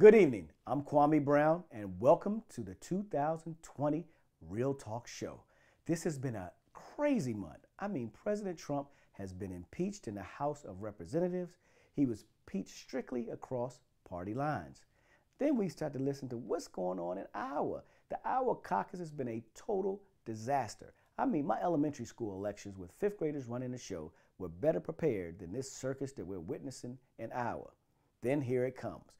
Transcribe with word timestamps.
Good 0.00 0.14
evening. 0.14 0.48
I'm 0.64 0.82
Kwame 0.82 1.24
Brown, 1.24 1.64
and 1.72 1.98
welcome 1.98 2.44
to 2.50 2.60
the 2.60 2.76
2020 2.76 4.06
Real 4.48 4.72
Talk 4.72 5.08
Show. 5.08 5.40
This 5.86 6.04
has 6.04 6.16
been 6.20 6.36
a 6.36 6.52
crazy 6.72 7.34
month. 7.34 7.66
I 7.80 7.88
mean, 7.88 8.10
President 8.10 8.56
Trump 8.56 8.90
has 9.14 9.32
been 9.32 9.50
impeached 9.50 10.06
in 10.06 10.14
the 10.14 10.22
House 10.22 10.62
of 10.64 10.82
Representatives. 10.82 11.56
He 11.96 12.06
was 12.06 12.26
impeached 12.46 12.78
strictly 12.78 13.28
across 13.30 13.80
party 14.08 14.34
lines. 14.34 14.84
Then 15.40 15.56
we 15.56 15.68
start 15.68 15.94
to 15.94 15.98
listen 15.98 16.28
to 16.28 16.36
what's 16.36 16.68
going 16.68 17.00
on 17.00 17.18
in 17.18 17.26
Iowa. 17.34 17.82
The 18.08 18.20
Iowa 18.24 18.54
caucus 18.54 19.00
has 19.00 19.10
been 19.10 19.26
a 19.26 19.42
total 19.56 20.00
disaster. 20.24 20.94
I 21.18 21.26
mean, 21.26 21.44
my 21.44 21.60
elementary 21.60 22.06
school 22.06 22.36
elections 22.36 22.78
with 22.78 22.92
fifth 23.00 23.18
graders 23.18 23.46
running 23.48 23.72
the 23.72 23.78
show 23.78 24.12
were 24.38 24.48
better 24.48 24.78
prepared 24.78 25.40
than 25.40 25.52
this 25.52 25.72
circus 25.72 26.12
that 26.12 26.24
we're 26.24 26.38
witnessing 26.38 26.98
in 27.18 27.32
Iowa. 27.32 27.70
Then 28.22 28.40
here 28.40 28.64
it 28.64 28.76
comes 28.76 29.10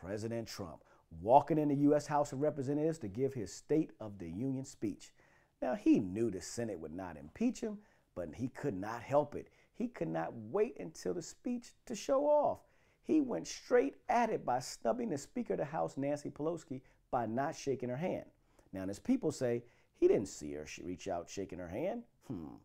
President 0.00 0.46
Trump 0.46 0.82
walking 1.20 1.58
in 1.58 1.68
the 1.68 1.74
U.S. 1.76 2.06
House 2.06 2.32
of 2.32 2.40
Representatives 2.40 2.98
to 2.98 3.08
give 3.08 3.34
his 3.34 3.52
State 3.52 3.92
of 4.00 4.18
the 4.18 4.28
Union 4.28 4.64
speech. 4.64 5.12
Now, 5.60 5.74
he 5.74 5.98
knew 5.98 6.30
the 6.30 6.40
Senate 6.40 6.78
would 6.78 6.94
not 6.94 7.16
impeach 7.16 7.60
him, 7.60 7.78
but 8.14 8.28
he 8.34 8.48
could 8.48 8.74
not 8.74 9.02
help 9.02 9.34
it. 9.34 9.48
He 9.74 9.88
could 9.88 10.08
not 10.08 10.32
wait 10.34 10.76
until 10.78 11.14
the 11.14 11.22
speech 11.22 11.72
to 11.86 11.94
show 11.94 12.26
off. 12.26 12.60
He 13.02 13.20
went 13.20 13.46
straight 13.46 13.96
at 14.08 14.30
it 14.30 14.44
by 14.44 14.60
snubbing 14.60 15.08
the 15.08 15.18
Speaker 15.18 15.54
of 15.54 15.58
the 15.58 15.64
House, 15.64 15.96
Nancy 15.96 16.30
Pelosi, 16.30 16.82
by 17.10 17.26
not 17.26 17.56
shaking 17.56 17.88
her 17.88 17.96
hand. 17.96 18.26
Now, 18.72 18.84
as 18.88 18.98
people 18.98 19.32
say, 19.32 19.62
he 19.96 20.08
didn't 20.08 20.28
see 20.28 20.52
her 20.52 20.66
reach 20.82 21.08
out 21.08 21.28
shaking 21.28 21.58
her 21.58 21.68
hand. 21.68 22.02
Hmm. 22.26 22.56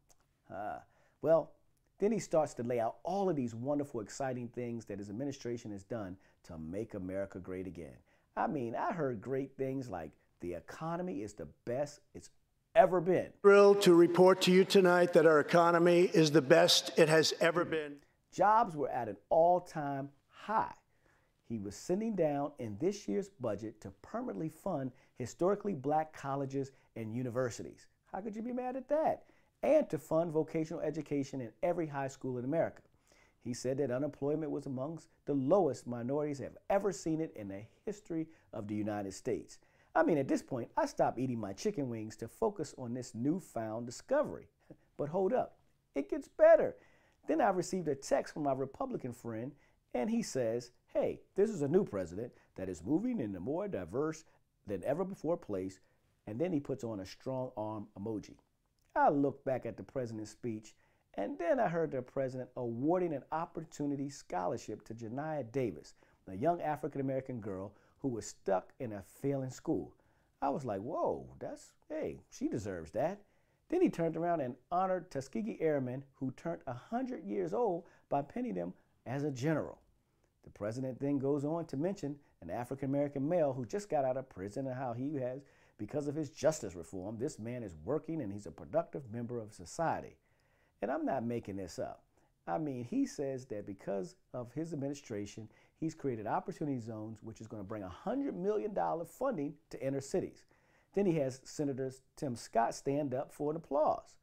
Uh, 0.54 0.80
well, 1.22 1.52
then 2.00 2.12
he 2.12 2.20
starts 2.20 2.54
to 2.56 2.64
lay 2.64 2.80
out 2.80 2.98
all 3.04 3.30
of 3.30 3.36
these 3.36 3.56
wonderful, 3.56 4.02
exciting 4.02 4.50
things 4.50 4.86
that 4.86 5.00
his 5.00 5.10
administration 5.10 5.72
has 5.72 5.84
done 5.84 6.18
to 6.44 6.58
make 6.58 6.94
America 6.94 7.40
great 7.40 7.68
again. 7.68 7.96
I 8.36 8.48
mean, 8.48 8.76
I 8.76 8.92
heard 8.92 9.22
great 9.22 9.56
things 9.58 9.90
like 9.90 10.12
the 10.42 10.54
economy 10.54 11.22
is 11.22 11.34
the 11.34 11.48
best 11.66 12.00
it's 12.14 12.30
ever 12.76 13.00
been. 13.00 13.28
Thrilled 13.42 13.82
to 13.84 13.94
report 13.94 14.42
to 14.42 14.52
you 14.52 14.66
tonight 14.66 15.14
that 15.14 15.26
our 15.26 15.40
economy 15.40 16.10
is 16.14 16.32
the 16.32 16.42
best 16.42 16.92
it 16.98 17.10
has 17.10 17.34
ever 17.40 17.64
been. 17.64 17.96
Jobs 18.34 18.76
were 18.76 18.90
at 18.90 19.08
an 19.08 19.18
all 19.30 19.62
time 19.62 20.10
high. 20.28 20.74
He 21.48 21.60
was 21.60 21.76
sending 21.76 22.16
down 22.16 22.52
in 22.58 22.78
this 22.80 23.08
year's 23.08 23.30
budget 23.30 23.80
to 23.82 23.92
permanently 24.02 24.50
fund 24.50 24.92
historically 25.20 25.74
black 25.74 26.12
colleges 26.14 26.72
and 26.96 27.14
universities. 27.14 27.86
How 28.12 28.22
could 28.22 28.36
you 28.36 28.42
be 28.42 28.52
mad 28.52 28.76
at 28.76 28.90
that? 28.90 29.26
And 29.62 29.88
to 29.90 29.98
fund 29.98 30.32
vocational 30.32 30.82
education 30.82 31.42
in 31.42 31.52
every 31.62 31.88
high 31.88 32.08
school 32.08 32.38
in 32.38 32.46
America. 32.46 32.82
He 33.44 33.54
said 33.54 33.78
that 33.78 33.92
unemployment 33.92 34.52
was 34.52 34.66
amongst 34.66 35.10
the 35.26 35.34
lowest 35.34 35.86
minorities 35.86 36.40
have 36.40 36.58
ever 36.70 36.92
seen 36.94 37.20
it 37.20 37.34
in 37.36 37.50
the 37.50 37.64
history 37.86 38.28
of 38.54 38.68
the 38.68 38.76
United 38.76 39.14
States. 39.14 39.60
I 39.96 40.04
mean, 40.04 40.18
at 40.18 40.28
this 40.28 40.42
point, 40.42 40.72
I 40.78 40.86
stopped 40.86 41.20
eating 41.20 41.40
my 41.40 41.54
chicken 41.54 41.90
wings 41.90 42.16
to 42.18 42.28
focus 42.28 42.74
on 42.78 42.94
this 42.94 43.14
newfound 43.14 43.86
discovery. 43.86 44.48
But 44.96 45.10
hold 45.10 45.34
up, 45.34 45.58
it 45.96 46.10
gets 46.10 46.28
better. 46.28 46.76
Then 47.28 47.42
I 47.42 47.50
received 47.50 47.88
a 47.88 47.96
text 47.96 48.34
from 48.34 48.44
my 48.44 48.54
Republican 48.54 49.12
friend, 49.12 49.52
and 49.94 50.10
he 50.10 50.22
says, 50.22 50.72
Hey, 50.94 51.22
this 51.36 51.50
is 51.50 51.64
a 51.64 51.68
new 51.68 51.84
president 51.84 52.32
that 52.56 52.70
is 52.70 52.84
moving 52.84 53.20
in 53.20 53.36
a 53.36 53.40
more 53.40 53.68
diverse 53.68 54.24
than 54.68 54.84
ever 54.84 55.04
before 55.04 55.36
place. 55.36 55.80
And 56.28 56.40
then 56.40 56.54
he 56.54 56.60
puts 56.60 56.84
on 56.84 57.00
a 57.00 57.06
strong 57.06 57.52
arm 57.58 57.88
emoji. 58.00 58.36
I 58.96 59.10
looked 59.10 59.44
back 59.44 59.66
at 59.66 59.78
the 59.78 59.84
president's 59.84 60.32
speech, 60.32 60.76
and 61.16 61.38
then 61.38 61.60
I 61.60 61.68
heard 61.68 61.92
the 61.92 62.02
president 62.02 62.50
awarding 62.56 63.14
an 63.14 63.24
opportunity 63.32 64.10
scholarship 64.10 64.84
to 64.86 64.94
Janiah 64.94 65.52
Davis, 65.52 65.94
a 66.28 66.36
young 66.36 66.62
African 66.62 67.02
American 67.02 67.40
girl 67.40 67.74
who 68.00 68.08
was 68.08 68.26
stuck 68.26 68.74
in 68.80 68.94
a 68.94 69.04
failing 69.22 69.52
school. 69.52 69.94
I 70.42 70.50
was 70.50 70.66
like, 70.66 70.82
whoa, 70.82 71.26
that's, 71.40 71.74
hey, 71.88 72.20
she 72.30 72.48
deserves 72.48 72.92
that. 72.92 73.22
Then 73.70 73.82
he 73.82 73.90
turned 73.90 74.18
around 74.18 74.42
and 74.42 74.56
honored 74.72 75.10
Tuskegee 75.10 75.58
Airmen 75.62 76.04
who 76.16 76.32
turned 76.32 76.62
100 76.66 77.24
years 77.24 77.54
old 77.54 77.86
by 78.10 78.22
pinning 78.22 78.56
them 78.56 78.74
as 79.06 79.24
a 79.24 79.32
general. 79.32 79.80
The 80.44 80.50
president 80.50 81.00
then 81.00 81.20
goes 81.20 81.46
on 81.46 81.66
to 81.68 81.78
mention 81.78 82.18
an 82.42 82.50
African 82.50 82.90
American 82.90 83.28
male 83.28 83.54
who 83.54 83.66
just 83.66 83.90
got 83.90 84.04
out 84.04 84.18
of 84.18 84.30
prison 84.30 84.68
and 84.68 84.76
how 84.76 84.94
he 84.94 85.16
has, 85.16 85.42
because 85.78 86.08
of 86.08 86.16
his 86.16 86.30
justice 86.30 86.76
reform, 86.76 87.18
this 87.18 87.40
man 87.40 87.64
is 87.64 87.76
working 87.86 88.22
and 88.22 88.32
he's 88.32 88.46
a 88.46 88.52
productive 88.52 89.12
member 89.12 89.40
of 89.40 89.54
society. 89.54 90.18
And 90.84 90.92
I'm 90.92 91.06
not 91.06 91.24
making 91.24 91.56
this 91.56 91.80
up. 91.80 92.04
I 92.46 92.58
mean, 92.58 92.84
he 92.84 93.06
says 93.06 93.46
that 93.46 93.66
because 93.66 94.18
of 94.34 94.52
his 94.52 94.74
administration, 94.74 95.48
he's 95.78 95.96
created 95.96 96.28
opportunity 96.28 96.82
zones, 96.82 97.20
which 97.24 97.40
is 97.40 97.48
going 97.48 97.64
to 97.64 97.68
bring 97.68 97.84
$100 97.84 98.34
million 98.34 98.76
funding 99.08 99.54
to 99.70 99.82
inner 99.82 100.02
cities. 100.02 100.44
Then 100.94 101.06
he 101.06 101.14
has 101.20 101.40
Senator 101.46 101.90
Tim 102.18 102.36
Scott 102.36 102.76
stand 102.76 103.14
up 103.14 103.32
for 103.32 103.50
an 103.50 103.56
applause. 103.56 104.18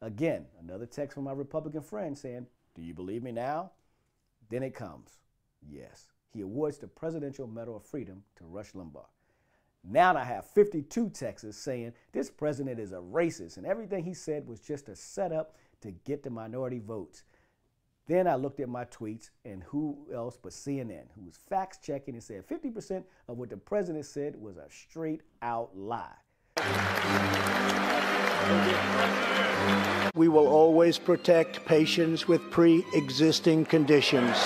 Again, 0.00 0.46
another 0.60 0.86
text 0.86 1.16
from 1.16 1.24
my 1.24 1.32
Republican 1.32 1.82
friend 1.82 2.16
saying, 2.16 2.46
Do 2.76 2.82
you 2.82 2.94
believe 2.94 3.24
me 3.24 3.32
now? 3.32 3.72
Then 4.50 4.62
it 4.62 4.76
comes. 4.76 5.18
Yes. 5.68 6.12
He 6.30 6.42
awards 6.42 6.78
the 6.78 6.86
Presidential 6.86 7.48
Medal 7.48 7.74
of 7.74 7.84
Freedom 7.84 8.22
to 8.36 8.44
Rush 8.44 8.70
Limbaugh. 8.70 9.08
Now 9.82 10.16
I 10.16 10.24
have 10.24 10.46
52 10.46 11.10
texts 11.10 11.58
saying 11.58 11.92
this 12.12 12.30
president 12.30 12.78
is 12.78 12.92
a 12.92 12.98
racist 12.98 13.56
and 13.56 13.66
everything 13.66 14.04
he 14.04 14.14
said 14.14 14.46
was 14.46 14.60
just 14.60 14.88
a 14.88 14.96
setup 14.96 15.56
to 15.84 15.92
get 16.04 16.22
the 16.22 16.30
minority 16.30 16.80
votes. 16.80 17.24
Then 18.06 18.26
I 18.26 18.34
looked 18.34 18.60
at 18.60 18.68
my 18.68 18.86
tweets, 18.86 19.30
and 19.44 19.62
who 19.62 19.96
else 20.12 20.38
but 20.42 20.52
CNN, 20.52 21.04
who 21.14 21.22
was 21.24 21.36
fact 21.36 21.82
checking 21.82 22.14
and 22.14 22.22
said 22.22 22.46
50% 22.46 23.04
of 23.28 23.38
what 23.38 23.50
the 23.50 23.56
president 23.56 24.06
said 24.06 24.34
was 24.34 24.56
a 24.56 24.66
straight 24.70 25.20
out 25.42 25.76
lie. 25.76 26.10
We 30.14 30.28
will 30.28 30.48
always 30.48 30.98
protect 30.98 31.64
patients 31.66 32.26
with 32.26 32.50
pre 32.50 32.84
existing 32.94 33.66
conditions. 33.66 34.36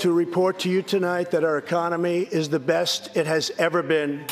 To 0.00 0.12
report 0.12 0.58
to 0.60 0.70
you 0.70 0.80
tonight 0.80 1.30
that 1.32 1.44
our 1.44 1.58
economy 1.58 2.20
is 2.20 2.48
the 2.48 2.58
best 2.58 3.14
it 3.14 3.26
has 3.26 3.50
ever 3.58 3.82
been. 3.82 4.24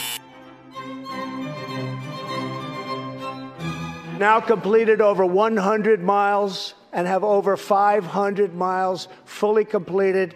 Now 4.19 4.41
completed 4.41 5.01
over 5.01 5.25
100 5.25 6.03
miles 6.03 6.75
and 6.93 7.07
have 7.07 7.23
over 7.23 7.57
500 7.57 8.55
miles 8.55 9.09
fully 9.25 9.65
completed 9.65 10.35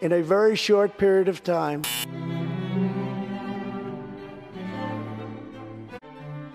in 0.00 0.12
a 0.12 0.22
very 0.22 0.56
short 0.56 0.96
period 0.98 1.28
of 1.28 1.44
time. 1.44 1.82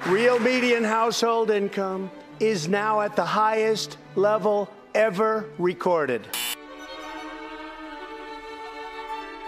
Real 0.07 0.40
median 0.40 0.84
household 0.84 1.51
income 1.51 2.09
is 2.40 2.67
now 2.67 3.01
at 3.01 3.16
the 3.16 3.25
highest 3.25 3.97
level 4.16 4.69
ever 4.96 5.50
recorded. 5.57 6.25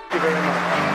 Thank 0.09 0.13
you 0.13 0.19
very 0.19 0.33
much. 0.33 0.87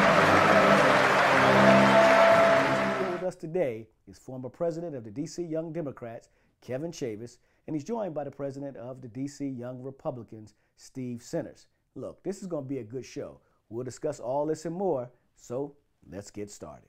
With 3.13 3.23
us 3.23 3.37
today 3.37 3.87
is 4.07 4.19
former 4.19 4.49
president 4.49 4.95
of 4.95 5.05
the 5.05 5.11
D.C. 5.11 5.43
Young 5.43 5.73
Democrats, 5.73 6.29
Kevin 6.61 6.93
Chavis, 6.93 7.39
and 7.67 7.75
he's 7.75 7.85
joined 7.85 8.15
by 8.15 8.25
the 8.25 8.31
president 8.31 8.77
of 8.77 9.01
the 9.01 9.09
D.C. 9.09 9.47
Young 9.47 9.83
Republicans, 9.83 10.55
Steve 10.77 11.23
Centers. 11.23 11.67
Look, 11.95 12.23
this 12.23 12.43
is 12.43 12.47
going 12.47 12.65
to 12.65 12.69
be 12.69 12.79
a 12.79 12.85
good 12.85 13.07
show. 13.07 13.41
We'll 13.69 13.85
discuss 13.85 14.21
all 14.21 14.47
this 14.47 14.67
and 14.67 14.75
more, 14.75 15.11
so 15.37 15.75
let's 16.11 16.31
get 16.31 16.51
started. 16.51 16.89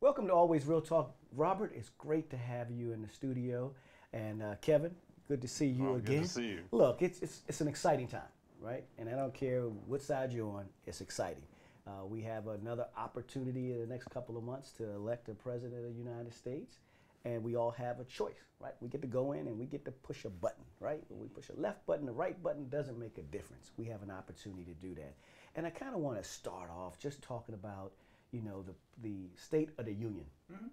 Welcome 0.00 0.28
to 0.28 0.32
Always 0.32 0.64
Real 0.64 0.80
Talk. 0.80 1.14
Robert, 1.32 1.72
it's 1.76 1.90
great 1.90 2.30
to 2.30 2.36
have 2.36 2.70
you 2.70 2.92
in 2.92 3.02
the 3.02 3.08
studio. 3.08 3.74
And 4.12 4.42
uh, 4.42 4.54
Kevin, 4.62 4.94
Good 5.28 5.42
to 5.42 5.48
see 5.48 5.66
you 5.66 5.90
oh, 5.90 5.96
again. 5.96 6.20
Good 6.20 6.22
to 6.22 6.28
see 6.28 6.46
you. 6.46 6.60
Look, 6.72 7.02
it's, 7.02 7.20
it's, 7.20 7.42
it's 7.46 7.60
an 7.60 7.68
exciting 7.68 8.08
time, 8.08 8.22
right? 8.60 8.84
And 8.96 9.10
I 9.10 9.12
don't 9.12 9.34
care 9.34 9.62
what 9.62 10.00
side 10.00 10.32
you're 10.32 10.48
on, 10.48 10.64
it's 10.86 11.02
exciting. 11.02 11.42
Uh, 11.86 12.06
we 12.06 12.22
have 12.22 12.48
another 12.48 12.86
opportunity 12.96 13.72
in 13.72 13.80
the 13.80 13.86
next 13.86 14.08
couple 14.08 14.38
of 14.38 14.44
months 14.44 14.72
to 14.72 14.90
elect 14.90 15.28
a 15.28 15.34
president 15.34 15.84
of 15.84 15.94
the 15.94 16.02
United 16.02 16.32
States, 16.32 16.78
and 17.26 17.42
we 17.44 17.56
all 17.56 17.70
have 17.70 18.00
a 18.00 18.04
choice, 18.04 18.40
right? 18.58 18.72
We 18.80 18.88
get 18.88 19.02
to 19.02 19.06
go 19.06 19.32
in 19.32 19.46
and 19.48 19.58
we 19.58 19.66
get 19.66 19.84
to 19.84 19.90
push 19.90 20.24
a 20.24 20.30
button, 20.30 20.64
right? 20.80 21.02
When 21.08 21.20
we 21.20 21.28
push 21.28 21.50
a 21.50 21.60
left 21.60 21.84
button, 21.86 22.06
the 22.06 22.12
right 22.12 22.42
button 22.42 22.68
doesn't 22.70 22.98
make 22.98 23.18
a 23.18 23.22
difference. 23.22 23.70
We 23.76 23.84
have 23.86 24.02
an 24.02 24.10
opportunity 24.10 24.64
to 24.64 24.74
do 24.74 24.94
that. 24.94 25.14
And 25.56 25.66
I 25.66 25.70
kind 25.70 25.94
of 25.94 26.00
want 26.00 26.22
to 26.22 26.24
start 26.24 26.70
off 26.70 26.98
just 26.98 27.20
talking 27.20 27.54
about, 27.54 27.92
you 28.32 28.40
know, 28.40 28.62
the, 28.62 28.74
the 29.02 29.28
state 29.36 29.70
of 29.76 29.84
the 29.84 29.92
union. 29.92 30.24
Mm-hmm. 30.50 30.66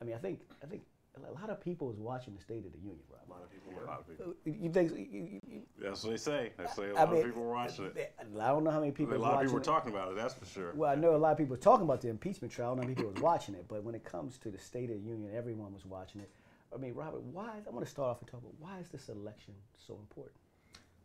I 0.00 0.04
mean, 0.04 0.14
I 0.16 0.18
think, 0.18 0.40
I 0.62 0.66
think 0.66 0.82
a 1.14 1.40
lot 1.40 1.50
of 1.50 1.60
people 1.60 1.90
is 1.90 1.98
watching 1.98 2.34
the 2.34 2.40
State 2.40 2.64
of 2.64 2.72
the 2.72 2.78
Union, 2.78 3.02
Rob. 3.10 3.20
A 3.28 3.30
lot 3.30 3.42
of 3.42 3.50
people. 3.50 3.72
A 3.72 3.86
lot 3.86 4.00
of 4.00 4.08
people. 4.08 4.34
You 4.44 4.70
think? 4.72 4.92
You, 4.92 5.40
you, 5.46 5.62
That's 5.78 6.02
what 6.02 6.10
they 6.10 6.16
say. 6.16 6.52
They 6.56 6.66
say 6.66 6.90
a 6.90 6.94
I 6.96 7.04
lot 7.04 7.12
mean, 7.12 7.20
of 7.20 7.26
people 7.26 7.42
were 7.42 7.52
watching 7.52 7.84
it. 7.86 8.14
I 8.18 8.48
don't 8.48 8.64
know 8.64 8.70
how 8.70 8.80
many 8.80 8.92
people. 8.92 9.14
A 9.14 9.18
was 9.18 9.22
lot 9.22 9.34
of 9.34 9.40
people 9.40 9.54
were 9.54 9.58
watching 9.58 9.70
it. 9.70 9.74
talking 9.74 9.92
about 9.92 10.12
it. 10.12 10.16
That's 10.16 10.34
for 10.34 10.46
sure. 10.46 10.72
Well, 10.74 10.90
I 10.90 10.94
know 10.94 11.14
a 11.14 11.18
lot 11.18 11.32
of 11.32 11.38
people 11.38 11.54
were 11.54 11.62
talking 11.62 11.84
about 11.84 12.00
the 12.00 12.08
impeachment 12.08 12.52
trial. 12.52 12.72
I 12.72 12.80
know 12.80 12.88
people 12.88 13.10
was 13.10 13.22
watching 13.22 13.54
it, 13.54 13.66
but 13.68 13.84
when 13.84 13.94
it 13.94 14.04
comes 14.04 14.38
to 14.38 14.50
the 14.50 14.58
State 14.58 14.90
of 14.90 14.96
the 15.02 15.08
Union, 15.08 15.30
everyone 15.34 15.72
was 15.74 15.84
watching 15.84 16.20
it. 16.20 16.30
I 16.74 16.78
mean, 16.78 16.94
Robert, 16.94 17.22
why? 17.22 17.50
I 17.66 17.70
want 17.70 17.84
to 17.84 17.90
start 17.90 18.08
off 18.08 18.20
and 18.20 18.30
talk 18.30 18.40
about 18.40 18.54
why 18.58 18.78
is 18.78 18.88
this 18.88 19.08
election 19.08 19.54
so 19.76 19.94
important? 19.94 20.36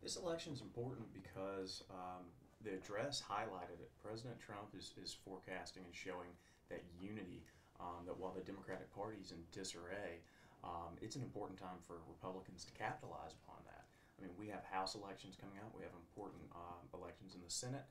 This 0.02 0.16
election 0.16 0.52
is 0.52 0.62
important 0.62 1.06
because 1.12 1.84
um, 1.90 2.24
the 2.64 2.70
address 2.70 3.22
highlighted 3.22 3.80
it. 3.80 3.90
President 4.02 4.38
Trump 4.40 4.68
is, 4.76 4.92
is 5.02 5.14
forecasting 5.24 5.82
and 5.84 5.94
showing 5.94 6.30
that 6.70 6.82
unity, 7.02 7.42
um, 7.80 8.06
that 8.06 8.18
while 8.18 8.34
the 8.34 8.44
Democratic 8.44 8.90
Party 8.94 9.18
is 9.22 9.32
in 9.32 9.38
disarray, 9.52 10.22
um, 10.64 10.98
it's 11.00 11.16
an 11.16 11.22
important 11.22 11.58
time 11.58 11.78
for 11.86 12.02
Republicans 12.08 12.64
to 12.66 12.72
capitalize 12.74 13.34
upon 13.44 13.62
that. 13.66 13.86
I 14.18 14.26
mean, 14.26 14.34
we 14.34 14.50
have 14.50 14.66
House 14.66 14.98
elections 14.98 15.38
coming 15.38 15.58
up, 15.62 15.70
we 15.74 15.86
have 15.86 15.94
important 15.94 16.42
um, 16.54 16.82
elections 16.92 17.34
in 17.34 17.40
the 17.40 17.50
Senate, 17.50 17.86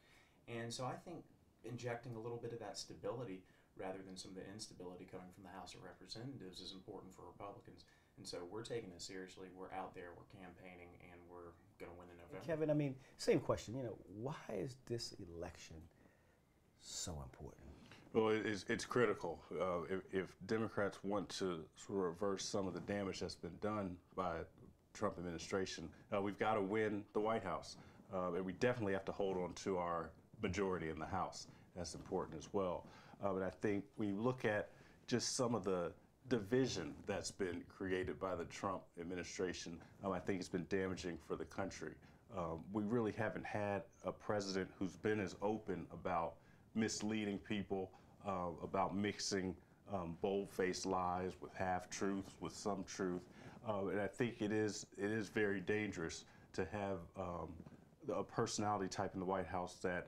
and 0.48 0.68
so 0.72 0.84
I 0.84 1.00
think 1.08 1.24
injecting 1.64 2.16
a 2.16 2.20
little 2.20 2.38
bit 2.38 2.52
of 2.52 2.60
that 2.60 2.78
stability 2.78 3.44
rather 3.80 4.00
than 4.06 4.18
some 4.18 4.32
of 4.32 4.38
the 4.38 4.48
instability 4.52 5.06
coming 5.06 5.30
from 5.34 5.44
the 5.44 5.54
House 5.54 5.74
of 5.76 5.84
Representatives 5.84 6.60
is 6.60 6.74
important 6.74 7.14
for 7.16 7.24
Republicans. 7.24 7.86
And 8.18 8.26
so 8.26 8.40
we're 8.50 8.66
taking 8.66 8.90
this 8.94 9.04
seriously. 9.04 9.48
We're 9.54 9.72
out 9.72 9.94
there, 9.94 10.10
we're 10.18 10.30
campaigning, 10.34 10.90
and 11.12 11.22
we're 11.30 11.54
going 11.80 11.92
to 11.92 11.98
win 11.98 12.10
in 12.10 12.18
November. 12.18 12.46
Kevin, 12.46 12.70
I 12.70 12.74
mean, 12.74 12.96
same 13.18 13.40
question. 13.40 13.76
You 13.76 13.84
know, 13.84 13.98
why 14.22 14.42
is 14.58 14.76
this 14.88 15.14
election 15.38 15.78
so 16.82 17.22
important? 17.24 17.67
Well, 18.18 18.30
it 18.30 18.48
is, 18.48 18.66
it's 18.68 18.84
critical. 18.84 19.40
Uh, 19.62 19.84
if, 19.92 20.02
if 20.12 20.36
Democrats 20.48 20.98
want 21.04 21.30
to 21.30 21.64
sort 21.76 22.00
of 22.00 22.06
reverse 22.06 22.44
some 22.44 22.68
of 22.68 22.74
the 22.74 22.80
damage 22.80 23.20
that's 23.20 23.36
been 23.36 23.56
done 23.62 23.96
by 24.16 24.38
Trump 24.96 25.20
administration, 25.20 25.88
uh, 26.12 26.20
we've 26.20 26.40
got 26.40 26.56
to 26.56 26.62
win 26.64 27.04
the 27.14 27.20
White 27.20 27.44
House, 27.44 27.78
uh, 28.12 28.34
and 28.34 28.44
we 28.44 28.54
definitely 28.54 28.94
have 28.94 29.06
to 29.06 29.12
hold 29.12 29.38
on 29.38 29.54
to 29.54 29.78
our 29.78 30.10
majority 30.42 30.90
in 30.90 30.98
the 30.98 31.06
House. 31.06 31.46
That's 31.76 31.94
important 31.94 32.40
as 32.40 32.50
well. 32.54 32.88
Uh, 33.24 33.34
but 33.34 33.44
I 33.44 33.52
think 33.52 33.84
we 33.98 34.12
look 34.14 34.46
at 34.46 34.70
just 35.06 35.36
some 35.36 35.54
of 35.54 35.64
the 35.64 35.92
division 36.28 36.96
that's 37.06 37.30
been 37.30 37.62
created 37.70 38.20
by 38.20 38.34
the 38.34 38.46
Trump 38.46 38.82
administration, 39.00 39.78
um, 40.04 40.12
I 40.12 40.18
think 40.18 40.40
it's 40.40 40.50
been 40.50 40.66
damaging 40.70 41.20
for 41.28 41.36
the 41.36 41.46
country. 41.46 41.94
Um, 42.36 42.62
we 42.74 42.82
really 42.82 43.12
haven't 43.12 43.46
had 43.46 43.84
a 44.06 44.12
president 44.12 44.70
who's 44.80 44.96
been 44.96 45.20
as 45.20 45.36
open 45.44 45.86
about 45.94 46.34
misleading 46.74 47.38
people, 47.38 47.92
uh, 48.26 48.50
about 48.64 48.96
mixing 48.96 49.56
um, 49.94 50.18
bold-faced 50.22 50.86
lies 50.86 51.34
with 51.42 51.54
half-truths, 51.54 52.34
with 52.40 52.54
some 52.54 52.84
truth, 52.84 53.22
uh, 53.68 53.88
and 53.88 54.00
I 54.02 54.08
think 54.08 54.42
it 54.42 54.52
is 54.52 54.86
it 54.98 55.12
is 55.12 55.30
very 55.30 55.60
dangerous 55.60 56.26
to 56.54 56.66
have 56.66 56.98
um, 57.18 57.50
a 58.14 58.24
personality 58.24 58.88
type 58.88 59.14
in 59.14 59.20
the 59.20 59.26
White 59.26 59.48
House 59.48 59.76
that 59.84 60.08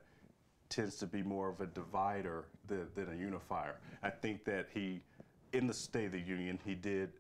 tends 0.70 0.96
to 0.98 1.08
be 1.08 1.24
more 1.24 1.50
of 1.50 1.62
a 1.62 1.66
divider 1.66 2.46
than, 2.68 2.88
than 2.96 3.12
a 3.12 3.16
unifier. 3.16 3.76
I 4.04 4.10
think 4.10 4.46
that 4.46 4.68
he, 4.74 5.02
in 5.54 5.68
the 5.68 5.74
State 5.74 6.06
of 6.06 6.12
the 6.12 6.20
Union, 6.20 6.60
he 6.64 6.76
did 6.76 7.12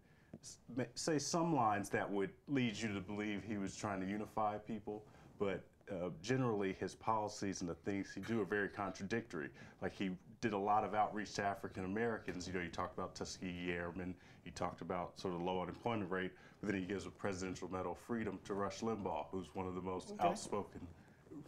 say 0.95 1.19
some 1.19 1.55
lines 1.55 1.89
that 1.89 2.09
would 2.09 2.29
lead 2.47 2.77
you 2.77 2.93
to 2.93 3.01
believe 3.01 3.43
he 3.47 3.57
was 3.57 3.75
trying 3.75 3.99
to 3.99 4.07
unify 4.07 4.57
people, 4.57 5.03
but 5.39 5.63
uh, 5.91 6.09
generally 6.21 6.77
his 6.79 6.95
policies 6.95 7.61
and 7.61 7.69
the 7.69 7.75
things 7.75 8.11
he 8.13 8.21
do 8.21 8.39
are 8.41 8.45
very 8.45 8.69
contradictory. 8.69 9.49
Like 9.81 9.95
he 9.95 10.11
did 10.41 10.53
a 10.53 10.57
lot 10.57 10.83
of 10.83 10.93
outreach 10.93 11.33
to 11.33 11.43
African 11.43 11.85
Americans. 11.85 12.47
You 12.47 12.53
know, 12.53 12.61
he 12.61 12.69
talked 12.69 12.97
about 12.97 13.15
Tuskegee 13.15 13.71
Airmen, 13.71 14.15
he 14.43 14.51
talked 14.51 14.81
about 14.81 15.19
sort 15.19 15.33
of 15.33 15.41
low 15.41 15.61
unemployment 15.61 16.09
rate, 16.09 16.31
but 16.59 16.71
then 16.71 16.79
he 16.79 16.85
gives 16.85 17.05
a 17.05 17.09
Presidential 17.09 17.69
Medal 17.69 17.91
of 17.93 17.97
Freedom 17.99 18.39
to 18.45 18.53
Rush 18.53 18.79
Limbaugh, 18.79 19.25
who's 19.31 19.47
one 19.53 19.67
of 19.67 19.75
the 19.75 19.81
most 19.81 20.13
outspoken 20.19 20.81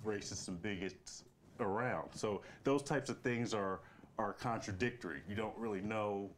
racists 0.06 0.48
and 0.48 0.62
bigots 0.62 1.24
around. 1.60 2.10
So 2.14 2.42
those 2.64 2.84
types 2.84 3.10
of 3.10 3.20
things 3.20 3.54
are 3.54 3.80
are 4.18 4.34
contradictory. 4.34 5.22
You 5.28 5.36
don't 5.36 5.58
really 5.58 5.82
know 5.82 6.30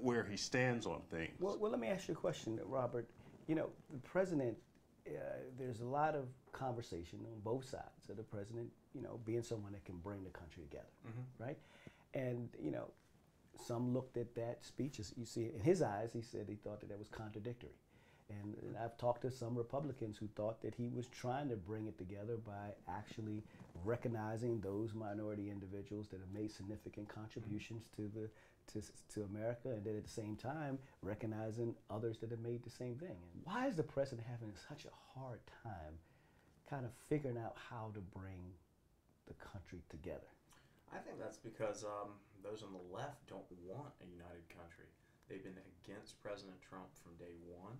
where 0.00 0.24
he 0.24 0.36
stands 0.36 0.86
on 0.86 1.00
things. 1.10 1.32
Well, 1.40 1.56
well, 1.58 1.70
let 1.70 1.80
me 1.80 1.88
ask 1.88 2.08
you 2.08 2.14
a 2.14 2.16
question, 2.16 2.58
Robert. 2.66 3.08
You 3.46 3.54
know, 3.54 3.68
the 3.92 3.98
president, 4.00 4.56
uh, 5.06 5.10
there's 5.58 5.80
a 5.80 5.84
lot 5.86 6.14
of 6.14 6.26
conversation 6.52 7.20
on 7.20 7.40
both 7.42 7.68
sides 7.68 8.08
of 8.08 8.16
the 8.16 8.22
president, 8.22 8.68
you 8.94 9.02
know, 9.02 9.20
being 9.24 9.42
someone 9.42 9.72
that 9.72 9.84
can 9.84 9.96
bring 9.98 10.24
the 10.24 10.30
country 10.30 10.62
together, 10.64 10.88
right? 11.38 11.58
And, 12.14 12.48
you 12.62 12.70
know, 12.70 12.90
some 13.66 13.92
looked 13.92 14.16
at 14.16 14.34
that 14.36 14.64
speech, 14.64 15.00
as 15.00 15.12
you 15.16 15.24
see, 15.24 15.50
in 15.54 15.60
his 15.60 15.82
eyes, 15.82 16.12
he 16.12 16.22
said 16.22 16.46
he 16.48 16.56
thought 16.56 16.80
that 16.80 16.88
that 16.88 16.98
was 16.98 17.08
contradictory. 17.08 17.76
And, 18.30 18.56
and 18.62 18.76
I've 18.76 18.96
talked 18.96 19.22
to 19.22 19.30
some 19.30 19.54
Republicans 19.54 20.16
who 20.16 20.28
thought 20.28 20.62
that 20.62 20.74
he 20.74 20.88
was 20.88 21.08
trying 21.08 21.48
to 21.50 21.56
bring 21.56 21.86
it 21.86 21.98
together 21.98 22.36
by 22.36 22.72
actually 22.88 23.42
recognizing 23.84 24.60
those 24.60 24.94
minority 24.94 25.50
individuals 25.50 26.08
that 26.08 26.20
have 26.20 26.32
made 26.32 26.50
significant 26.50 27.08
contributions 27.08 27.88
to 27.96 28.10
the 28.14 28.30
to, 28.72 28.82
to 29.12 29.24
America, 29.24 29.68
and 29.68 29.84
then 29.84 29.94
at 29.94 30.04
the 30.04 30.10
same 30.10 30.36
time 30.36 30.78
recognizing 31.02 31.74
others 31.90 32.16
that 32.18 32.30
have 32.30 32.40
made 32.40 32.64
the 32.64 32.70
same 32.70 32.94
thing. 32.94 33.10
And 33.10 33.42
why 33.44 33.66
is 33.66 33.76
the 33.76 33.82
president 33.82 34.26
having 34.26 34.54
such 34.68 34.86
a 34.86 35.18
hard 35.18 35.40
time, 35.62 35.98
kind 36.68 36.86
of 36.86 36.92
figuring 37.08 37.36
out 37.36 37.56
how 37.70 37.90
to 37.92 38.00
bring 38.00 38.54
the 39.26 39.34
country 39.34 39.82
together? 39.90 40.33
I 40.94 41.02
think 41.02 41.18
that's 41.18 41.42
because 41.42 41.82
um, 41.82 42.22
those 42.40 42.62
on 42.62 42.70
the 42.70 42.86
left 42.94 43.26
don't 43.26 43.50
want 43.66 43.90
a 43.98 44.06
united 44.06 44.46
country. 44.48 44.86
They've 45.26 45.42
been 45.42 45.58
against 45.82 46.22
President 46.22 46.56
Trump 46.62 46.94
from 47.02 47.18
day 47.18 47.34
one. 47.50 47.74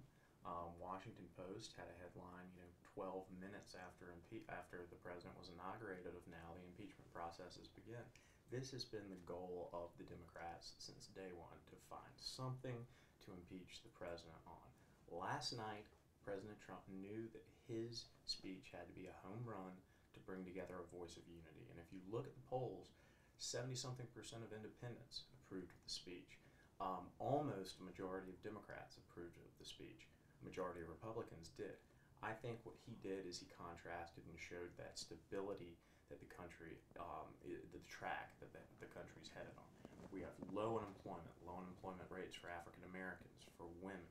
Um, 0.44 0.76
Washington 0.76 1.24
Post 1.38 1.72
had 1.78 1.88
a 1.88 1.96
headline, 2.04 2.50
you 2.52 2.60
know, 2.60 2.72
12 2.92 3.24
minutes 3.40 3.72
after 3.78 4.12
impe- 4.12 4.44
after 4.52 4.84
the 4.92 5.00
president 5.00 5.32
was 5.40 5.48
inaugurated 5.48 6.12
of 6.12 6.26
now 6.28 6.52
the 6.52 6.66
impeachment 6.68 7.08
process 7.14 7.24
processes 7.34 7.66
begin. 7.74 8.04
This 8.52 8.70
has 8.70 8.86
been 8.86 9.08
the 9.10 9.24
goal 9.26 9.72
of 9.74 9.90
the 9.98 10.06
Democrats 10.06 10.78
since 10.78 11.10
day 11.10 11.34
one 11.34 11.58
to 11.66 11.76
find 11.90 12.14
something 12.14 12.78
to 13.26 13.34
impeach 13.34 13.82
the 13.82 13.90
president 13.90 14.38
on. 14.46 14.68
Last 15.10 15.56
night, 15.56 15.88
President 16.22 16.60
Trump 16.62 16.84
knew 16.86 17.26
that 17.34 17.42
his 17.66 18.06
speech 18.28 18.70
had 18.70 18.86
to 18.86 18.94
be 18.94 19.10
a 19.10 19.20
home 19.26 19.42
run 19.42 19.74
to 20.14 20.22
bring 20.22 20.46
together 20.46 20.78
a 20.78 20.94
voice 20.94 21.18
of 21.18 21.26
unity. 21.26 21.66
And 21.72 21.80
if 21.82 21.90
you 21.90 21.98
look 22.06 22.28
at 22.28 22.36
the 22.38 22.46
polls, 22.46 22.94
70 23.38 23.74
something 23.74 24.06
percent 24.14 24.42
of 24.42 24.54
independents 24.54 25.26
approved 25.44 25.70
of 25.70 25.80
the 25.84 25.92
speech. 25.92 26.38
Um, 26.82 27.06
almost 27.22 27.78
a 27.78 27.86
majority 27.86 28.34
of 28.34 28.38
Democrats 28.42 28.98
approved 28.98 29.38
of 29.38 29.54
the 29.58 29.66
speech. 29.66 30.10
A 30.42 30.44
majority 30.44 30.82
of 30.82 30.90
Republicans 30.90 31.54
did. 31.54 31.78
I 32.24 32.32
think 32.32 32.58
what 32.64 32.74
he 32.82 32.96
did 33.04 33.28
is 33.28 33.38
he 33.38 33.46
contrasted 33.52 34.24
and 34.26 34.38
showed 34.40 34.72
that 34.80 34.96
stability 34.96 35.76
that 36.08 36.20
the 36.20 36.30
country, 36.32 36.76
um, 37.00 37.28
the 37.44 37.84
track 37.88 38.36
that 38.40 38.52
the, 38.52 38.60
the 38.80 38.90
country's 38.92 39.32
headed 39.32 39.54
on. 39.56 39.68
We 40.12 40.22
have 40.22 40.36
low 40.52 40.78
unemployment, 40.78 41.32
low 41.42 41.58
unemployment 41.58 42.06
rates 42.12 42.36
for 42.36 42.52
African 42.52 42.84
Americans, 42.92 43.44
for 43.56 43.66
women, 43.82 44.04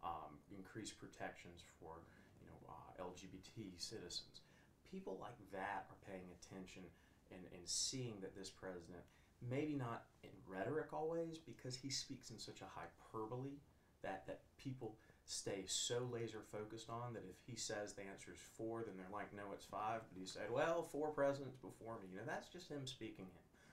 um, 0.00 0.40
increased 0.48 0.96
protections 0.96 1.60
for 1.78 2.00
you 2.40 2.48
know 2.48 2.58
uh, 2.70 3.04
LGBT 3.04 3.76
citizens. 3.76 4.40
People 4.88 5.20
like 5.20 5.36
that 5.52 5.86
are 5.90 6.00
paying 6.08 6.26
attention 6.40 6.82
and, 7.32 7.42
and 7.52 7.62
seeing 7.64 8.14
that 8.20 8.36
this 8.36 8.50
president, 8.50 9.02
maybe 9.48 9.74
not 9.74 10.04
in 10.22 10.30
rhetoric 10.46 10.92
always, 10.92 11.38
because 11.38 11.76
he 11.76 11.90
speaks 11.90 12.30
in 12.30 12.38
such 12.38 12.60
a 12.60 12.72
hyperbole 12.74 13.58
that 14.02 14.26
that 14.26 14.40
people 14.56 14.96
stay 15.24 15.62
so 15.66 16.08
laser 16.10 16.42
focused 16.50 16.90
on 16.90 17.12
that 17.12 17.22
if 17.28 17.38
he 17.46 17.54
says 17.54 17.92
the 17.92 18.02
answer 18.02 18.32
is 18.32 18.42
four, 18.58 18.82
then 18.82 18.96
they're 18.96 19.12
like, 19.12 19.30
no, 19.30 19.52
it's 19.54 19.64
five. 19.68 20.02
But 20.10 20.18
he 20.18 20.26
said, 20.26 20.50
well, 20.50 20.88
four 20.90 21.14
presidents 21.14 21.54
before 21.54 22.00
me. 22.02 22.10
You 22.10 22.18
know, 22.18 22.26
that's 22.26 22.48
just 22.48 22.66
him 22.66 22.82
speaking. 22.86 23.30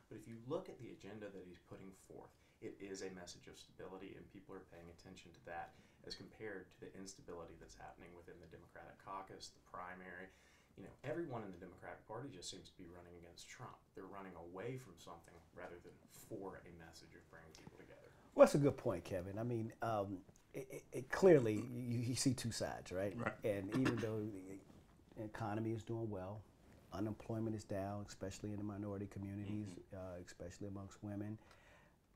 But 0.09 0.21
if 0.21 0.27
you 0.27 0.37
look 0.47 0.69
at 0.69 0.79
the 0.79 0.93
agenda 0.93 1.27
that 1.33 1.47
he's 1.47 1.59
putting 1.65 1.91
forth, 2.05 2.31
it 2.61 2.77
is 2.77 3.01
a 3.01 3.13
message 3.17 3.49
of 3.49 3.57
stability, 3.57 4.15
and 4.17 4.25
people 4.33 4.55
are 4.55 4.71
paying 4.73 4.89
attention 4.93 5.33
to 5.33 5.43
that 5.45 5.73
as 6.05 6.15
compared 6.15 6.69
to 6.71 6.77
the 6.79 6.93
instability 6.95 7.53
that's 7.59 7.75
happening 7.77 8.09
within 8.15 8.39
the 8.39 8.49
Democratic 8.49 8.97
caucus, 9.03 9.51
the 9.51 9.65
primary. 9.67 10.31
You 10.77 10.84
know, 10.86 10.96
everyone 11.03 11.41
in 11.41 11.51
the 11.51 11.57
Democratic 11.57 12.05
Party 12.07 12.29
just 12.34 12.50
seems 12.50 12.69
to 12.69 12.77
be 12.77 12.86
running 12.93 13.17
against 13.19 13.50
Trump. 13.50 13.74
They're 13.96 14.05
running 14.05 14.34
away 14.38 14.77
from 14.77 14.93
something 14.98 15.34
rather 15.57 15.81
than 15.81 15.93
for 16.29 16.62
a 16.62 16.72
message 16.77 17.17
of 17.17 17.25
bringing 17.34 17.50
people 17.57 17.77
together. 17.81 18.13
Well, 18.36 18.46
that's 18.46 18.55
a 18.55 18.62
good 18.62 18.77
point, 18.77 19.03
Kevin. 19.03 19.39
I 19.39 19.43
mean, 19.43 19.74
um, 19.81 20.19
it, 20.53 20.67
it, 20.69 20.84
it 20.93 21.10
clearly 21.10 21.65
you, 21.74 22.00
you 22.00 22.15
see 22.15 22.34
two 22.34 22.51
sides, 22.51 22.91
right? 22.91 23.17
Right. 23.17 23.34
And 23.43 23.69
even 23.75 23.96
though 23.98 24.22
the 25.17 25.24
economy 25.24 25.72
is 25.72 25.81
doing 25.81 26.10
well, 26.10 26.41
unemployment 26.93 27.55
is 27.55 27.63
down, 27.63 28.05
especially 28.07 28.51
in 28.51 28.57
the 28.57 28.63
minority 28.63 29.07
communities, 29.07 29.67
uh, 29.93 30.22
especially 30.25 30.67
amongst 30.67 31.03
women. 31.03 31.38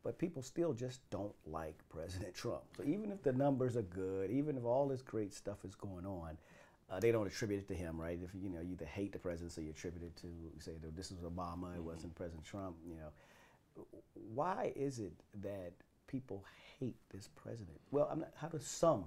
But 0.04 0.18
people 0.18 0.42
still 0.42 0.74
just 0.74 1.08
don't 1.10 1.34
like 1.46 1.78
President 1.90 2.34
Trump. 2.36 2.62
So 2.78 2.84
even 2.84 3.12
if 3.12 3.22
the 3.22 3.34
numbers 3.34 3.76
are 3.76 3.84
good, 3.84 4.32
even 4.32 4.58
if 4.58 4.64
all 4.64 4.88
this 4.88 5.02
great 5.02 5.34
stuff 5.34 5.58
is 5.64 5.76
going 5.76 6.06
on, 6.06 6.38
uh, 6.92 7.00
they 7.00 7.12
don't 7.12 7.26
attribute 7.28 7.60
it 7.62 7.68
to 7.70 7.74
him, 7.74 8.00
right? 8.00 8.20
If 8.22 8.32
you 8.36 8.50
know 8.50 8.60
you 8.62 8.74
either 8.74 8.86
hate 8.86 9.14
the 9.14 9.20
president, 9.20 9.54
so 9.54 9.62
you 9.62 9.70
attribute 9.70 10.04
it 10.04 10.16
to 10.22 10.28
say 10.60 10.74
this 10.96 11.12
was 11.12 11.22
Obama, 11.22 11.74
it 11.76 11.84
wasn't 11.84 12.14
President 12.16 12.44
Trump. 12.46 12.76
You 12.86 12.96
know, 12.96 13.86
why 14.34 14.74
is 14.76 15.00
it 15.00 15.14
that 15.42 15.72
people 16.08 16.44
hate 16.80 16.98
this 17.10 17.30
president? 17.36 17.80
Well, 17.92 18.08
I'm 18.12 18.20
not, 18.20 18.32
how 18.36 18.50
do 18.50 18.60
some 18.60 19.06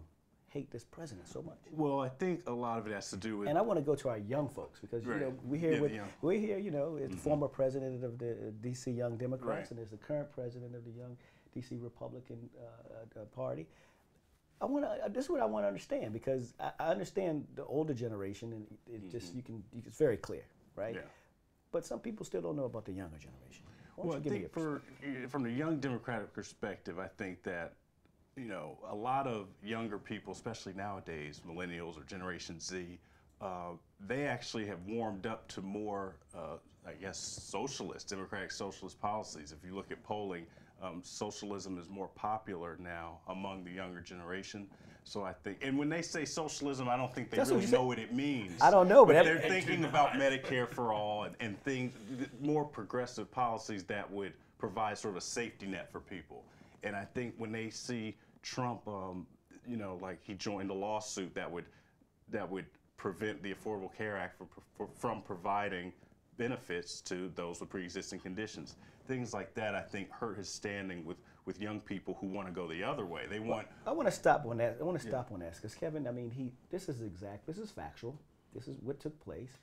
hate 0.49 0.71
this 0.71 0.85
president 0.85 1.29
so 1.29 1.43
much? 1.43 1.59
Well, 1.73 2.01
I 2.01 2.09
think 2.09 2.49
a 2.49 2.53
lot 2.53 2.79
of 2.79 2.87
it 2.87 2.93
has 2.93 3.11
to 3.11 3.17
do 3.17 3.39
with. 3.39 3.49
And 3.49 3.59
I 3.59 3.61
want 3.61 3.79
to 3.79 3.85
go 3.85 3.95
to 3.97 4.09
our 4.09 4.19
young 4.19 4.49
folks 4.49 4.81
because 4.81 5.05
you 5.05 5.11
Right. 5.11 5.21
know 5.21 5.35
we 5.45 5.59
hear 5.59 5.73
Yeah, 5.75 5.81
with 5.81 5.93
we 6.23 6.39
hear 6.39 6.59
you 6.59 6.71
know 6.71 6.97
it's 6.97 7.15
the 7.15 7.21
former 7.21 7.49
president 7.49 8.03
of 8.03 8.19
the 8.19 8.31
uh, 8.33 8.51
D.C. 8.63 8.91
Young 8.93 9.17
Democrats 9.19 9.59
Right. 9.59 9.71
and 9.71 9.79
there's 9.79 9.91
the 9.91 9.99
current 9.99 10.31
president 10.33 10.75
of 10.75 10.85
the 10.85 10.93
Young 10.93 11.17
D.C. 11.53 11.77
Republican 11.77 12.49
uh, 12.59 13.21
uh, 13.21 13.25
Party. 13.27 13.67
I 14.61 14.67
want 14.67 14.85
to. 14.85 15.11
This 15.11 15.25
is 15.25 15.31
what 15.31 15.41
I 15.41 15.45
want 15.45 15.65
to 15.65 15.69
understand 15.69 16.13
because 16.13 16.55
I, 16.61 16.71
I 16.79 16.87
understand 16.89 17.47
the 17.55 17.65
older 17.65 17.95
generation 17.95 18.53
and 18.53 18.67
it 18.87 19.11
just 19.11 19.35
you 19.35 19.43
can 19.43 19.63
you, 19.73 19.83
it's 19.87 19.99
very 19.99 20.17
clear, 20.17 20.45
right? 20.77 20.95
Mm-hmm. 20.95 21.05
Yeah. 21.05 21.71
But 21.73 21.85
some 21.85 21.99
people 21.99 22.25
still 22.25 22.41
don't 22.41 22.57
know 22.57 22.65
about 22.65 22.85
the 22.85 22.93
younger 22.93 23.19
generation. 23.19 23.65
Why 23.97 24.03
don't 24.03 24.07
Well, 24.09 24.19
you 24.19 24.25
give 24.25 24.33
me 24.33 24.39
think 24.41 24.57
your 24.57 24.81
for 25.21 25.29
from 25.29 25.43
the 25.43 25.51
young 25.51 25.79
Democratic 25.79 26.33
perspective, 26.33 26.99
I 26.99 27.09
think 27.09 27.43
that 27.43 27.75
you 28.37 28.47
know 28.47 28.79
a 28.89 28.95
lot 28.95 29.27
of 29.27 29.49
younger 29.63 29.99
people, 29.99 30.33
especially 30.33 30.73
nowadays, 30.75 31.43
millennials 31.47 31.99
or 32.01 32.05
Generation 32.05 32.61
Z, 32.61 32.99
uh, 33.41 33.73
they 34.07 34.27
actually 34.27 34.67
have 34.67 34.79
warmed 34.87 35.27
up 35.27 35.49
to 35.49 35.61
more, 35.61 36.17
uh, 36.35 36.57
I 36.87 36.93
guess, 36.93 37.19
socialist, 37.19 38.09
democratic 38.09 38.51
socialist 38.53 39.01
policies. 39.01 39.53
If 39.53 39.69
you 39.69 39.75
look 39.75 39.91
at 39.91 40.03
polling, 40.05 40.47
um, 40.85 41.01
socialism 41.03 41.79
is 41.79 41.89
more 41.89 42.09
popular 42.09 42.77
now 42.81 43.19
among 43.29 43.65
the 43.65 43.71
younger 43.71 44.01
generation. 44.01 44.67
So 45.05 45.23
I 45.23 45.33
think, 45.33 45.59
and 45.63 45.79
when 45.79 45.89
they 45.89 46.03
say 46.03 46.25
socialism, 46.25 46.89
I 46.89 46.97
don't 46.97 47.15
think 47.15 47.31
they 47.31 47.37
That's 47.37 47.51
really 47.51 47.63
said. 47.67 47.73
know 47.73 47.85
what 47.85 47.99
it 47.99 48.15
means. 48.15 48.61
I 48.63 48.71
don't 48.71 48.89
know, 48.89 49.05
but 49.05 49.15
but 49.15 49.25
they're 49.25 49.39
thinking 49.39 49.85
about 49.85 50.13
Medicare 50.13 50.69
for 50.69 50.93
all 50.93 51.25
and, 51.25 51.35
and 51.41 51.63
things, 51.63 51.93
more 52.41 52.65
progressive 52.65 53.31
policies 53.31 53.85
that 53.85 54.11
would 54.11 54.33
provide 54.59 54.97
sort 54.97 55.13
of 55.13 55.19
a 55.19 55.21
safety 55.21 55.67
net 55.67 55.93
for 55.93 56.01
people. 56.01 56.43
And 56.83 56.97
I 56.97 57.05
think 57.05 57.35
when 57.37 57.53
they 57.53 57.69
see 57.69 58.17
Trump, 58.43 58.87
um, 58.89 59.27
you 59.67 59.77
know, 59.77 59.99
like 60.01 60.21
he 60.23 60.35
joined 60.35 60.71
a 60.71 60.75
lawsuit 60.75 61.35
that 61.35 61.51
would 61.51 61.67
that 62.31 62.51
would 62.51 62.67
prevent 62.97 63.43
the 63.43 63.53
Affordable 63.53 63.95
Care 63.95 64.17
Act 64.17 64.41
from 64.97 65.21
providing 65.23 65.93
benefits 66.37 67.01
to 67.03 67.31
those 67.35 67.61
with 67.61 67.69
pre-existing 67.69 68.21
conditions. 68.21 68.77
Things 69.07 69.35
like 69.35 69.55
that, 69.55 69.75
I 69.75 69.81
think, 69.81 70.11
hurt 70.11 70.39
his 70.39 70.49
standing 70.49 71.05
with, 71.05 71.19
with 71.45 71.61
young 71.61 71.81
people 71.81 72.17
who 72.21 72.27
want 72.27 72.49
to 72.49 72.53
go 72.53 72.67
the 72.67 72.83
other 72.83 73.05
way. 73.05 73.23
They 73.29 73.41
want 73.41 73.67
I 73.87 73.93
want 73.93 74.09
to 74.09 74.15
stop 74.15 74.47
on 74.47 74.57
that. 74.59 74.79
I 74.81 74.85
want 74.85 75.01
to 75.01 75.07
stop 75.07 75.31
on 75.33 75.41
that 75.41 75.57
because 75.57 75.75
Kevin, 75.75 76.07
I 76.07 76.13
mean, 76.13 76.31
he. 76.31 76.53
This 76.71 76.89
is 76.89 77.03
exact. 77.03 77.47
This 77.47 77.59
is 77.59 77.71
factual. 77.71 78.19
This 78.55 78.69
is 78.69 78.77
what 78.83 79.01
took 79.01 79.19
place, 79.21 79.59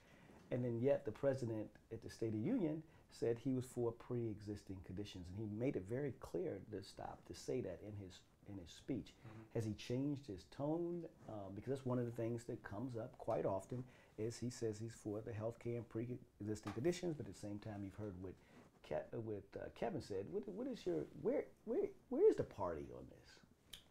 and 0.51 0.63
then 0.63 0.79
yet 0.79 1.05
the 1.05 1.11
president 1.11 1.67
at 1.91 2.03
the 2.03 2.09
State 2.09 2.27
of 2.27 2.33
the 2.33 2.39
Union 2.39 2.83
said 3.09 3.37
he 3.37 3.51
was 3.51 3.65
for 3.65 3.91
pre-existing 3.91 4.77
conditions, 4.85 5.25
and 5.29 5.37
he 5.37 5.55
made 5.57 5.75
it 5.75 5.85
very 5.89 6.13
clear 6.19 6.59
to 6.71 6.83
stop 6.83 7.19
to 7.25 7.33
say 7.33 7.61
that 7.61 7.79
in 7.85 7.93
his 8.03 8.19
in 8.49 8.57
his 8.57 8.71
speech. 8.71 9.13
Has 9.55 9.65
he 9.65 9.73
changed 9.73 10.27
his 10.27 10.45
tone? 10.55 11.03
Um, 11.29 11.53
because 11.55 11.69
that's 11.69 11.85
one 11.85 11.99
of 11.99 12.05
the 12.05 12.11
things 12.11 12.43
that 12.45 12.63
comes 12.63 12.97
up 12.97 13.17
quite 13.17 13.45
often. 13.45 13.83
Is 14.21 14.37
he 14.37 14.49
says 14.49 14.77
he's 14.77 14.93
for 14.93 15.19
the 15.21 15.33
health 15.33 15.57
care 15.59 15.75
and 15.77 15.87
pre-existing 15.89 16.73
conditions, 16.73 17.15
but 17.17 17.25
at 17.27 17.33
the 17.33 17.39
same 17.39 17.57
time, 17.59 17.81
you've 17.83 17.95
heard 17.95 18.13
what 18.21 18.33
Ke- 18.85 19.05
what 19.13 19.43
uh, 19.57 19.69
Kevin 19.75 20.01
said. 20.01 20.25
What, 20.31 20.47
what 20.49 20.67
is 20.67 20.85
your 20.85 21.05
where 21.21 21.45
where 21.65 21.85
where 22.09 22.29
is 22.29 22.35
the 22.35 22.43
party 22.43 22.85
on 22.97 23.05
this? 23.09 23.29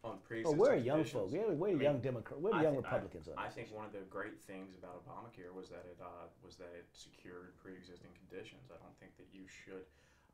on 0.03 0.17
Oh, 0.17 0.19
pre-existing 0.25 0.57
where 0.57 0.73
are 0.73 0.81
young 0.81 1.03
folks? 1.05 1.31
Where, 1.31 1.45
are 1.45 1.53
I 1.53 1.77
mean, 1.77 1.81
young 1.81 1.99
Democrat? 2.01 2.39
Where 2.41 2.53
are 2.53 2.59
I 2.59 2.63
young 2.65 2.75
thi- 2.81 2.89
I- 2.89 2.89
Republicans 2.89 3.27
on 3.29 3.37
I 3.37 3.45
this? 3.47 3.55
think 3.55 3.67
one 3.71 3.85
of 3.85 3.93
the 3.93 4.03
great 4.09 4.39
things 4.41 4.73
about 4.75 5.05
Obamacare 5.05 5.53
was 5.53 5.69
that 5.69 5.85
it 5.85 5.97
uh, 6.01 6.27
was 6.43 6.55
that 6.57 6.71
it 6.75 6.87
secured 6.91 7.53
pre-existing 7.61 8.09
conditions. 8.25 8.67
I 8.73 8.77
don't 8.81 8.97
think 8.99 9.13
that 9.21 9.29
you 9.31 9.45
should 9.47 9.85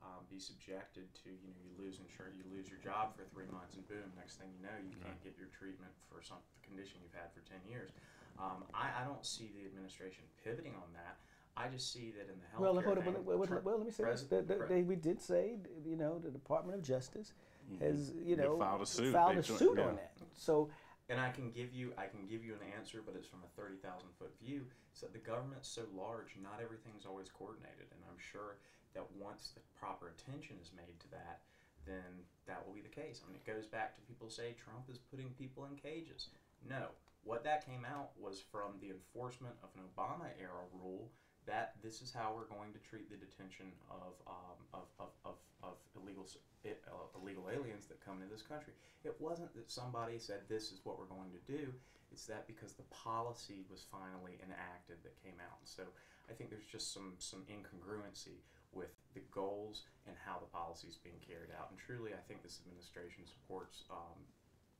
um, 0.01 0.23
be 0.31 0.39
subjected 0.39 1.05
to 1.25 1.29
you 1.29 1.49
know 1.51 1.59
you 1.61 1.73
lose 1.77 1.99
insurance, 1.99 2.35
you 2.39 2.47
lose 2.49 2.65
your 2.71 2.79
job 2.79 3.11
for 3.13 3.27
three 3.29 3.49
months, 3.53 3.75
and 3.75 3.83
boom, 3.91 4.07
next 4.15 4.39
thing 4.41 4.49
you 4.57 4.63
know, 4.65 4.77
you 4.81 4.95
can't 5.03 5.19
get 5.21 5.35
your 5.37 5.51
treatment 5.53 5.91
for 6.09 6.23
some 6.23 6.39
condition 6.65 6.97
you've 7.03 7.15
had 7.17 7.29
for 7.35 7.43
ten 7.45 7.59
years. 7.67 7.91
Um, 8.39 8.63
I, 8.73 9.01
I 9.01 9.05
don't 9.05 9.25
see 9.25 9.49
the 9.57 9.65
administration 9.65 10.23
pivoting 10.43 10.73
on 10.75 10.93
that. 10.93 11.17
I 11.57 11.69
just 11.69 11.91
see 11.91 12.13
that 12.17 12.29
in 12.31 12.37
the 12.37 12.45
healthcare 12.53 12.61
Well, 12.61 12.81
hold 12.83 12.97
on, 12.99 13.03
thing, 13.03 13.13
well, 13.25 13.37
well, 13.37 13.61
well, 13.63 13.77
let 13.77 13.85
me 13.87 13.91
say 13.91 14.03
this. 14.05 14.23
The, 14.23 14.43
the, 14.43 14.65
they, 14.69 14.83
we 14.83 14.95
did 14.95 15.19
say, 15.19 15.57
you 15.83 15.95
know, 15.97 16.19
the 16.19 16.29
Department 16.29 16.77
of 16.77 16.83
Justice 16.85 17.33
has, 17.81 18.13
you 18.23 18.35
They 18.35 18.43
know, 18.43 18.57
filed 18.59 18.81
a 18.81 18.85
suit. 18.85 19.11
filed 19.13 19.37
a 19.37 19.41
joined- 19.41 19.59
suit 19.59 19.77
yeah. 19.77 19.87
on 19.89 19.95
that. 19.95 20.13
So, 20.37 20.69
And 21.09 21.19
I 21.19 21.31
can 21.31 21.49
give 21.49 21.73
you, 21.73 21.93
I 21.97 22.05
can 22.05 22.27
give 22.29 22.45
you 22.45 22.53
an 22.53 22.61
answer, 22.77 23.01
but 23.03 23.15
it's 23.17 23.27
from 23.27 23.39
a 23.41 23.49
thirty 23.59 23.77
thousand 23.81 24.09
foot 24.19 24.33
view. 24.39 24.67
So 24.93 25.07
the 25.11 25.17
government's 25.17 25.67
so 25.67 25.81
large, 25.97 26.37
not 26.43 26.61
everything's 26.61 27.05
always 27.09 27.29
coordinated, 27.29 27.89
and 27.89 28.01
I'm 28.05 28.21
sure 28.21 28.57
that 28.93 29.05
once 29.17 29.49
the 29.55 29.61
proper 29.79 30.09
attention 30.13 30.57
is 30.61 30.69
made 30.77 30.99
to 31.01 31.09
that, 31.11 31.41
then 31.85 32.21
that 32.45 32.61
will 32.65 32.73
be 32.73 32.81
the 32.81 32.93
case. 32.93 33.21
I 33.25 33.29
mean, 33.31 33.39
it 33.41 33.45
goes 33.49 33.65
back 33.65 33.95
to 33.95 34.01
people 34.05 34.29
say 34.29 34.53
Trump 34.61 34.85
is 34.89 34.97
putting 34.97 35.29
people 35.41 35.65
in 35.65 35.75
cages. 35.75 36.29
No, 36.69 36.93
what 37.27 37.43
that 37.43 37.67
came 37.67 37.83
out 37.83 38.15
was 38.15 38.39
from 38.39 38.79
the 38.79 38.87
enforcement 38.87 39.53
of 39.59 39.69
an 39.75 39.83
Obama 39.83 40.31
era 40.39 40.63
rule 40.71 41.11
that 41.45 41.75
this 41.83 42.01
is 42.01 42.11
how 42.11 42.31
we're 42.31 42.47
going 42.47 42.71
to 42.71 42.79
treat 42.79 43.11
the 43.11 43.19
detention 43.19 43.67
of 43.91 44.15
um, 44.27 44.59
of, 44.73 44.87
of, 44.99 45.11
of, 45.27 45.35
of 45.63 45.75
illegal 45.99 46.23
uh, 46.63 47.19
illegal 47.19 47.51
aliens 47.51 47.87
that 47.87 47.99
come 47.99 48.23
into 48.23 48.31
this 48.31 48.43
country. 48.43 48.71
It 49.03 49.15
wasn't 49.19 49.51
that 49.55 49.69
somebody 49.69 50.19
said 50.19 50.47
this 50.47 50.71
is 50.71 50.79
what 50.83 50.97
we're 50.99 51.11
going 51.11 51.31
to 51.35 51.43
do. 51.43 51.75
It's 52.11 52.25
that 52.31 52.47
because 52.47 52.73
the 52.73 52.87
policy 52.95 53.67
was 53.67 53.83
finally 53.91 54.39
enacted 54.39 55.03
that 55.03 55.19
came 55.19 55.39
out. 55.43 55.59
So 55.67 55.83
I 56.31 56.33
think 56.33 56.49
there's 56.49 56.67
just 56.71 56.95
some 56.95 57.19
some 57.19 57.43
incongruency 57.51 58.39
with 58.71 58.91
the 59.15 59.23
goals 59.31 59.83
and 60.07 60.15
how 60.23 60.39
the 60.39 60.51
policy 60.51 60.87
is 60.87 60.99
being 60.99 61.19
carried 61.23 61.51
out. 61.55 61.71
And 61.71 61.79
truly, 61.79 62.11
I 62.11 62.23
think 62.27 62.43
this 62.43 62.59
administration 62.63 63.23
supports 63.27 63.83
um, 63.91 64.19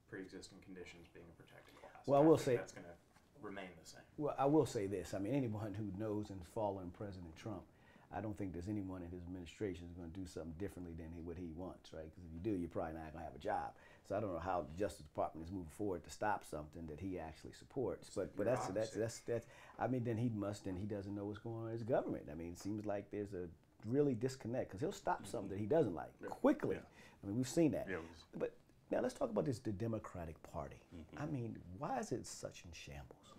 pre-existing 0.10 0.58
conditions 0.64 1.08
being 1.14 1.26
a 1.30 1.36
protected 1.42 1.76
class. 1.76 1.92
Well, 2.06 2.18
I 2.20 2.22
And 2.22 2.30
will 2.30 2.38
say- 2.38 2.56
that's 2.56 2.74
going 2.74 2.86
to 2.86 2.96
remain 3.42 3.70
the 3.82 3.86
same. 3.90 4.02
well, 4.18 4.36
I 4.38 4.46
will 4.46 4.66
say 4.66 4.88
this. 4.88 5.14
I 5.14 5.20
mean, 5.20 5.34
anyone 5.34 5.74
who 5.74 5.92
knows 5.98 6.30
and 6.30 6.46
following 6.48 6.92
President 6.92 7.36
Trump, 7.36 7.64
I 8.12 8.22
don't 8.22 8.38
think 8.38 8.54
there's 8.54 8.70
anyone 8.70 9.02
in 9.04 9.10
his 9.12 9.22
administration 9.24 9.86
is 9.90 9.94
going 9.94 10.10
to 10.12 10.20
do 10.20 10.26
something 10.26 10.54
differently 10.58 10.94
than 10.94 11.12
he, 11.14 11.22
what 11.22 11.36
he 11.38 11.52
wants, 11.58 11.92
right? 11.94 12.06
Because 12.06 12.24
if 12.26 12.34
you 12.34 12.40
do, 12.40 12.58
you're 12.58 12.70
probably 12.70 12.94
not 12.94 13.12
going 13.12 13.20
to 13.26 13.30
have 13.30 13.36
a 13.36 13.40
job. 13.40 13.74
So 14.08 14.16
I 14.16 14.22
don't 14.22 14.32
know 14.32 14.40
how 14.40 14.62
the 14.62 14.80
Justice 14.80 15.02
Department 15.04 15.46
is 15.46 15.52
moving 15.52 15.70
forward 15.78 16.06
to 16.06 16.10
stop 16.10 16.46
something 16.46 16.88
that 16.88 17.02
he 17.02 17.20
actually 17.20 17.52
supports. 17.52 18.10
But 18.16 18.34
but 18.38 18.46
that's 18.46 18.68
that's 18.68 18.92
that's 18.92 19.20
that's. 19.20 19.46
I 19.78 19.88
mean, 19.88 20.06
then 20.06 20.16
he 20.16 20.30
must 20.30 20.66
and 20.68 20.78
he 20.78 20.86
doesn't 20.86 21.14
know 21.14 21.26
what's 21.26 21.40
going 21.40 21.58
on 21.58 21.66
in 21.68 21.74
his 21.74 21.84
government. 21.84 22.30
I 22.32 22.36
mean, 22.36 22.54
it 22.54 22.58
seems 22.60 22.86
like 22.86 23.12
there's 23.12 23.34
a 23.34 23.50
really 23.86 24.16
disconnect 24.16 24.70
because 24.70 24.80
he'll 24.80 24.94
stop 24.94 25.28
something 25.28 25.50
that 25.50 25.60
he 25.60 25.66
doesn't 25.66 25.94
like 25.94 26.08
quickly. 26.30 26.78
I 26.78 27.28
mean, 27.28 27.36
we've 27.36 27.48
seen 27.50 27.72
that. 27.72 27.88
Yeah, 27.90 27.98
But 28.38 28.54
now 28.92 29.02
let's 29.02 29.14
talk 29.14 29.30
about 29.30 29.46
this 29.46 29.60
the 29.60 29.72
Democratic 29.72 30.42
Party. 30.52 30.78
I 31.18 31.26
mean, 31.26 31.58
why 31.78 32.00
is 32.00 32.12
it 32.12 32.26
such 32.26 32.64
in 32.66 32.72
shambles? 32.72 33.34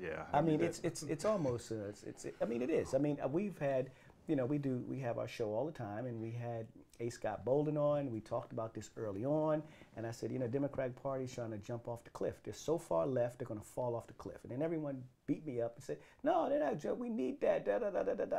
yeah. 0.00 0.22
I 0.32 0.40
mean, 0.40 0.60
it's 0.60 0.80
it's 0.82 1.02
it's 1.04 1.24
almost 1.24 1.72
uh, 1.72 1.88
it's, 1.88 2.02
it's 2.02 2.26
I 2.40 2.44
mean, 2.44 2.62
it 2.62 2.70
is. 2.70 2.94
I 2.94 2.98
mean, 2.98 3.18
uh, 3.22 3.28
we've 3.28 3.58
had 3.58 3.90
you 4.26 4.36
know 4.36 4.46
we 4.46 4.58
do 4.58 4.84
we 4.88 4.98
have 5.00 5.18
our 5.18 5.28
show 5.28 5.52
all 5.52 5.66
the 5.66 5.72
time, 5.72 6.06
and 6.06 6.20
we 6.20 6.30
had 6.30 6.66
A. 7.00 7.10
Scott 7.10 7.44
Bolden 7.44 7.76
on. 7.76 8.10
We 8.10 8.20
talked 8.20 8.52
about 8.52 8.74
this 8.74 8.90
early 8.96 9.24
on, 9.24 9.62
and 9.96 10.06
I 10.06 10.10
said, 10.10 10.32
you 10.32 10.38
know, 10.38 10.48
Democratic 10.48 11.00
Party's 11.02 11.32
trying 11.32 11.50
to 11.50 11.58
jump 11.58 11.88
off 11.88 12.04
the 12.04 12.10
cliff. 12.10 12.42
They're 12.42 12.54
so 12.54 12.78
far 12.78 13.06
left, 13.06 13.38
they're 13.38 13.48
going 13.48 13.60
to 13.60 13.66
fall 13.66 13.94
off 13.94 14.06
the 14.06 14.14
cliff. 14.14 14.38
And 14.42 14.52
then 14.52 14.62
everyone 14.62 15.02
beat 15.26 15.46
me 15.46 15.60
up 15.60 15.74
and 15.76 15.84
said, 15.84 15.98
no, 16.22 16.48
they're 16.48 16.60
not. 16.60 16.98
We 16.98 17.08
need 17.08 17.40
that. 17.40 17.64
Da, 17.64 17.78
da, 17.78 17.90
da, 17.90 18.02
da, 18.02 18.24
da. 18.24 18.38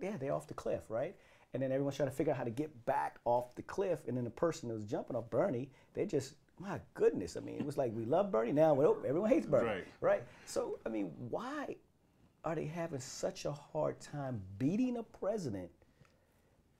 Yeah, 0.00 0.16
they're 0.18 0.34
off 0.34 0.46
the 0.46 0.54
cliff, 0.54 0.82
right? 0.88 1.16
And 1.54 1.62
then 1.62 1.72
everyone's 1.72 1.96
trying 1.96 2.10
to 2.10 2.14
figure 2.14 2.32
out 2.32 2.38
how 2.38 2.44
to 2.44 2.50
get 2.50 2.84
back 2.84 3.18
off 3.24 3.54
the 3.54 3.62
cliff. 3.62 4.00
And 4.06 4.16
then 4.16 4.24
the 4.24 4.30
person 4.30 4.68
that 4.68 4.74
was 4.74 4.84
jumping 4.84 5.16
off 5.16 5.30
Bernie, 5.30 5.70
they 5.94 6.04
just, 6.04 6.34
my 6.58 6.80
goodness. 6.94 7.36
I 7.36 7.40
mean, 7.40 7.56
it 7.56 7.64
was 7.64 7.78
like 7.78 7.92
we 7.94 8.04
love 8.04 8.30
Bernie. 8.30 8.52
Now 8.52 8.74
well, 8.74 8.96
oh, 9.00 9.06
everyone 9.08 9.30
hates 9.30 9.46
Bernie, 9.46 9.68
Right. 9.68 9.86
right? 10.00 10.22
So, 10.44 10.78
I 10.84 10.90
mean, 10.90 11.12
why 11.30 11.76
are 12.44 12.54
they 12.54 12.66
having 12.66 13.00
such 13.00 13.44
a 13.44 13.52
hard 13.52 13.98
time 14.00 14.40
beating 14.58 14.98
a 14.98 15.02
president 15.02 15.70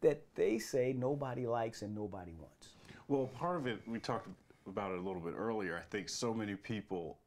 that 0.03 0.23
they 0.35 0.59
say 0.59 0.95
nobody 0.97 1.47
likes 1.47 1.83
and 1.83 1.95
nobody 1.95 2.33
wants? 2.39 2.75
Well, 3.09 3.27
part 3.39 3.57
of 3.57 3.67
it, 3.67 3.81
we 3.87 3.99
talked 3.99 4.29
about 4.67 4.93
it 4.93 4.99
a 4.99 5.03
little 5.03 5.21
bit 5.21 5.35
earlier. 5.37 5.77
I 5.77 5.89
think 5.91 6.09
so 6.09 6.35
many 6.35 6.55
people, 6.55 7.19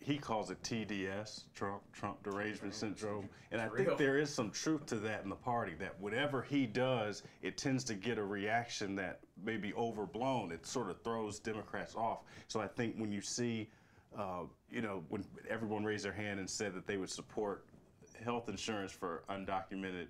he 0.00 0.16
calls 0.16 0.50
it 0.50 0.60
TDS, 0.62 1.44
Trump, 1.54 1.82
Trump 1.92 2.22
derangement 2.22 2.74
syndrome. 2.74 3.28
And 3.52 3.60
I 3.60 3.68
think 3.68 3.88
real. 3.88 3.96
there 3.96 4.18
is 4.18 4.32
some 4.32 4.50
truth 4.50 4.86
to 4.86 4.96
that 4.96 5.22
in 5.22 5.28
the 5.28 5.36
party, 5.36 5.74
that 5.78 5.98
whatever 6.00 6.42
he 6.42 6.66
does, 6.66 7.22
it 7.42 7.58
tends 7.58 7.84
to 7.84 7.94
get 7.94 8.18
a 8.18 8.24
reaction 8.24 8.94
that 8.96 9.20
may 9.44 9.56
be 9.56 9.74
overblown. 9.74 10.52
It 10.52 10.66
sort 10.66 10.90
of 10.90 11.02
throws 11.02 11.38
Democrats 11.38 11.94
off. 11.94 12.20
So 12.48 12.60
I 12.60 12.66
think 12.66 12.96
when 12.96 13.12
you 13.12 13.20
see, 13.20 13.68
uh, 14.18 14.44
you 14.70 14.80
know, 14.80 15.04
when 15.10 15.24
everyone 15.48 15.84
raised 15.84 16.04
their 16.04 16.12
hand 16.12 16.40
and 16.40 16.48
said 16.48 16.74
that 16.74 16.86
they 16.86 16.96
would 16.96 17.10
support 17.10 17.66
health 18.24 18.48
insurance 18.48 18.92
for 18.92 19.22
undocumented 19.28 20.06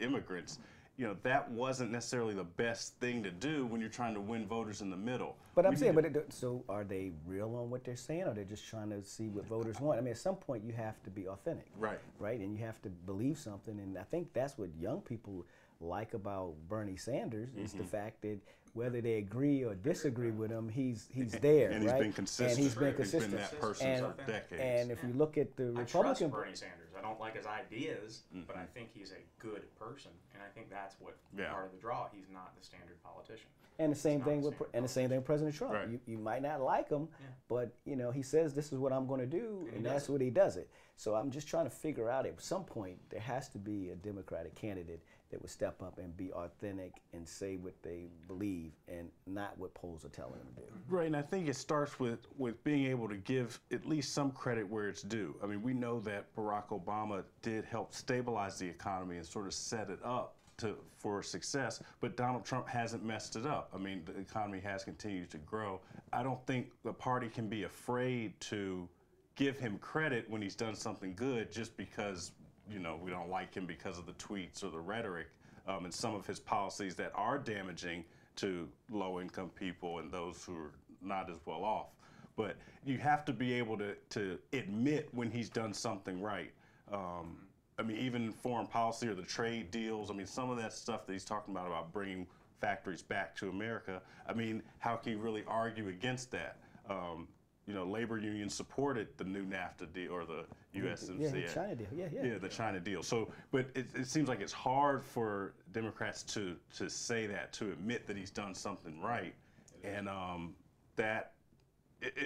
immigrants, 0.00 0.58
you 0.96 1.06
know, 1.06 1.16
that 1.24 1.50
wasn't 1.50 1.90
necessarily 1.90 2.34
the 2.34 2.44
best 2.44 2.94
thing 3.00 3.22
to 3.24 3.30
do 3.30 3.66
when 3.66 3.80
you're 3.80 3.90
trying 3.90 4.14
to 4.14 4.20
win 4.20 4.46
voters 4.46 4.80
in 4.80 4.90
the 4.90 4.96
middle. 4.96 5.36
But 5.56 5.66
I'm 5.66 5.72
We 5.72 5.76
saying, 5.78 5.94
but 5.94 6.04
it, 6.04 6.32
so 6.32 6.64
are 6.68 6.84
they 6.84 7.10
real 7.26 7.54
on 7.56 7.68
what 7.70 7.82
they're 7.84 7.96
saying, 7.96 8.22
or 8.24 8.34
they're 8.34 8.44
just 8.44 8.68
trying 8.68 8.90
to 8.90 9.02
see 9.02 9.28
what 9.28 9.46
voters 9.46 9.80
want? 9.80 9.98
I 9.98 10.02
mean, 10.02 10.12
at 10.12 10.18
some 10.18 10.36
point 10.36 10.64
you 10.64 10.72
have 10.72 11.02
to 11.04 11.10
be 11.10 11.26
authentic, 11.28 11.66
Right. 11.78 11.98
Right, 12.20 12.38
and 12.38 12.56
you 12.56 12.64
have 12.64 12.80
to 12.82 12.88
believe 12.90 13.38
something, 13.38 13.78
and 13.78 13.98
I 13.98 14.02
think 14.04 14.32
that's 14.32 14.56
what 14.56 14.68
young 14.80 15.00
people 15.00 15.44
like 15.80 16.14
about 16.14 16.54
Bernie 16.68 16.96
Sanders 16.96 17.50
is 17.56 17.70
Mm-hmm. 17.70 17.78
the 17.78 17.84
fact 17.84 18.22
that 18.22 18.38
whether 18.74 19.00
they 19.00 19.14
agree 19.14 19.62
or 19.64 19.74
disagree 19.74 20.30
with 20.32 20.50
him, 20.50 20.68
he's 20.68 21.08
he's 21.12 21.32
there, 21.32 21.70
and 21.72 21.82
he's 21.82 21.92
right? 21.92 22.00
been 22.02 22.12
consistent. 22.12 22.50
And 22.50 22.58
he's 22.58 22.74
been 22.74 22.94
consistent, 22.94 23.32
And 23.32 23.40
He's 23.40 23.50
been 23.50 23.58
that 23.58 23.60
person 23.60 23.86
and, 23.88 24.16
for 24.16 24.22
decades. 24.32 24.62
And 24.62 24.90
if 24.90 24.98
you 25.04 25.12
look 25.14 25.38
at 25.38 25.56
the 25.56 25.64
I 25.70 25.82
trust 25.82 25.94
Republican, 25.94 26.30
Bernie 26.30 26.54
Sanders. 26.56 26.83
I 26.96 27.02
don't 27.02 27.20
like 27.20 27.36
his 27.36 27.46
ideas, 27.46 28.22
but 28.46 28.56
I 28.56 28.60
mm-hmm. 28.60 28.72
think 28.72 28.90
he's 28.92 29.12
a 29.12 29.22
good 29.42 29.62
person, 29.78 30.10
and 30.32 30.42
I 30.42 30.48
think 30.54 30.70
that's 30.70 30.96
what 31.00 31.16
Yeah. 31.36 31.52
part 31.52 31.66
of 31.66 31.72
the 31.72 31.78
draw. 31.78 32.08
He's 32.12 32.28
not 32.32 32.56
the 32.56 32.64
standard 32.64 33.02
politician. 33.02 33.46
And 33.78 33.90
the 33.90 33.96
same 33.96 34.20
not 34.20 34.28
thing 34.28 34.40
the 34.42 34.50
with 34.50 34.62
and 34.72 34.84
the 34.84 34.88
same 34.88 35.08
thing 35.08 35.18
with 35.18 35.26
President 35.26 35.56
Trump. 35.56 35.74
Right. 35.74 35.88
You, 35.88 36.00
you 36.06 36.18
might 36.18 36.42
not 36.42 36.60
like 36.60 36.88
him, 36.88 37.08
Yeah. 37.20 37.26
but 37.48 37.74
you 37.84 37.96
know 37.96 38.12
he 38.12 38.22
says 38.22 38.54
this 38.54 38.72
is 38.72 38.78
what 38.78 38.92
I'm 38.92 39.06
going 39.06 39.20
to 39.20 39.26
do, 39.26 39.66
and, 39.68 39.78
he 39.78 39.82
that's 39.82 40.08
it. 40.08 40.12
what 40.12 40.20
he 40.20 40.30
does 40.30 40.56
it. 40.56 40.70
So 40.96 41.14
I'm 41.14 41.30
just 41.30 41.48
trying 41.48 41.64
to 41.64 41.70
figure 41.70 42.08
out 42.08 42.24
at 42.24 42.40
some 42.40 42.64
point 42.64 42.98
there 43.10 43.20
has 43.20 43.48
to 43.50 43.58
be 43.58 43.90
a 43.90 43.96
Democratic 43.96 44.54
candidate 44.54 45.02
that 45.34 45.42
would 45.42 45.50
step 45.50 45.82
up 45.82 45.98
and 45.98 46.16
be 46.16 46.32
authentic 46.32 47.02
and 47.12 47.28
say 47.28 47.56
what 47.56 47.74
they 47.82 48.06
believe 48.28 48.70
and 48.86 49.08
not 49.26 49.58
what 49.58 49.74
polls 49.74 50.04
are 50.04 50.10
telling 50.10 50.38
them 50.38 50.46
to 50.54 50.60
do. 50.60 50.68
Right, 50.88 51.08
and 51.08 51.16
I 51.16 51.22
think 51.22 51.48
it 51.48 51.56
starts 51.56 51.98
with 51.98 52.20
with 52.38 52.62
being 52.62 52.86
able 52.86 53.08
to 53.08 53.16
give 53.16 53.58
at 53.72 53.84
least 53.84 54.14
some 54.14 54.30
credit 54.30 54.68
where 54.68 54.88
it's 54.88 55.02
due. 55.02 55.34
I 55.42 55.46
mean, 55.46 55.60
we 55.60 55.74
know 55.74 55.98
that 56.00 56.32
Barack 56.36 56.68
Obama 56.68 57.24
did 57.42 57.64
help 57.64 57.92
stabilize 57.94 58.60
the 58.60 58.68
economy 58.68 59.16
and 59.16 59.26
sort 59.26 59.46
of 59.46 59.54
set 59.54 59.90
it 59.90 59.98
up 60.04 60.36
to 60.58 60.76
for 60.98 61.20
success, 61.20 61.82
but 62.00 62.16
Donald 62.16 62.44
Trump 62.44 62.68
hasn't 62.68 63.04
messed 63.04 63.34
it 63.34 63.44
up. 63.44 63.70
I 63.74 63.78
mean, 63.78 64.02
the 64.04 64.16
economy 64.16 64.60
has 64.60 64.84
continued 64.84 65.30
to 65.32 65.38
grow. 65.38 65.80
I 66.12 66.22
don't 66.22 66.46
think 66.46 66.70
the 66.84 66.92
party 66.92 67.26
can 67.26 67.48
be 67.48 67.64
afraid 67.64 68.38
to 68.42 68.88
give 69.34 69.58
him 69.58 69.78
credit 69.78 70.30
when 70.30 70.40
he's 70.40 70.54
done 70.54 70.76
something 70.76 71.12
good 71.16 71.50
just 71.50 71.76
because 71.76 72.30
you 72.70 72.78
know 72.78 72.98
we 73.02 73.10
don't 73.10 73.30
like 73.30 73.54
him 73.54 73.66
because 73.66 73.98
of 73.98 74.06
the 74.06 74.12
tweets 74.12 74.64
or 74.64 74.70
the 74.70 74.78
rhetoric 74.78 75.28
um, 75.66 75.84
and 75.84 75.94
some 75.94 76.14
of 76.14 76.26
his 76.26 76.38
policies 76.38 76.94
that 76.96 77.12
are 77.14 77.38
damaging 77.38 78.04
to 78.36 78.68
low 78.90 79.20
income 79.20 79.50
people 79.50 79.98
and 79.98 80.10
those 80.10 80.44
who 80.44 80.54
are 80.54 80.72
not 81.00 81.30
as 81.30 81.36
well 81.46 81.64
off. 81.64 81.88
But 82.36 82.56
you 82.84 82.98
have 82.98 83.24
to 83.26 83.32
be 83.32 83.52
able 83.54 83.78
to, 83.78 83.94
to 84.10 84.38
admit 84.52 85.08
when 85.12 85.30
he's 85.30 85.48
done 85.48 85.72
something 85.72 86.20
right. 86.20 86.52
Um, 86.92 87.38
i 87.78 87.82
mean 87.82 87.96
even 87.96 88.30
foreign 88.30 88.68
policy 88.68 89.08
or 89.08 89.14
the 89.14 89.22
trade 89.22 89.72
deals 89.72 90.08
i 90.08 90.14
mean 90.14 90.28
some 90.28 90.48
of 90.48 90.56
that 90.58 90.72
stuff 90.72 91.06
that 91.06 91.12
he's 91.12 91.24
talking 91.24 91.52
about 91.52 91.66
about 91.66 91.92
bringing 91.92 92.24
factories 92.60 93.02
back 93.02 93.34
to 93.34 93.48
america 93.48 94.00
i 94.28 94.32
mean 94.32 94.62
how 94.78 94.94
can 94.94 95.10
you 95.12 95.18
really 95.18 95.42
argue 95.48 95.88
against 95.88 96.30
that? 96.30 96.58
Um, 96.88 97.26
you 97.66 97.74
know, 97.74 97.84
labor 97.84 98.18
unions 98.18 98.54
supported 98.54 99.08
the 99.16 99.24
new 99.24 99.44
NAFTA 99.44 99.92
deal 99.92 100.12
or 100.12 100.24
the 100.24 100.44
USMCA. 100.78 101.18
Yeah, 101.18 101.30
the 101.30 101.42
China 101.54 101.74
deal. 101.74 101.86
Yeah, 101.94 102.06
yeah. 102.12 102.24
Yeah, 102.24 102.38
the 102.38 102.48
China 102.48 102.80
deal. 102.80 103.02
So, 103.02 103.30
but 103.52 103.66
it, 103.74 103.86
it 103.94 104.06
seems 104.06 104.28
like 104.28 104.40
it's 104.40 104.52
hard 104.52 105.02
for 105.02 105.54
Democrats 105.72 106.22
to 106.34 106.56
to 106.76 106.90
say 106.90 107.26
that, 107.26 107.52
to 107.54 107.72
admit 107.72 108.06
that 108.06 108.16
he's 108.16 108.30
done 108.30 108.54
something 108.54 109.00
right, 109.00 109.34
and 109.82 110.08
um, 110.08 110.54
that, 110.96 111.32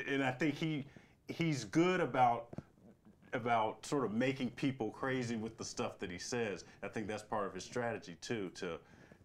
and 0.09 0.25
I 0.25 0.33
think 0.33 0.55
he 0.55 0.87
he's 1.29 1.65
good 1.65 2.01
about 2.01 2.49
about 3.33 3.85
sort 3.85 4.05
of 4.05 4.13
making 4.13 4.51
people 4.51 4.91
crazy 4.91 5.37
with 5.37 5.57
the 5.57 5.65
stuff 5.65 5.99
that 6.01 6.11
he 6.11 6.19
says. 6.19 6.65
I 6.83 6.89
think 6.89 7.07
that's 7.07 7.23
part 7.23 7.47
of 7.47 7.55
his 7.55 7.65
strategy 7.65 8.17
too, 8.21 8.51
to 8.57 8.79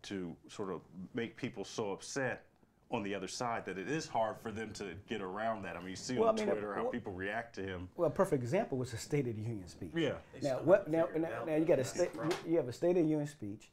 to 0.03 0.35
sort 0.47 0.71
of 0.71 0.81
make 1.13 1.35
people 1.37 1.63
so 1.63 1.91
upset 1.91 2.45
on 2.93 3.03
the 3.03 3.15
other 3.15 3.27
side 3.27 3.65
that 3.65 3.77
it 3.77 3.89
is 3.89 4.07
hard 4.07 4.37
for 4.41 4.51
them 4.51 4.71
to 4.73 4.93
get 5.07 5.21
around 5.21 5.63
that. 5.63 5.75
I 5.75 5.79
mean, 5.79 5.89
you 5.89 5.95
see 5.95 6.17
Well, 6.17 6.29
on 6.29 6.35
I 6.35 6.37
mean, 6.37 6.51
Twitter 6.51 6.75
how 6.75 6.83
well- 6.83 6.91
people 6.91 7.11
react 7.13 7.55
to 7.55 7.63
him. 7.63 7.89
Well, 7.95 8.07
a 8.07 8.11
perfect 8.11 8.43
example 8.43 8.77
was 8.77 8.91
the 8.91 8.97
State 8.97 9.27
of 9.27 9.35
the 9.35 9.41
Union 9.41 9.67
speech. 9.67 9.91
Yeah. 9.95 10.13
They 10.39 10.47
Now, 10.47 10.59
what? 10.59 10.87
Now, 10.89 11.07
now, 11.15 11.43
now 11.45 11.55
you 11.55 11.65
got 11.65 11.79
a 11.79 11.83
state. 11.83 12.13
problem. 12.13 12.37
You 12.47 12.57
have 12.57 12.67
a 12.67 12.73
State 12.73 12.91
of 12.91 13.03
the 13.03 13.09
Union 13.09 13.27
speech. 13.27 13.69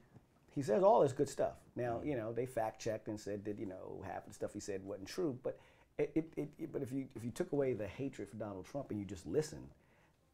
He 0.55 0.63
says 0.63 0.83
all 0.83 1.01
this 1.01 1.13
good 1.13 1.29
stuff. 1.29 1.55
Now, 1.77 1.99
mm. 2.03 2.07
you 2.07 2.17
know, 2.17 2.33
they 2.33 2.47
fact 2.47 2.81
checked 2.81 3.09
and 3.09 3.19
said 3.21 3.45
that 3.45 3.59
you 3.59 3.67
know 3.67 4.03
half 4.05 4.27
the 4.27 4.33
stuff 4.35 4.53
he 4.53 4.61
said 4.61 4.85
wasn't 4.85 5.09
true. 5.09 5.39
But 5.43 5.59
it, 5.99 6.11
it, 6.15 6.33
it, 6.37 6.49
it- 6.59 6.73
but 6.73 6.83
if 6.83 6.91
you 6.93 7.07
if 7.15 7.25
you 7.25 7.31
took 7.31 7.53
away 7.53 7.73
the 7.75 7.87
hatred 7.87 8.29
for 8.29 8.37
Donald 8.37 8.67
Trump 8.67 8.91
and 8.91 8.99
you 8.99 9.05
just 9.05 9.27
listened, 9.27 9.69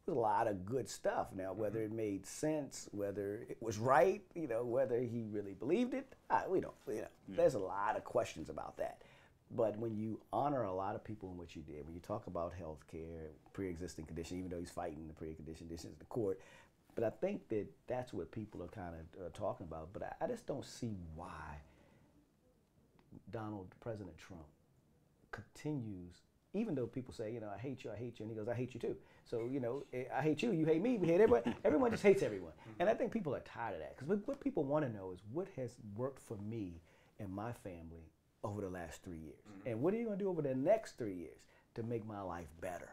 there's 0.06 0.16
a 0.16 0.20
lot 0.20 0.46
of 0.46 0.64
good 0.64 0.88
stuff. 0.88 1.28
Now, 1.34 1.52
whether 1.52 1.80
it 1.82 1.92
made 1.92 2.26
sense, 2.26 2.88
whether 2.92 3.44
it 3.48 3.56
was 3.60 3.78
right, 3.78 4.22
you 4.34 4.46
know, 4.46 4.64
whether 4.64 5.00
he 5.00 5.24
really 5.30 5.54
believed 5.54 5.94
it, 5.94 6.14
I, 6.30 6.46
we 6.48 6.60
don't. 6.60 6.74
You 6.88 7.02
know, 7.02 7.08
there's 7.28 7.54
a 7.54 7.58
lot 7.58 7.96
of 7.96 8.04
questions 8.04 8.48
about 8.48 8.76
that. 8.78 9.02
But 9.50 9.78
when 9.78 9.96
you 9.96 10.20
honor 10.32 10.64
a 10.64 10.72
lot 10.72 10.94
of 10.94 11.04
people 11.04 11.30
in 11.30 11.36
what 11.36 11.54
you 11.54 11.62
did, 11.62 11.84
when 11.86 11.94
you 11.94 12.00
talk 12.00 12.26
about 12.26 12.52
health 12.52 12.84
care, 12.90 13.30
pre-existing 13.52 14.04
condition, 14.04 14.38
even 14.38 14.50
though 14.50 14.58
he's 14.58 14.70
fighting 14.70 15.06
the 15.06 15.14
pre-existing 15.14 15.66
conditions 15.66 15.92
in 15.92 15.98
the 15.98 16.04
court, 16.06 16.40
but 16.94 17.04
I 17.04 17.10
think 17.10 17.48
that 17.48 17.66
that's 17.86 18.12
what 18.12 18.32
people 18.32 18.62
are 18.62 18.68
kind 18.68 18.94
of 18.94 19.26
uh, 19.26 19.28
talking 19.34 19.66
about. 19.66 19.90
But 19.92 20.02
I, 20.02 20.24
I 20.24 20.28
just 20.28 20.46
don't 20.46 20.64
see 20.64 20.96
why 21.14 21.60
Donald, 23.30 23.68
President 23.80 24.16
Trump, 24.18 24.46
continues, 25.30 26.22
even 26.54 26.74
though 26.74 26.86
people 26.86 27.12
say, 27.12 27.32
you 27.32 27.40
know, 27.40 27.50
I 27.54 27.58
hate 27.58 27.84
you, 27.84 27.90
I 27.92 27.96
hate 27.96 28.18
you, 28.18 28.24
and 28.24 28.30
he 28.30 28.36
goes, 28.36 28.48
I 28.48 28.54
hate 28.54 28.72
you 28.74 28.80
too. 28.80 28.96
So, 29.28 29.48
you 29.50 29.58
know, 29.58 29.82
eh, 29.92 30.04
I 30.16 30.22
hate 30.22 30.42
you, 30.42 30.52
you 30.52 30.64
hate 30.64 30.80
me, 30.80 30.96
we 30.98 31.08
hate 31.08 31.20
everyone. 31.20 31.54
everyone 31.64 31.90
just 31.90 32.02
hates 32.02 32.22
everyone. 32.22 32.52
Mm-hmm. 32.52 32.80
And 32.80 32.88
I 32.88 32.94
think 32.94 33.12
people 33.12 33.34
are 33.34 33.40
tired 33.40 33.74
of 33.74 33.80
that. 33.80 33.96
Because 33.96 34.08
what, 34.08 34.26
what 34.26 34.40
people 34.40 34.64
want 34.64 34.84
to 34.84 34.92
know 34.92 35.10
is 35.12 35.20
what 35.32 35.48
has 35.56 35.76
worked 35.96 36.20
for 36.20 36.36
me 36.36 36.80
and 37.18 37.28
my 37.32 37.52
family 37.52 38.12
over 38.44 38.60
the 38.60 38.70
last 38.70 39.02
three 39.02 39.18
years? 39.18 39.40
Mm-hmm. 39.40 39.68
And 39.68 39.82
what 39.82 39.94
are 39.94 39.96
you 39.96 40.04
going 40.04 40.18
to 40.18 40.24
do 40.24 40.30
over 40.30 40.42
the 40.42 40.54
next 40.54 40.96
three 40.96 41.14
years 41.14 41.40
to 41.74 41.82
make 41.82 42.06
my 42.06 42.20
life 42.20 42.48
better? 42.60 42.90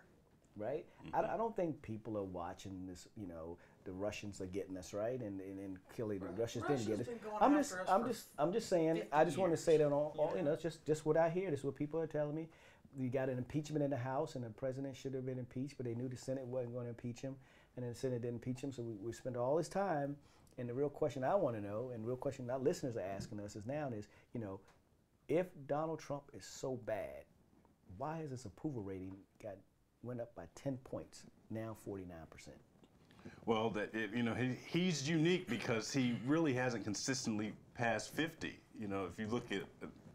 Right? 0.58 0.86
I, 1.14 1.18
mm-hmm. 1.22 1.34
I 1.34 1.38
don't 1.38 1.56
think 1.56 1.82
people 1.82 2.18
are 2.18 2.24
watching 2.24 2.86
this, 2.88 3.08
you 3.16 3.28
know, 3.28 3.58
the 3.86 3.92
Russians 3.92 4.42
are 4.42 4.46
getting 4.46 4.78
us, 4.78 4.94
right? 4.94 5.20
And, 5.20 5.40
and, 5.42 5.60
and 5.60 5.78
killing 5.96 6.20
the 6.20 6.42
Russians 6.42 6.66
didn't 6.68 6.88
get 6.88 6.98
Russia's 6.98 7.00
us. 7.00 7.08
been 7.08 7.30
going 7.30 7.38
I'm 7.42 7.58
after 7.58 7.60
just, 7.60 7.74
us 7.74 7.88
I'm 7.90 8.08
just, 8.08 8.26
I'm 8.40 8.54
just 8.54 8.70
saying. 8.70 9.02
I 9.12 9.26
just 9.26 9.38
want 9.38 9.52
to 9.52 9.58
say 9.58 9.78
that 9.78 9.86
on, 9.86 9.92
on 9.92 10.16
years. 10.18 10.38
you 10.38 10.44
know, 10.44 10.54
it's 10.54 10.64
just 10.64 10.86
just 10.86 11.06
what 11.06 11.18
I 11.18 11.30
hear. 11.30 11.50
This 11.50 11.60
is 11.60 11.66
what 11.66 11.76
people 11.76 12.00
are 12.00 12.08
telling 12.08 12.36
me. 12.36 12.48
You 12.98 13.10
got 13.10 13.30
an 13.30 13.38
impeachment 13.38 13.84
in 13.84 13.90
the 13.90 13.98
House, 13.98 14.36
and 14.36 14.44
the 14.44 14.50
president 14.50 14.96
should 14.96 15.14
have 15.14 15.26
been 15.26 15.40
impeached, 15.40 15.78
but 15.78 15.86
they 15.86 15.96
knew 15.96 16.08
the 16.08 16.18
Senate 16.18 16.46
wasn't 16.46 16.74
going 16.74 16.86
to 16.86 16.90
impeach 16.90 17.22
him, 17.22 17.36
and 17.76 17.84
then 17.84 17.92
the 17.92 17.98
Senate 17.98 18.22
didn't 18.22 18.36
impeach 18.36 18.62
him. 18.62 18.72
So 18.72 18.84
we, 18.84 18.94
we 18.96 19.12
spent 19.14 19.36
all 19.36 19.58
this 19.58 19.70
time. 19.70 20.16
And 20.58 20.70
the 20.70 20.74
real 20.74 20.90
question 20.90 21.24
I 21.24 21.34
want 21.34 21.56
to 21.56 21.62
know, 21.62 21.92
and 21.94 22.06
real 22.06 22.16
question 22.16 22.50
our 22.50 22.60
listeners 22.60 22.96
are 22.96 23.02
asking 23.02 23.40
us 23.40 23.56
is 23.56 23.66
now 23.66 23.90
is, 23.90 24.08
you 24.34 24.40
know, 24.40 24.60
if 25.28 25.48
Donald 25.68 26.00
Trump 26.00 26.24
is 26.34 26.46
so 26.46 26.80
bad, 26.86 27.26
why 27.98 28.18
has 28.18 28.32
his 28.32 28.46
approval 28.46 28.84
rating 28.84 29.16
got 29.42 29.56
went 30.04 30.22
up 30.22 30.36
by 30.36 30.44
10 30.56 30.78
points, 30.84 31.24
now 31.50 31.76
49 31.84 32.16
percent? 32.30 32.58
Well, 33.46 33.70
that 33.72 33.94
it, 33.94 34.12
you 34.14 34.24
know 34.24 34.34
he, 34.34 34.56
he's 34.68 35.08
unique 35.08 35.48
because 35.48 35.92
he 35.92 36.18
really 36.26 36.54
hasn't 36.54 36.84
consistently 36.84 37.54
passed 37.74 38.14
50. 38.14 38.60
You 38.78 38.88
know, 38.88 39.08
if 39.12 39.18
you 39.18 39.28
look 39.28 39.52
at 39.52 39.64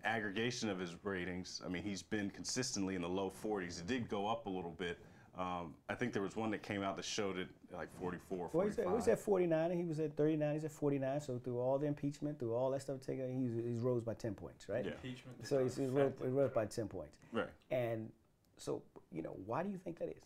aggregation 0.08 0.68
of 0.68 0.78
his 0.78 0.96
ratings, 1.04 1.60
I 1.64 1.68
mean, 1.68 1.82
he's 1.82 2.02
been 2.02 2.30
consistently 2.30 2.94
in 2.94 3.02
the 3.02 3.08
low 3.08 3.30
40s. 3.44 3.80
It 3.80 3.86
did 3.86 4.08
go 4.08 4.26
up 4.26 4.46
a 4.46 4.50
little 4.50 4.74
bit. 4.78 4.98
Um, 5.38 5.74
I 5.88 5.94
think 5.94 6.12
there 6.12 6.22
was 6.22 6.34
one 6.34 6.50
that 6.50 6.62
came 6.62 6.82
out 6.82 6.96
that 6.96 7.04
showed 7.04 7.38
it 7.38 7.46
like 7.72 7.88
44, 8.00 8.50
Well, 8.52 8.66
he's 8.66 8.76
at, 8.78 8.84
45. 8.86 8.98
he's 8.98 9.08
at 9.12 9.18
49, 9.20 9.70
and 9.70 9.80
he 9.80 9.86
was 9.86 10.00
at 10.00 10.16
39. 10.16 10.54
He's 10.54 10.64
at 10.64 10.72
49. 10.72 11.20
So 11.20 11.38
through 11.38 11.60
all 11.60 11.78
the 11.78 11.86
impeachment, 11.86 12.40
through 12.40 12.54
all 12.54 12.70
that 12.72 12.82
stuff 12.82 13.00
taken, 13.00 13.40
he's, 13.40 13.64
he's 13.64 13.78
rose 13.80 14.02
by 14.02 14.14
10 14.14 14.34
points, 14.34 14.68
right? 14.68 14.84
Yeah. 14.84 14.92
Impeachment 14.92 15.46
So 15.46 15.62
he's, 15.62 15.76
he's 15.76 15.90
rose, 15.90 16.12
him. 16.14 16.14
he 16.22 16.28
rose 16.28 16.50
by 16.50 16.64
10 16.66 16.88
points. 16.88 17.18
Right. 17.32 17.46
And 17.70 18.10
so, 18.56 18.82
you 19.12 19.22
know, 19.22 19.36
why 19.46 19.62
do 19.62 19.70
you 19.70 19.78
think 19.78 19.98
that 20.00 20.08
is? 20.08 20.24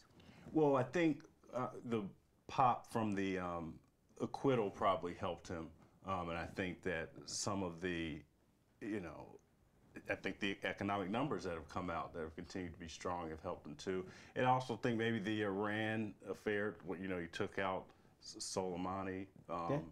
Well, 0.55 0.77
I 0.77 0.83
think 0.83 1.18
uh, 1.55 1.66
the 1.90 2.03
pop 2.49 2.90
from 2.90 3.14
the 3.14 3.38
um, 3.38 3.75
acquittal 4.21 4.71
probably 4.71 5.12
helped 5.12 5.49
him, 5.49 5.66
um, 6.07 6.31
and 6.31 6.38
I 6.38 6.47
think 6.57 6.83
that 6.85 7.11
some 7.27 7.62
of 7.62 7.83
the, 7.83 8.18
you 8.81 9.01
know, 9.01 9.27
I 10.11 10.15
think 10.17 10.41
the 10.41 10.57
economic 10.65 11.11
numbers 11.11 11.45
that 11.45 11.55
have 11.55 11.69
come 11.69 11.88
out 11.88 12.12
that 12.15 12.21
have 12.21 12.35
continued 12.35 12.73
to 12.73 12.79
be 12.79 12.88
strong 12.88 13.31
have 13.31 13.41
helped 13.43 13.62
them 13.65 13.77
too. 13.77 14.05
And 14.35 14.45
I 14.47 14.51
also 14.51 14.77
think 14.77 14.99
maybe 14.99 15.19
the 15.19 15.43
Iran 15.43 16.12
affair, 16.29 16.75
what 16.85 17.01
you 17.01 17.09
know, 17.09 17.19
he 17.19 17.27
took 17.29 17.59
out 17.59 17.85
S- 18.23 18.37
Soleimani, 18.41 19.27
um, 19.49 19.83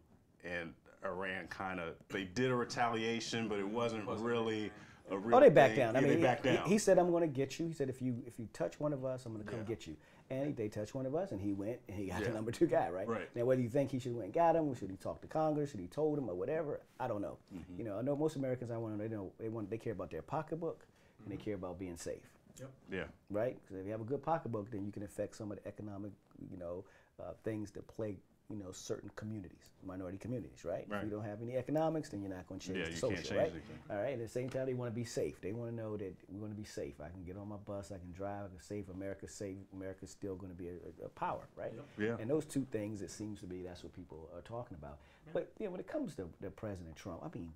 and 0.44 0.75
Iran 1.05 1.46
kind 1.49 1.81
of 1.81 1.94
they 2.09 2.25
did 2.25 2.51
a 2.51 2.55
retaliation, 2.55 3.49
but 3.49 3.59
it 3.59 3.66
wasn't, 3.68 4.07
really 4.07 4.70
a 5.11 5.16
real. 5.18 5.37
Oh, 5.37 5.40
they 5.40 5.49
backed 5.49 5.75
thing. 5.75 5.87
down. 5.87 5.96
I 5.96 6.01
mean, 6.01 6.11
they 6.11 6.16
he- 6.16 6.23
backed 6.23 6.46
he, 6.46 6.57
he 6.68 6.79
said, 6.79 6.99
"I'm 6.99 7.11
going 7.11 7.23
to 7.23 7.27
get 7.29 7.59
you." 7.59 7.66
He 7.66 7.73
said, 7.73 7.88
"If 7.88 8.03
you 8.03 8.23
if 8.27 8.38
you 8.38 8.49
touch 8.53 8.79
one 8.79 8.92
of 8.92 9.05
us, 9.05 9.27
I'm 9.27 9.33
going 9.33 9.44
to 9.44 9.51
come 9.51 9.61
Yeah. 9.61 9.66
get 9.66 9.87
you." 9.87 9.96
And 10.30 10.46
he, 10.46 10.52
they 10.52 10.68
touched 10.68 10.94
one 10.94 11.06
of 11.06 11.14
us, 11.16 11.32
and 11.32 11.40
he 11.40 11.52
went 11.52 11.80
and 11.88 11.96
he 11.96 12.06
got 12.06 12.20
Yeah. 12.20 12.28
the 12.28 12.34
number 12.34 12.52
two 12.52 12.66
guy, 12.66 12.88
right? 12.88 13.08
Right. 13.08 13.28
Now, 13.34 13.44
whether 13.44 13.60
you 13.60 13.68
think 13.68 13.90
he 13.90 13.98
should 13.98 14.10
have 14.12 14.16
went 14.16 14.26
and 14.26 14.34
got 14.34 14.54
him, 14.54 14.68
or 14.68 14.76
should 14.76 14.90
he 14.90 14.96
talk 14.96 15.20
to 15.22 15.26
Congress, 15.26 15.70
should 15.72 15.80
he 15.80 15.88
told 15.88 16.18
him, 16.18 16.30
or 16.30 16.34
whatever, 16.34 16.80
I 17.00 17.08
don't 17.08 17.20
know. 17.20 17.36
Mm-hmm. 17.54 17.78
You 17.78 17.84
know, 17.84 17.98
I 17.98 18.02
know 18.02 18.14
most 18.14 18.36
Americans. 18.36 18.70
I 18.70 18.76
want 18.76 18.96
to 18.96 19.02
they 19.08 19.12
know 19.14 19.32
they 19.40 19.48
want 19.48 19.68
they 19.70 19.78
care 19.78 19.92
about 19.92 20.10
their 20.10 20.22
pocketbook 20.22 20.84
and 21.18 21.26
Mm-hmm. 21.26 21.30
they 21.38 21.44
care 21.44 21.54
about 21.56 21.78
being 21.78 21.96
safe. 21.96 22.22
Yep. 22.60 22.70
yeah. 22.92 23.04
right? 23.30 23.56
Because 23.62 23.78
if 23.80 23.86
you 23.86 23.92
have 23.92 24.00
a 24.02 24.04
good 24.04 24.22
pocketbook, 24.22 24.70
then 24.70 24.84
you 24.84 24.92
can 24.92 25.02
affect 25.02 25.34
some 25.36 25.50
of 25.50 25.58
the 25.62 25.66
economic, 25.68 26.12
you 26.50 26.58
know, 26.58 26.84
uh, 27.20 27.32
things 27.42 27.70
that 27.72 27.86
plague 27.88 28.16
you 28.50 28.56
know 28.56 28.72
certain 28.72 29.10
communities, 29.14 29.70
minority 29.86 30.18
communities, 30.18 30.64
right? 30.64 30.84
If 30.90 31.04
you 31.04 31.10
don't 31.10 31.24
have 31.24 31.40
any 31.40 31.56
economics, 31.56 32.08
then 32.08 32.20
you're 32.20 32.34
not 32.34 32.46
going 32.48 32.60
to 32.60 32.66
change 32.66 32.78
Yeah, 32.78 32.84
the 32.86 32.90
you 32.90 32.96
social, 32.96 33.14
can't 33.14 33.26
change 33.28 33.38
right? 33.38 33.50
anything. 33.52 33.78
All 33.90 33.96
right. 33.96 34.12
At 34.14 34.18
the 34.18 34.28
same 34.28 34.48
time, 34.50 34.66
they 34.66 34.74
want 34.74 34.90
to 34.92 34.94
be 34.94 35.04
safe. 35.04 35.40
They 35.40 35.52
want 35.52 35.70
to 35.70 35.76
know 35.76 35.96
that 35.96 36.14
we 36.28 36.38
want 36.40 36.52
to 36.52 36.56
be 36.56 36.64
safe. 36.64 36.94
I 37.00 37.08
can 37.10 37.22
get 37.24 37.36
on 37.36 37.48
my 37.48 37.56
bus. 37.56 37.92
I 37.92 37.98
can 37.98 38.10
drive. 38.12 38.46
I 38.46 38.48
can 38.48 38.60
save 38.60 38.88
America. 38.90 39.28
Save 39.28 39.58
America's 39.72 40.10
still 40.10 40.34
going 40.34 40.50
to 40.50 40.58
be 40.58 40.68
a, 40.68 40.72
a, 41.02 41.06
a 41.06 41.08
power, 41.10 41.48
right? 41.56 41.72
Yeah. 41.96 42.16
And 42.18 42.28
those 42.28 42.44
two 42.44 42.66
things, 42.72 43.02
it 43.02 43.10
seems 43.10 43.40
to 43.40 43.46
be, 43.46 43.62
that's 43.62 43.84
what 43.84 43.92
people 43.92 44.28
are 44.34 44.42
talking 44.42 44.76
about. 44.80 44.98
But 45.32 45.52
you 45.58 45.66
know, 45.66 45.70
when 45.72 45.80
it 45.80 45.86
comes 45.86 46.16
to, 46.16 46.28
to 46.42 46.50
President 46.50 46.96
Trump, 46.96 47.20
I 47.24 47.28
mean, 47.36 47.52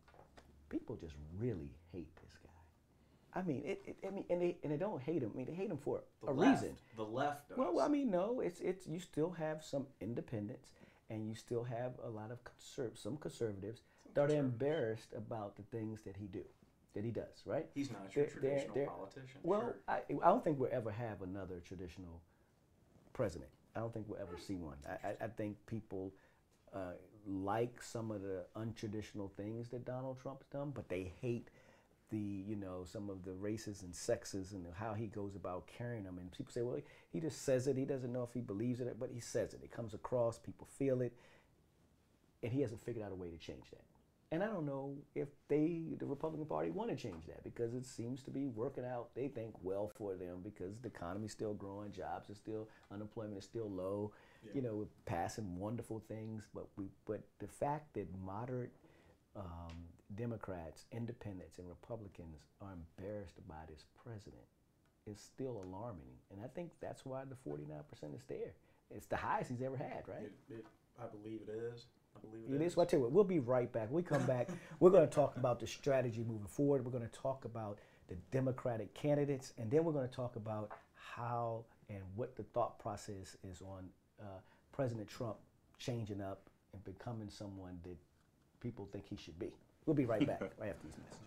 people 0.69 0.97
just 0.97 1.15
really 1.39 1.71
hate 1.93 2.15
this 2.17 2.39
guy. 2.43 3.41
I 3.41 3.43
mean, 3.43 3.63
it, 3.65 3.83
it, 3.85 3.97
I 4.07 4.11
mean, 4.11 4.25
and 4.31 4.41
they 4.41 4.57
and 4.63 4.73
they 4.73 4.77
don't 4.77 5.03
hate 5.03 5.23
him. 5.23 5.31
I 5.35 5.37
mean, 5.37 5.47
they 5.47 5.55
hate 5.55 5.71
him 5.71 5.77
for 5.79 6.03
The 6.25 6.31
a 6.31 6.33
left, 6.33 6.63
reason. 6.63 6.77
The 6.97 7.03
left 7.05 7.49
does. 7.49 7.59
Well, 7.59 7.81
I 7.81 7.89
mean, 7.89 8.11
no, 8.11 8.41
it's 8.41 8.61
it's 8.61 8.87
you 8.87 9.01
still 9.01 9.31
have 9.33 9.65
some 9.65 9.87
independents, 10.01 10.71
and 11.11 11.29
you 11.29 11.35
still 11.35 11.65
have 11.65 11.93
a 12.05 12.09
lot 12.09 12.31
of 12.31 12.39
conserv- 12.45 12.97
some 12.97 13.17
conservatives 13.17 13.83
that 14.15 14.31
are 14.31 14.35
embarrassed 14.35 15.13
about 15.17 15.57
the 15.57 15.63
things 15.65 16.03
that 16.03 16.17
he 16.17 16.27
do, 16.27 16.45
that 16.95 17.05
he 17.05 17.11
does, 17.11 17.43
right? 17.45 17.67
He's 17.75 17.91
not 17.91 18.15
your 18.15 18.27
They're- 18.27 18.35
they're- 18.41 18.51
traditional 18.51 18.75
they're- 18.75 18.87
politician. 18.87 19.41
Well, 19.43 19.61
sure. 19.61 19.77
I, 19.89 20.01
I 20.23 20.29
don't 20.29 20.43
think 20.45 20.59
we'll 20.59 20.71
ever 20.73 20.91
have 20.91 21.23
another 21.23 21.61
traditional 21.61 22.23
president. 23.13 23.51
I 23.77 23.81
don't 23.81 23.93
think 23.93 24.07
we'll 24.09 24.21
ever 24.21 24.39
see 24.39 24.55
one. 24.55 24.77
I, 24.89 25.09
I, 25.09 25.17
I 25.25 25.29
think 25.29 25.57
people 25.67 26.13
uh, 26.73 26.93
like 27.27 27.83
some 27.83 28.11
of 28.11 28.23
the 28.23 28.45
untraditional 28.57 29.31
things 29.37 29.69
that 29.71 29.85
Donald 29.85 30.21
Trump's 30.21 30.47
done, 30.47 30.71
but 30.75 30.89
they 30.89 31.13
hate 31.21 31.49
the, 32.11 32.45
you 32.47 32.57
know, 32.57 32.85
some 32.85 33.11
of 33.11 33.25
the 33.25 33.33
races 33.33 33.83
and 33.83 33.95
sexes 33.95 34.53
and 34.53 34.67
how 34.75 34.95
he 34.95 35.07
goes 35.07 35.37
about 35.37 35.67
carrying 35.67 36.05
them. 36.05 36.19
And 36.19 36.31
people 36.31 36.53
say, 36.53 36.63
well, 36.63 36.79
he 37.13 37.21
just 37.21 37.43
says 37.43 37.67
it. 37.67 37.77
He 37.77 37.85
doesn't 37.85 38.13
know 38.13 38.23
if 38.23 38.33
he 38.33 38.41
believes 38.41 38.81
it, 38.81 38.97
but 38.99 39.11
he 39.13 39.21
says 39.21 39.55
it. 39.55 39.61
It 39.63 39.71
comes 39.71 39.95
across. 39.95 40.39
People 40.39 40.69
feel 40.79 41.01
it, 41.01 41.13
and 42.43 42.53
he 42.53 42.61
hasn't 42.61 42.81
figured 42.81 43.05
out 43.05 43.13
a 43.13 43.17
way 43.17 43.31
to 43.31 43.39
change 43.39 43.71
that. 43.71 43.85
And 44.33 44.43
I 44.43 44.47
don't 44.47 44.67
know 44.67 44.97
if 45.15 45.29
they, 45.49 45.95
the 45.99 46.07
Republican 46.07 46.47
Party, 46.47 46.71
want 46.71 46.91
to 46.91 46.97
change 46.97 47.27
that 47.27 47.45
because 47.45 47.73
it 47.73 47.87
seems 47.87 48.21
to 48.25 48.33
be 48.33 48.47
working 48.47 48.85
out. 48.85 49.15
They 49.15 49.29
think 49.29 49.55
well 49.63 49.93
for 49.97 50.15
them 50.15 50.39
because 50.43 50.81
the 50.81 50.89
economy's 50.89 51.31
still 51.31 51.55
growing, 51.55 51.93
jobs 51.93 52.31
are 52.31 52.35
still, 52.35 52.69
unemployment 52.91 53.39
is 53.39 53.45
still 53.45 53.71
low. 53.71 54.13
You 54.53 54.63
know, 54.63 54.75
we're 54.75 54.87
passing 55.07 55.57
wonderful 55.57 56.03
things, 56.09 56.49
but 56.53 56.67
we, 56.77 56.87
but 57.07 57.23
the 57.39 57.47
fact 57.47 57.95
that 57.95 58.09
moderate 58.25 58.73
um, 59.37 59.75
Democrats, 60.15 60.85
independents, 60.93 61.59
and 61.59 61.69
Republicans 61.69 62.43
are 62.61 62.73
embarrassed 62.73 63.37
by 63.49 63.63
this 63.69 63.85
president 64.05 64.43
is 65.07 65.21
still 65.21 65.63
alarming. 65.65 66.15
And 66.31 66.41
I 66.43 66.49
think 66.49 66.71
that's 66.81 67.05
why 67.05 67.23
the 67.29 67.37
49% 67.51 68.15
is 68.15 68.23
there. 68.29 68.53
It's 68.91 69.07
the 69.07 69.17
highest 69.17 69.51
he's 69.51 69.63
ever 69.63 69.77
had, 69.77 70.03
right? 70.07 70.31
It, 70.51 70.55
it, 70.55 70.65
I 71.01 71.07
believe 71.07 71.41
it 71.47 71.51
is. 71.51 71.87
I 72.17 72.21
believe 72.21 72.45
It 72.49 72.55
it 72.55 72.65
is. 72.65 72.73
is. 72.73 72.77
Well, 72.77 72.87
I 72.87 72.89
tell 72.89 72.99
you 73.01 73.05
what, 73.05 73.13
we'll 73.13 73.25
be 73.25 73.41
right 73.41 73.71
back. 73.73 73.91
When 73.91 73.97
we 73.97 74.03
come 74.03 74.25
back, 74.25 74.49
we're 74.81 74.91
going 74.91 75.07
to 75.09 75.15
talk 75.15 75.37
about 75.37 75.59
the 75.61 75.67
strategy 75.67 76.25
moving 76.27 76.47
forward. 76.47 76.85
We're 76.85 76.93
going 76.93 77.09
to 77.09 77.19
talk 77.19 77.45
about 77.45 77.79
the 78.09 78.17
Democratic 78.31 78.95
candidates, 78.95 79.53
and 79.59 79.71
then 79.71 79.85
we're 79.85 79.93
going 79.93 80.09
to 80.09 80.15
talk 80.15 80.37
about 80.37 80.71
how 80.95 81.65
and 81.89 82.01
what 82.15 82.37
the 82.37 82.43
thought 82.43 82.79
process 82.79 83.37
is 83.51 83.61
on 83.63 83.89
uh, 84.21 84.25
President 84.73 85.09
Trump 85.09 85.37
changing 85.79 86.21
up 86.21 86.49
and 86.73 86.83
becoming 86.85 87.29
someone 87.29 87.79
that 87.83 87.97
people 88.65 88.89
think 88.91 89.05
he 89.09 89.17
should 89.17 89.39
be. 89.39 89.53
We'll 89.85 89.95
be 89.95 90.07
right 90.07 90.27
back 90.27 90.41
right 90.59 90.71
after 90.71 90.87
these 90.87 90.97
messages. 90.97 91.21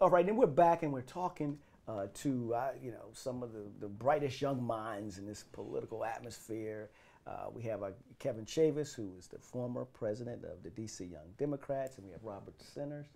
All 0.00 0.10
right, 0.10 0.28
and 0.28 0.36
we're 0.36 0.46
back 0.46 0.82
and 0.82 0.92
we're 0.92 1.00
talking 1.00 1.58
uh, 1.88 2.08
to 2.12 2.54
uh, 2.54 2.72
you 2.82 2.90
know 2.90 3.08
some 3.14 3.42
of 3.42 3.54
the, 3.54 3.64
the 3.80 3.88
brightest 3.88 4.42
young 4.42 4.62
minds 4.62 5.16
in 5.16 5.26
this 5.26 5.44
political 5.52 6.04
atmosphere. 6.04 6.90
Uh, 7.26 7.46
we 7.54 7.62
have 7.62 7.82
uh, 7.82 7.90
Kevin 8.18 8.44
Chavis, 8.44 8.94
who 8.94 9.14
is 9.18 9.28
the 9.28 9.38
former 9.38 9.86
president 9.86 10.44
of 10.44 10.62
the 10.62 10.70
D.C. 10.70 11.04
Young 11.04 11.32
Democrats, 11.38 11.96
and 11.96 12.06
we 12.06 12.12
have 12.12 12.22
Robert 12.22 12.60
Centers, 12.60 13.06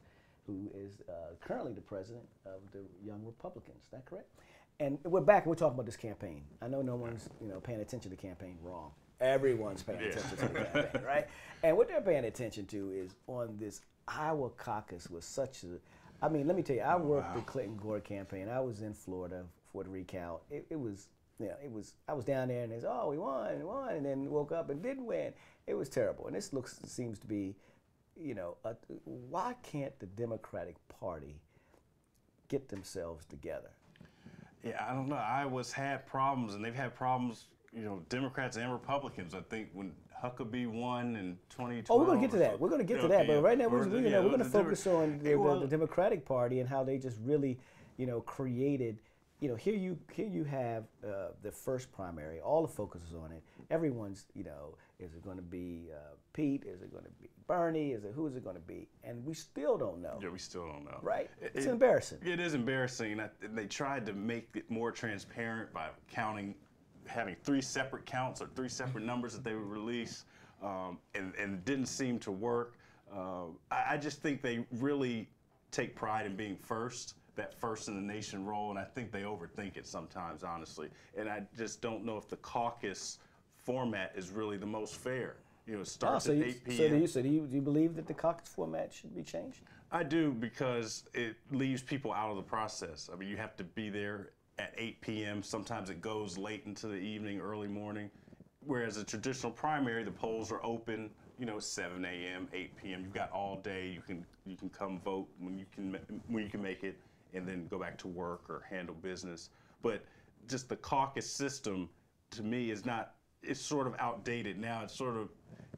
who 0.46 0.70
is 0.75 1.03
uh, 1.09 1.35
currently 1.40 1.72
the 1.72 1.81
president 1.81 2.25
of 2.46 2.61
the 2.72 2.85
Young 3.05 3.20
Republicans. 3.27 3.83
Is 3.85 3.90
that 3.90 4.07
correct? 4.07 4.31
And 4.79 4.99
we're 5.05 5.21
back 5.21 5.45
and 5.45 5.51
we're 5.51 5.57
talking 5.57 5.75
about 5.75 5.87
this 5.87 5.97
campaign. 5.97 6.43
I 6.61 6.69
know 6.69 6.83
no 6.83 6.97
one's 6.97 7.31
you 7.41 7.49
know 7.49 7.61
paying 7.61 7.81
attention 7.81 8.11
to 8.11 8.17
the 8.17 8.23
campaign 8.23 8.59
wrong. 8.62 8.91
Everyone's 9.21 9.83
paying 9.83 10.01
attention 10.01 10.37
to 10.37 10.37
the 10.37 10.65
campaign, 10.65 11.03
right? 11.07 11.27
And 11.62 11.77
what 11.77 11.89
they're 11.89 12.03
paying 12.03 12.27
attention 12.27 12.67
to 12.67 12.93
is 12.93 13.15
on 13.27 13.57
this 13.59 13.81
Iowa 14.07 14.51
caucus 14.51 15.09
was 15.09 15.25
such 15.25 15.65
a 15.65 15.79
I 16.23 16.29
mean, 16.29 16.47
let 16.47 16.57
me 16.57 16.62
tell 16.62 16.77
you, 16.77 16.83
I 16.83 16.97
worked 16.97 17.35
the 17.35 17.43
Clinton 17.43 17.77
Gore 17.77 18.01
campaign. 18.01 18.49
I 18.49 18.61
was 18.61 18.83
in 18.83 18.95
Florida 18.95 19.45
for 19.73 19.85
the 19.85 19.91
recount. 19.91 20.41
It, 20.51 20.67
it 20.71 20.81
was, 20.81 21.09
you 21.39 21.47
know, 21.47 21.55
it 21.62 21.71
was. 21.71 21.95
I 22.09 22.15
was 22.15 22.25
down 22.25 22.49
there 22.49 22.62
and 22.62 22.73
they 22.73 22.81
said, 22.81 22.91
"Oh, 22.91 23.11
we 23.11 23.19
won, 23.19 23.59
we 23.59 23.65
won," 23.65 23.95
and 23.95 24.05
then 24.05 24.31
woke 24.31 24.53
up 24.53 24.71
and 24.71 24.83
didn't 24.83 25.05
win. 25.05 25.33
It 25.67 25.75
was 25.75 25.89
terrible. 25.89 26.27
And 26.27 26.35
this 26.35 26.53
looks 26.53 26.79
seems 26.87 27.19
to 27.19 27.27
be, 27.27 27.55
you 28.19 28.35
know, 28.35 28.57
a, 28.65 28.75
why 29.05 29.55
can't 29.62 29.99
the 29.99 30.07
Democratic 30.07 30.77
Party 30.89 31.37
get 32.49 32.69
themselves 32.69 33.27
together? 33.27 33.71
Yeah, 34.64 34.85
I 34.88 34.92
don't 34.92 35.09
know. 35.09 35.16
Iowa's 35.16 35.73
had 35.73 36.07
problems, 36.07 36.55
and 36.55 36.64
they've 36.64 36.75
had 36.75 36.95
problems. 36.95 37.47
You 37.73 37.85
know, 37.85 38.03
Democrats 38.09 38.57
and 38.57 38.73
Republicans. 38.73 39.35
I 39.35 39.40
think 39.40 39.69
when 39.75 39.92
Huckabee 40.23 40.66
won 40.66 41.16
in 41.16 41.38
2012. 41.51 41.88
Oh, 41.90 41.99
we're 42.03 42.07
going 42.07 42.21
to 42.21 42.27
get 42.27 42.33
to 42.33 42.38
that. 42.38 42.59
We're 42.59 42.69
going 42.69 42.81
to 42.81 42.85
get 42.85 43.01
to 43.03 43.09
that. 43.09 43.27
But 43.27 43.42
right 43.42 43.59
now, 43.59 43.69
we're, 43.69 43.83
Or 43.83 43.85
the- 43.85 43.90
we, 43.90 43.99
you 43.99 44.05
yeah, 44.05 44.11
know, 44.12 44.23
we're 44.23 44.29
going 44.31 44.38
to 44.38 44.45
focus 44.47 44.87
on 44.87 45.19
the, 45.19 45.35
the, 45.37 45.59
the 45.61 45.66
Democratic 45.66 46.25
Party 46.25 46.61
and 46.61 46.69
how 46.69 46.83
they 46.85 46.99
just 46.99 47.19
really, 47.23 47.59
you 47.97 48.07
know, 48.07 48.21
created. 48.23 48.99
You 49.40 49.51
know, 49.51 49.55
here 49.57 49.75
you 49.75 49.99
here 50.14 50.27
you 50.27 50.45
have 50.45 50.85
uh, 51.05 51.29
the 51.42 51.53
first 51.53 51.92
primary. 51.92 52.40
All 52.40 52.62
the 52.62 52.73
focus 52.73 53.03
is 53.07 53.14
on 53.14 53.33
it. 53.33 53.42
Everyone's, 53.71 54.25
you 54.35 54.45
know, 54.45 54.75
is 54.98 55.14
it 55.14 55.22
going 55.22 55.37
to 55.37 55.42
be 55.42 55.88
uh, 55.92 56.14
Pete? 56.32 56.64
Is 56.64 56.82
it 56.82 56.90
going 56.90 57.04
to 57.04 57.11
be 57.20 57.28
Bernie? 57.46 57.90
Is 57.92 58.04
it 58.04 58.12
who 58.14 58.26
is 58.26 58.37
it 58.37 58.44
going 58.44 58.56
to 58.56 58.62
be? 58.62 58.88
And 59.04 59.24
we 59.24 59.35
still 59.35 59.76
don't 59.76 60.00
know. 60.00 60.18
Yeah, 60.22 60.30
we 60.30 60.38
still 60.38 60.66
don't 60.66 60.85
know. 60.85 60.98
Right? 61.02 61.30
It- 61.40 61.52
It's 61.54 61.66
it- 61.66 61.70
embarrassing. 61.70 62.18
It 62.22 62.40
is 62.40 62.54
embarrassing. 62.54 63.20
I- 63.20 63.30
They 63.40 63.66
tried 63.66 64.06
to 64.06 64.12
make 64.12 64.48
it 64.54 64.70
more 64.70 64.90
transparent 64.90 65.72
by 65.72 65.88
counting, 66.11 66.54
having 67.06 67.37
three 67.42 67.61
separate 67.62 68.06
counts 68.06 68.40
or 68.40 68.48
three 68.54 68.68
separate 68.68 69.04
numbers 69.04 69.35
that 69.35 69.44
they 69.44 69.54
would 69.54 69.68
release, 69.68 70.24
um, 70.62 70.98
and, 71.14 71.35
and 71.37 71.54
it 71.54 71.64
didn't 71.64 71.87
seem 71.87 72.18
to 72.20 72.32
work. 72.32 72.78
Uh, 73.12 73.46
I, 73.70 73.85
I 73.94 73.96
just 73.98 74.22
think 74.22 74.40
they 74.42 74.66
really 74.72 75.28
take 75.70 75.94
pride 75.94 76.24
in 76.26 76.37
being 76.37 76.56
first, 76.56 77.16
that 77.37 77.52
first 77.61 77.88
in 77.88 77.94
the 77.94 78.00
nation 78.14 78.46
role, 78.46 78.70
and 78.70 78.78
I 78.78 78.85
think 78.85 79.12
they 79.12 79.22
overthink 79.22 79.76
it 79.76 79.87
sometimes, 79.87 80.42
honestly. 80.42 80.88
And 81.16 81.28
I 81.28 81.42
just 81.54 81.82
don't 81.82 82.02
know 82.04 82.16
if 82.16 82.28
the 82.28 82.38
caucus 82.38 83.18
format 83.66 84.12
is 84.16 84.31
really 84.31 84.57
the 84.57 84.66
most 84.66 84.94
fair. 84.96 85.37
You 85.66 85.74
know, 85.74 85.81
it 85.81 85.83
Oh, 85.83 85.85
starts 85.85 86.24
so, 86.26 86.31
at 86.31 86.38
you, 86.38 86.44
8 86.44 86.64
p.m. 86.64 86.76
so 86.76 86.88
do 86.88 86.96
you 86.96 87.07
so 87.09 87.22
do 87.22 87.29
you, 87.29 87.40
do 87.46 87.57
you 87.57 87.61
believe 87.61 87.96
that 87.96 88.07
the 88.07 88.14
caucus 88.14 88.48
format 88.48 88.92
should 88.94 89.14
be 89.14 89.22
changed? 89.22 89.61
I 89.90 90.05
do 90.05 90.33
because 90.33 91.05
it 91.12 91.37
leaves 91.50 91.83
people 91.83 92.12
out 92.12 92.31
of 92.31 92.37
the 92.37 92.42
process. 92.42 93.11
I 93.12 93.16
mean, 93.16 93.29
you 93.29 93.37
have 93.37 93.57
to 93.57 93.64
be 93.64 93.90
there 93.90 94.31
at 94.59 94.72
8 94.76 95.00
p.m. 95.00 95.42
Sometimes 95.42 95.90
it 95.90 96.00
goes 96.00 96.38
late 96.38 96.62
into 96.66 96.87
the 96.87 96.96
evening, 96.96 97.40
early 97.40 97.68
morning. 97.68 98.11
Whereas 98.64 98.96
a 98.96 99.05
traditional 99.05 99.52
primary, 99.52 100.02
the 100.05 100.11
polls 100.11 100.50
are 100.50 100.64
open, 100.64 101.11
you 101.38 101.46
know, 101.46 101.59
7 101.61 102.05
a.m., 102.05 102.48
8 102.52 102.76
p.m. 102.76 103.02
You've 103.02 103.12
got 103.14 103.31
all 103.33 103.57
day. 103.62 103.88
You 103.88 104.00
can 104.00 104.24
you 104.44 104.57
can 104.57 104.70
come 104.70 105.00
vote 105.00 105.29
when 105.40 105.59
you 105.59 105.66
can 105.74 105.96
when 106.29 106.44
you 106.44 106.50
can 106.50 106.62
make 106.62 106.85
it, 106.85 106.96
and 107.35 107.46
then 107.46 107.66
go 107.68 107.79
back 107.79 107.98
to 107.98 108.09
work 108.09 108.48
or 108.48 108.64
handle 108.70 108.94
business. 109.02 109.50
But 109.83 110.05
just 110.48 110.68
the 110.68 110.76
caucus 110.76 111.29
system, 111.29 111.88
to 112.31 112.42
me, 112.44 112.70
is 112.70 112.85
not. 112.87 113.14
It's 113.46 113.61
sort 113.61 113.87
of 113.87 113.94
outdated 113.98 114.59
now. 114.59 114.82
It's 114.82 114.94
sort 114.94 115.16
of 115.16 115.28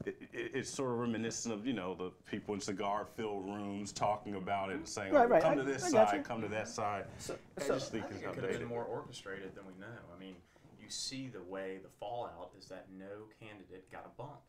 it, 0.05 0.15
it, 0.33 0.51
it's 0.55 0.69
sort 0.69 0.91
of 0.91 0.97
reminiscent 0.99 1.53
of 1.53 1.65
you 1.67 1.73
know 1.73 1.93
the 1.93 2.11
people 2.29 2.53
in 2.53 2.61
cigar-filled 2.61 3.45
rooms 3.45 3.91
talking 3.91 4.35
about 4.35 4.69
it 4.71 4.77
and 4.77 4.87
saying, 4.87 5.13
Right, 5.13 5.25
oh, 5.25 5.27
right. 5.27 5.41
"Come 5.41 5.57
to 5.57 5.63
this 5.63 5.83
I 5.85 5.91
got 5.91 6.09
side, 6.09 6.17
you. 6.17 6.23
come 6.23 6.41
to 6.41 6.47
that 6.47 6.67
side." 6.67 7.05
So- 7.19 7.37
I 7.57 7.61
so- 7.61 7.73
just 7.75 7.91
think 7.91 8.05
I 8.05 8.07
it's 8.07 8.17
think 8.17 8.31
it 8.31 8.33
could 8.35 8.43
have 8.49 8.59
been 8.59 8.67
more 8.67 8.83
orchestrated 8.85 9.55
than 9.55 9.65
we 9.65 9.73
know. 9.79 9.97
I 10.15 10.19
mean, 10.19 10.35
you 10.81 10.89
see 10.89 11.27
the 11.27 11.43
way 11.43 11.79
the 11.83 11.89
fallout 11.99 12.51
is 12.57 12.67
that 12.69 12.87
no 12.97 13.27
candidate 13.39 13.91
got 13.91 14.05
a 14.05 14.21
bump. 14.21 14.39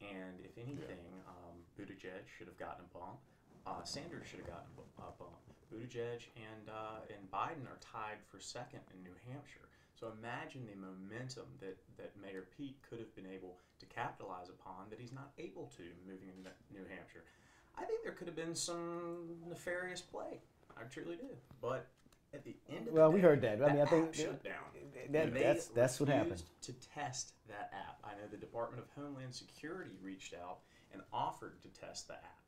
And 0.00 0.40
if 0.44 0.58
anything, 0.58 1.00
um, 1.28 1.54
Buttigieg 1.78 2.26
should 2.36 2.46
have 2.48 2.58
gotten 2.58 2.84
a 2.84 2.98
bump. 2.98 3.18
Uh, 3.66 3.82
Sanders 3.84 4.26
should 4.26 4.40
have 4.40 4.48
gotten 4.48 4.68
a 4.76 5.02
a 5.02 5.12
bump. 5.18 5.36
Buttigieg 5.72 6.28
and 6.36 6.68
uh, 6.68 7.00
and 7.08 7.30
Biden 7.30 7.64
are 7.66 7.78
tied 7.80 8.18
for 8.28 8.38
second 8.40 8.80
in 8.92 9.02
New 9.02 9.14
Hampshire. 9.30 9.68
So 10.04 10.12
imagine 10.20 10.66
the 10.68 10.76
momentum 10.76 11.46
that, 11.60 11.78
that 11.96 12.12
Mayor 12.20 12.44
Pete 12.58 12.76
could 12.86 12.98
have 12.98 13.14
been 13.16 13.24
able 13.24 13.56
to 13.80 13.86
capitalize 13.86 14.50
upon 14.50 14.90
that 14.90 15.00
he's 15.00 15.12
not 15.14 15.32
able 15.38 15.72
to 15.78 15.82
moving 16.06 16.28
into 16.28 16.50
New 16.70 16.84
Hampshire. 16.94 17.24
I 17.78 17.84
think 17.84 18.02
there 18.02 18.12
could 18.12 18.26
have 18.26 18.36
been 18.36 18.54
some 18.54 19.40
nefarious 19.48 20.02
play. 20.02 20.40
I 20.76 20.82
truly 20.92 21.16
do. 21.16 21.32
But 21.62 21.86
at 22.34 22.44
the 22.44 22.54
end 22.68 22.88
of 22.88 22.92
Well, 22.92 23.08
the 23.08 23.14
we 23.16 23.22
heard 23.22 23.40
that. 23.42 23.62
I 23.64 23.72
mean, 23.72 23.80
I 23.80 23.86
think 23.86 24.14
shut 24.14 24.44
down. 24.44 24.64
that- 25.08 25.32
that's- 25.32 25.68
that's 25.68 25.98
what 25.98 26.10
happened. 26.10 26.42
To 26.62 26.72
test 26.74 27.32
that 27.48 27.72
app, 27.72 27.98
I 28.04 28.10
know 28.20 28.26
the 28.30 28.36
Department 28.36 28.82
of 28.82 28.90
Homeland 29.02 29.34
Security 29.34 29.96
reached 30.02 30.34
out 30.34 30.58
and 30.92 31.00
offered 31.14 31.62
to 31.62 31.68
test 31.68 32.08
the 32.08 32.14
app. 32.14 32.43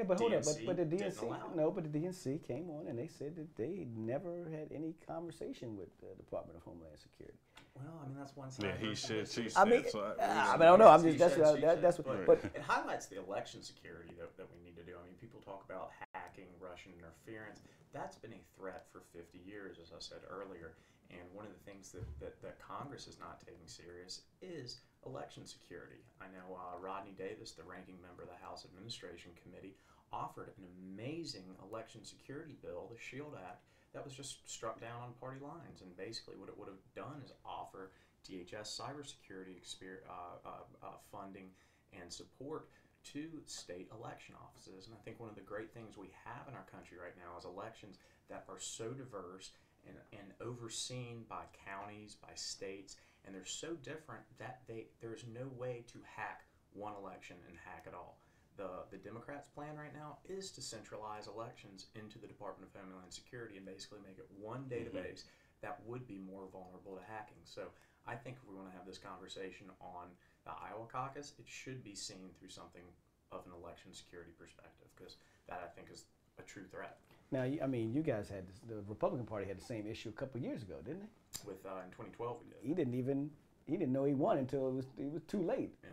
Yeah, 0.00 0.06
but 0.08 0.18
hold 0.18 0.32
up. 0.32 0.44
But, 0.44 0.56
DNC 0.56 0.66
but 0.66 0.76
the 0.78 0.84
didn't 0.86 1.12
DNC, 1.12 1.54
no, 1.56 1.70
but 1.70 1.92
the 1.92 1.98
DNC 1.98 2.46
came 2.48 2.70
on 2.70 2.86
and 2.88 2.98
they 2.98 3.06
said 3.06 3.36
that 3.36 3.54
they 3.54 3.86
never 3.94 4.48
had 4.48 4.72
any 4.72 4.94
conversation 5.06 5.76
with 5.76 5.92
the 6.00 6.16
Department 6.16 6.56
of 6.56 6.64
Homeland 6.64 6.96
Security. 6.96 7.36
Well, 7.76 8.00
I 8.00 8.08
mean 8.08 8.16
that's 8.16 8.34
one 8.34 8.50
side. 8.50 8.64
Yeah, 8.64 8.76
he 8.80 8.96
versus 8.96 9.04
should. 9.04 9.44
She 9.44 9.50
side. 9.50 9.60
I 9.60 9.70
mean, 9.70 9.84
so 9.92 10.00
ah, 10.00 10.54
I- 10.54 10.56
but 10.56 10.64
I 10.64 10.70
don't 10.70 10.78
know. 10.78 10.88
I'm 10.88 11.02
just 11.04 11.18
that's 11.18 11.34
said, 11.34 11.44
what, 11.44 11.60
that, 11.60 11.74
said, 11.76 11.82
that's 11.84 11.98
what. 11.98 12.26
but, 12.26 12.42
But 12.42 12.50
it 12.56 12.62
highlights 12.62 13.06
the 13.12 13.20
election 13.20 13.62
security 13.62 14.16
that, 14.16 14.34
that 14.38 14.48
we 14.48 14.64
need 14.64 14.76
to 14.80 14.84
do. 14.88 14.96
I 14.96 15.04
mean, 15.04 15.20
people 15.20 15.40
talk 15.44 15.68
about 15.68 15.90
hacking, 16.14 16.48
Russian 16.56 16.92
interference. 16.96 17.60
That's 17.92 18.16
been 18.16 18.32
a 18.32 18.42
threat 18.56 18.86
for 18.90 19.02
50 19.12 19.36
years, 19.44 19.76
as 19.82 19.92
I 19.92 20.00
said 20.00 20.24
earlier. 20.30 20.72
And 21.10 21.26
one 21.34 21.46
of 21.46 21.52
the 21.52 21.64
things 21.66 21.90
that, 21.92 22.06
that, 22.20 22.40
that 22.42 22.62
Congress 22.62 23.06
is 23.06 23.18
not 23.18 23.42
taking 23.42 23.66
serious 23.66 24.22
is 24.40 24.80
election 25.06 25.46
security. 25.46 26.06
I 26.20 26.30
know 26.30 26.54
uh, 26.54 26.78
Rodney 26.78 27.14
Davis, 27.18 27.52
the 27.52 27.66
ranking 27.66 27.98
member 28.00 28.22
of 28.22 28.30
the 28.30 28.44
House 28.44 28.64
Administration 28.64 29.32
Committee, 29.42 29.74
offered 30.12 30.54
an 30.58 30.66
amazing 30.78 31.46
election 31.62 32.04
security 32.04 32.56
bill, 32.62 32.90
the 32.90 32.98
SHIELD 32.98 33.34
Act, 33.38 33.62
that 33.92 34.04
was 34.04 34.14
just 34.14 34.46
struck 34.46 34.80
down 34.80 35.02
on 35.02 35.18
party 35.18 35.40
lines. 35.42 35.82
And 35.82 35.96
basically, 35.96 36.36
what 36.38 36.48
it 36.48 36.58
would 36.58 36.68
have 36.68 36.84
done 36.94 37.22
is 37.24 37.32
offer 37.44 37.90
DHS 38.28 38.78
cybersecurity 38.78 39.58
uh, 40.06 40.46
uh, 40.46 40.50
uh, 40.82 40.86
funding 41.10 41.50
and 41.92 42.12
support 42.12 42.68
to 43.12 43.40
state 43.46 43.88
election 43.96 44.34
offices. 44.38 44.86
And 44.86 44.94
I 44.94 45.02
think 45.04 45.18
one 45.18 45.30
of 45.30 45.34
the 45.34 45.40
great 45.40 45.72
things 45.72 45.96
we 45.96 46.12
have 46.24 46.46
in 46.46 46.54
our 46.54 46.66
country 46.70 46.98
right 47.00 47.16
now 47.16 47.38
is 47.38 47.44
elections 47.44 47.98
that 48.28 48.44
are 48.48 48.60
so 48.60 48.90
diverse 48.90 49.50
and, 49.86 49.96
and 50.12 50.32
overseen 50.40 51.24
by 51.28 51.44
counties, 51.64 52.16
by 52.20 52.34
states, 52.34 52.96
and 53.24 53.34
they're 53.34 53.44
so 53.44 53.74
different 53.82 54.22
that 54.38 54.60
they 54.66 54.86
there's 55.00 55.24
no 55.32 55.48
way 55.58 55.84
to 55.92 55.98
hack 56.16 56.44
one 56.72 56.94
election 56.94 57.36
and 57.48 57.56
hack 57.64 57.84
it 57.86 57.94
all. 57.94 58.18
The, 58.56 58.84
the 58.90 58.98
Democrats' 58.98 59.48
plan 59.48 59.76
right 59.76 59.94
now 59.94 60.18
is 60.28 60.50
to 60.52 60.60
centralize 60.60 61.26
elections 61.26 61.86
into 61.94 62.18
the 62.18 62.26
Department 62.26 62.68
of 62.68 62.80
Homeland 62.80 63.12
Security 63.12 63.56
and 63.56 63.64
basically 63.64 64.00
make 64.04 64.18
it 64.18 64.28
one 64.38 64.68
mm-hmm. 64.68 64.74
database 64.74 65.24
that 65.62 65.80
would 65.86 66.06
be 66.06 66.18
more 66.18 66.48
vulnerable 66.52 66.96
to 66.96 67.04
hacking. 67.08 67.40
So 67.44 67.72
I 68.06 68.14
think 68.14 68.36
if 68.36 68.48
we 68.48 68.56
want 68.56 68.70
to 68.70 68.76
have 68.76 68.86
this 68.86 68.98
conversation 68.98 69.68
on 69.80 70.12
the 70.44 70.52
Iowa 70.52 70.88
caucus, 70.88 71.32
it 71.38 71.44
should 71.48 71.84
be 71.84 71.94
seen 71.94 72.32
through 72.38 72.48
something 72.48 72.84
of 73.32 73.44
an 73.46 73.52
election 73.52 73.92
security 73.92 74.32
perspective 74.36 74.88
because 74.96 75.16
that 75.48 75.62
I 75.64 75.68
think 75.72 75.88
is 75.92 76.04
a 76.38 76.42
true 76.42 76.64
threat. 76.70 76.98
Now, 77.32 77.42
I 77.42 77.66
mean, 77.66 77.92
you 77.92 78.02
guys 78.02 78.28
had 78.28 78.48
this, 78.48 78.56
the 78.68 78.82
Republican 78.88 79.26
Party 79.26 79.46
had 79.46 79.58
the 79.58 79.64
same 79.64 79.86
issue 79.86 80.08
a 80.08 80.12
couple 80.12 80.38
of 80.38 80.44
years 80.44 80.62
ago, 80.62 80.76
didn't 80.84 81.00
they? 81.00 81.46
With 81.46 81.64
uh, 81.64 81.84
in 81.84 81.90
2012 81.90 82.36
we 82.42 82.48
did. 82.48 82.58
He 82.62 82.74
didn't 82.74 82.94
even 82.94 83.30
he 83.66 83.76
didn't 83.76 83.92
know 83.92 84.04
he 84.04 84.14
won 84.14 84.38
until 84.38 84.68
it 84.68 84.74
was 84.74 84.86
it 84.98 85.10
was 85.10 85.22
too 85.24 85.42
late. 85.42 85.74
Yeah. 85.84 85.90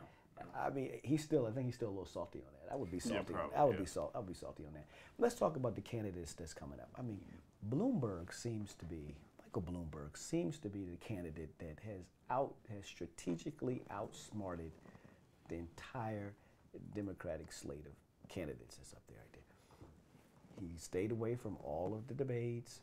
I 0.55 0.69
mean, 0.69 0.91
he's 1.03 1.23
still. 1.23 1.47
I 1.47 1.51
think 1.51 1.65
he's 1.65 1.75
still 1.75 1.89
a 1.89 1.89
little 1.89 2.05
salty 2.05 2.39
on 2.39 2.53
that. 2.53 2.73
I 2.73 2.75
would 2.75 2.91
be 2.91 2.99
salty. 2.99 3.17
on 3.17 3.25
probably, 3.25 3.55
I 3.55 3.63
would 3.63 3.75
yeah. 3.75 3.81
be 3.81 3.85
salt. 3.85 4.11
I 4.13 4.19
would 4.19 4.27
be 4.27 4.33
salty 4.33 4.63
on 4.65 4.73
that. 4.73 4.85
Let's 5.17 5.35
talk 5.35 5.55
about 5.55 5.75
the 5.75 5.81
candidates 5.81 6.33
that's 6.33 6.53
coming 6.53 6.79
up. 6.79 6.89
I 6.97 7.01
mean, 7.01 7.19
Bloomberg 7.69 8.33
seems 8.33 8.73
to 8.75 8.85
be 8.85 9.15
Michael 9.43 9.61
Bloomberg 9.61 10.17
seems 10.17 10.59
to 10.59 10.69
be 10.69 10.83
the 10.83 10.97
candidate 10.97 11.57
that 11.59 11.77
has 11.85 12.01
out 12.29 12.53
has 12.73 12.85
strategically 12.85 13.81
outsmarted 13.89 14.71
the 15.49 15.55
entire 15.55 16.33
Democratic 16.93 17.51
slate 17.51 17.85
of 17.85 18.29
candidates 18.29 18.75
that's 18.75 18.93
up 18.93 19.01
there 19.06 19.06
right 19.06 19.06
there. 19.06 19.06
He 20.59 20.77
stayed 20.77 21.11
away 21.11 21.35
from 21.35 21.57
all 21.63 21.93
of 21.95 22.07
the 22.07 22.13
debates. 22.13 22.81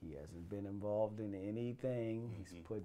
He 0.00 0.14
hasn't 0.14 0.48
been 0.50 0.66
involved 0.66 1.20
in 1.20 1.34
anything. 1.34 2.30
He's 2.36 2.58
put 2.64 2.84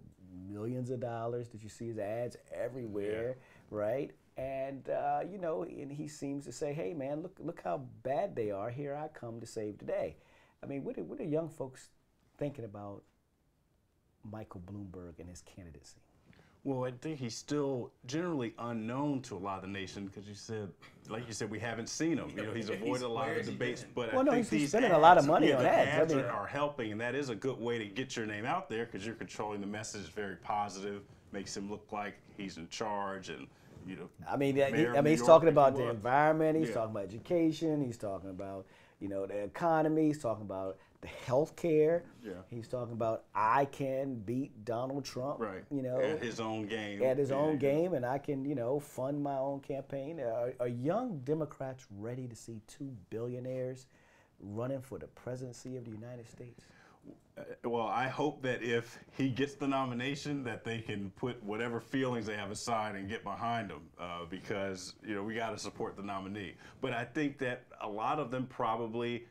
millions 0.49 0.89
of 0.89 0.99
dollars. 0.99 1.47
Did 1.47 1.63
you 1.63 1.69
see 1.69 1.87
his 1.87 1.97
ads 1.97 2.37
everywhere, 2.53 3.37
right? 3.71 4.11
And 4.37 4.89
uh, 4.89 5.21
you 5.29 5.37
know, 5.37 5.63
and 5.63 5.91
he 5.91 6.07
seems 6.07 6.45
to 6.45 6.51
say, 6.51 6.73
"Hey, 6.73 6.93
man, 6.93 7.21
look, 7.21 7.37
look 7.39 7.61
how 7.63 7.81
bad 8.03 8.35
they 8.35 8.51
are. 8.51 8.69
Here 8.69 8.95
I 8.95 9.07
come 9.09 9.39
to 9.41 9.45
save 9.45 9.79
the 9.79 9.85
day." 9.85 10.15
I 10.63 10.65
mean, 10.65 10.83
what 10.83 10.97
are, 10.97 11.03
what 11.03 11.19
are 11.19 11.25
young 11.25 11.49
folks 11.49 11.89
thinking 12.37 12.65
about 12.65 13.03
Michael 14.23 14.61
Bloomberg 14.61 15.19
and 15.19 15.29
his 15.29 15.41
candidacy? 15.41 15.99
Well, 16.65 16.83
I 16.83 16.91
think 16.91 17.19
he's 17.19 17.35
still 17.35 17.89
generally 18.05 18.53
unknown 18.59 19.21
to 19.23 19.35
a 19.35 19.39
lot 19.39 19.57
of 19.57 19.61
the 19.63 19.67
nation 19.69 20.05
because 20.07 20.27
you 20.27 20.35
said, 20.35 20.69
like 21.07 21.25
you 21.25 21.33
said, 21.33 21.49
we 21.49 21.57
haven't 21.59 21.87
seen 21.87 22.17
him. 22.17 22.29
You 22.35 22.43
know, 22.43 22.51
he's 22.53 22.67
He's- 22.67 22.81
avoided 22.81 23.03
a 23.03 23.07
lot 23.07 23.29
of 23.29 23.37
the 23.45 23.51
debates, 23.51 23.85
but 23.95 24.11
Well, 24.11 24.21
I 24.21 24.23
no, 24.25 24.31
think 24.31 24.43
he's- 24.45 24.49
he's 24.51 24.61
these 24.61 24.69
spending 24.71 24.91
a 24.91 24.99
lot 24.99 25.17
of 25.17 25.23
ads- 25.23 25.27
money 25.27 25.47
yeah, 25.49 25.57
on 25.57 25.63
the 25.63 25.69
ads. 25.69 25.87
I 25.89 26.01
ads 26.01 26.15
mean- 26.15 26.25
are, 26.25 26.29
are 26.31 26.47
helping, 26.47 26.91
and 26.91 26.99
that 26.99 27.15
is 27.15 27.29
a 27.29 27.35
good 27.35 27.59
way 27.59 27.77
to 27.77 27.85
get 27.85 28.17
your 28.17 28.25
name 28.25 28.45
out 28.45 28.69
there 28.69 28.85
because 28.85 29.05
you're 29.05 29.15
controlling 29.15 29.61
the 29.61 29.67
message 29.67 30.07
very 30.11 30.35
positive, 30.35 31.03
makes 31.31 31.55
him 31.55 31.69
look 31.71 31.89
like 31.91 32.15
he's 32.35 32.57
in 32.57 32.67
charge, 32.67 33.29
and 33.29 33.47
you 33.87 33.95
know. 33.95 34.09
I 34.29 34.35
mean, 34.35 34.55
he, 34.55 34.63
I 34.63 34.71
mean, 34.71 35.03
New 35.05 35.09
he's 35.11 35.19
York 35.19 35.27
talking 35.27 35.49
about 35.49 35.75
the 35.77 35.89
environment. 35.89 36.57
He's 36.57 36.67
Yeah. 36.67 36.73
talking 36.75 36.91
about 36.91 37.03
education. 37.05 37.81
He's 37.85 37.97
talking 37.97 38.29
about 38.29 38.65
you 38.99 39.07
know 39.07 39.25
the 39.25 39.37
economy. 39.45 40.07
He's 40.07 40.21
talking 40.21 40.43
about 40.43 40.77
the 40.77 40.88
health 41.07 41.55
care. 41.55 42.03
Yeah. 42.23 42.33
He's 42.49 42.67
talking 42.67 42.93
about 42.93 43.23
I 43.33 43.65
can 43.65 44.15
beat 44.15 44.65
Donald 44.65 45.05
Trump. 45.05 45.39
Right. 45.39 45.63
You 45.71 45.81
know, 45.81 45.99
at 45.99 46.21
his 46.21 46.39
own 46.39 46.67
game. 46.67 47.01
at 47.03 47.17
his 47.17 47.29
Yeah, 47.29 47.37
own 47.37 47.57
game, 47.57 47.93
and 47.93 48.05
I 48.05 48.17
can 48.17 48.45
you 48.45 48.55
know 48.55 48.79
fund 48.79 49.21
my 49.23 49.37
own 49.37 49.61
campaign. 49.61 50.19
Are, 50.19 50.53
are 50.59 50.67
young 50.67 51.19
Democrats 51.19 51.85
ready 51.97 52.27
to 52.27 52.35
see 52.35 52.61
two 52.67 52.91
billionaires 53.09 53.87
running 54.39 54.81
for 54.81 54.97
the 54.97 55.07
presidency 55.07 55.77
of 55.77 55.85
the 55.85 55.91
United 55.91 56.27
States? 56.27 56.65
Well, 57.63 57.87
I 57.87 58.09
hope 58.09 58.41
that 58.43 58.61
if 58.63 58.99
he 59.17 59.29
gets 59.29 59.55
the 59.55 59.67
nomination, 59.67 60.43
that 60.43 60.65
they 60.65 60.79
can 60.79 61.09
put 61.11 61.41
whatever 61.41 61.79
feelings 61.79 62.25
they 62.25 62.35
have 62.35 62.51
aside 62.51 62.95
and 62.95 63.07
get 63.07 63.23
behind 63.23 63.71
him, 63.71 63.81
uh, 63.97 64.25
because 64.29 64.95
you 65.05 65.15
know 65.15 65.23
we 65.23 65.35
got 65.35 65.51
to 65.51 65.57
support 65.57 65.95
the 65.95 66.03
nominee. 66.03 66.55
But 66.81 66.91
I 66.91 67.05
think 67.05 67.37
that 67.39 67.63
a 67.81 67.87
lot 67.87 68.19
of 68.19 68.29
them 68.29 68.45
probably 68.47 69.25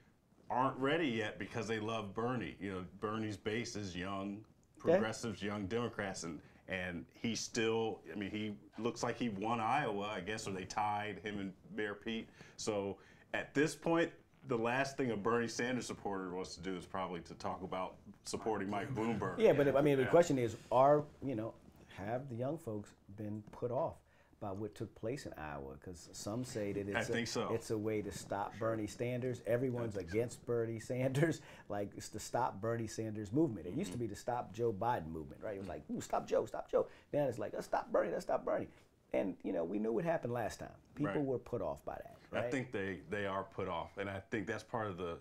aren't 0.50 0.76
ready 0.78 1.06
yet 1.08 1.38
because 1.38 1.66
they 1.66 1.78
love 1.80 2.14
Bernie. 2.14 2.56
You 2.60 2.72
know, 2.72 2.84
Bernie's 3.00 3.36
base 3.36 3.76
is 3.76 3.96
young 3.96 4.44
progressives, 4.78 5.42
young 5.42 5.66
Democrats, 5.66 6.22
and 6.24 6.40
and 6.68 7.04
he 7.22 7.34
still. 7.34 8.00
I 8.12 8.16
mean, 8.18 8.30
he 8.30 8.54
looks 8.82 9.02
like 9.02 9.18
he 9.18 9.28
won 9.30 9.60
Iowa, 9.60 10.10
I 10.14 10.20
guess, 10.20 10.46
or 10.46 10.52
they 10.52 10.64
tied 10.64 11.20
him 11.22 11.38
and 11.38 11.52
Mayor 11.74 11.94
Pete. 11.94 12.28
So 12.56 12.96
at 13.34 13.54
this 13.54 13.74
point. 13.74 14.10
The 14.46 14.56
last 14.56 14.96
thing 14.96 15.10
a 15.10 15.16
Bernie 15.16 15.48
Sanders 15.48 15.84
supporter 15.84 16.32
wants 16.32 16.54
to 16.54 16.62
do 16.62 16.74
is 16.74 16.86
probably 16.86 17.20
to 17.22 17.34
talk 17.34 17.62
about 17.62 17.96
supporting 18.24 18.70
Mike 18.70 18.94
Bloomberg. 18.94 19.34
Yeah, 19.38 19.52
but 19.52 19.76
I 19.76 19.82
mean, 19.82 19.98
the 19.98 20.04
Yeah. 20.04 20.08
question 20.08 20.38
is, 20.38 20.56
are 20.72 21.04
you 21.22 21.34
know, 21.34 21.52
have 21.98 22.30
the 22.30 22.36
young 22.36 22.56
folks 22.56 22.94
been 23.16 23.42
put 23.52 23.70
off 23.70 23.96
by 24.40 24.52
what 24.52 24.74
took 24.74 24.94
place 24.94 25.26
in 25.26 25.32
Iowa? 25.34 25.74
Because 25.78 26.08
some 26.12 26.44
say 26.44 26.72
that 26.72 26.88
it's 26.88 26.96
I 26.96 27.00
a, 27.00 27.04
think 27.04 27.28
so. 27.28 27.48
it's 27.52 27.70
a 27.70 27.78
way 27.78 28.02
to 28.02 28.12
stop 28.12 28.52
Bernie 28.58 28.86
Sanders. 28.86 29.42
Everyone's 29.46 29.96
against 29.96 30.44
Bernie 30.46 30.80
Sanders. 30.80 31.40
Like 31.68 31.90
it's 31.96 32.08
the 32.08 32.20
Stop 32.20 32.62
Bernie 32.62 32.86
Sanders 32.86 33.30
movement. 33.30 33.66
It 33.66 33.74
used 33.74 33.90
to 33.92 33.98
mm-hmm. 33.98 34.06
be 34.06 34.08
the 34.08 34.16
Stop 34.16 34.54
Joe 34.54 34.72
Biden 34.72 35.08
movement, 35.08 35.42
right? 35.42 35.54
It 35.54 35.58
was 35.58 35.66
mm. 35.66 35.70
like, 35.70 35.82
Ooh, 35.94 36.00
stop 36.00 36.26
Joe, 36.26 36.46
stop 36.46 36.70
Joe. 36.70 36.86
Now 37.12 37.24
it's 37.26 37.38
like, 37.38 37.52
let's 37.52 37.66
stop 37.66 37.92
Bernie, 37.92 38.10
let's 38.10 38.24
stop 38.24 38.44
Bernie. 38.44 38.68
And 39.12 39.36
you 39.42 39.52
know, 39.52 39.64
we 39.64 39.78
knew 39.78 39.92
what 39.92 40.04
happened 40.04 40.32
last 40.32 40.60
time. 40.60 40.70
People 40.94 41.12
Right. 41.12 41.24
were 41.24 41.38
put 41.38 41.60
off 41.60 41.84
by 41.84 41.94
that. 41.94 42.16
I 42.32 42.50
think 42.50 42.72
they, 42.72 43.00
they 43.10 43.26
are 43.26 43.44
put 43.44 43.68
off, 43.68 43.98
and 43.98 44.08
I 44.08 44.20
think 44.30 44.46
that's 44.46 44.62
part 44.62 44.86
of 44.86 44.96
the 44.96 45.18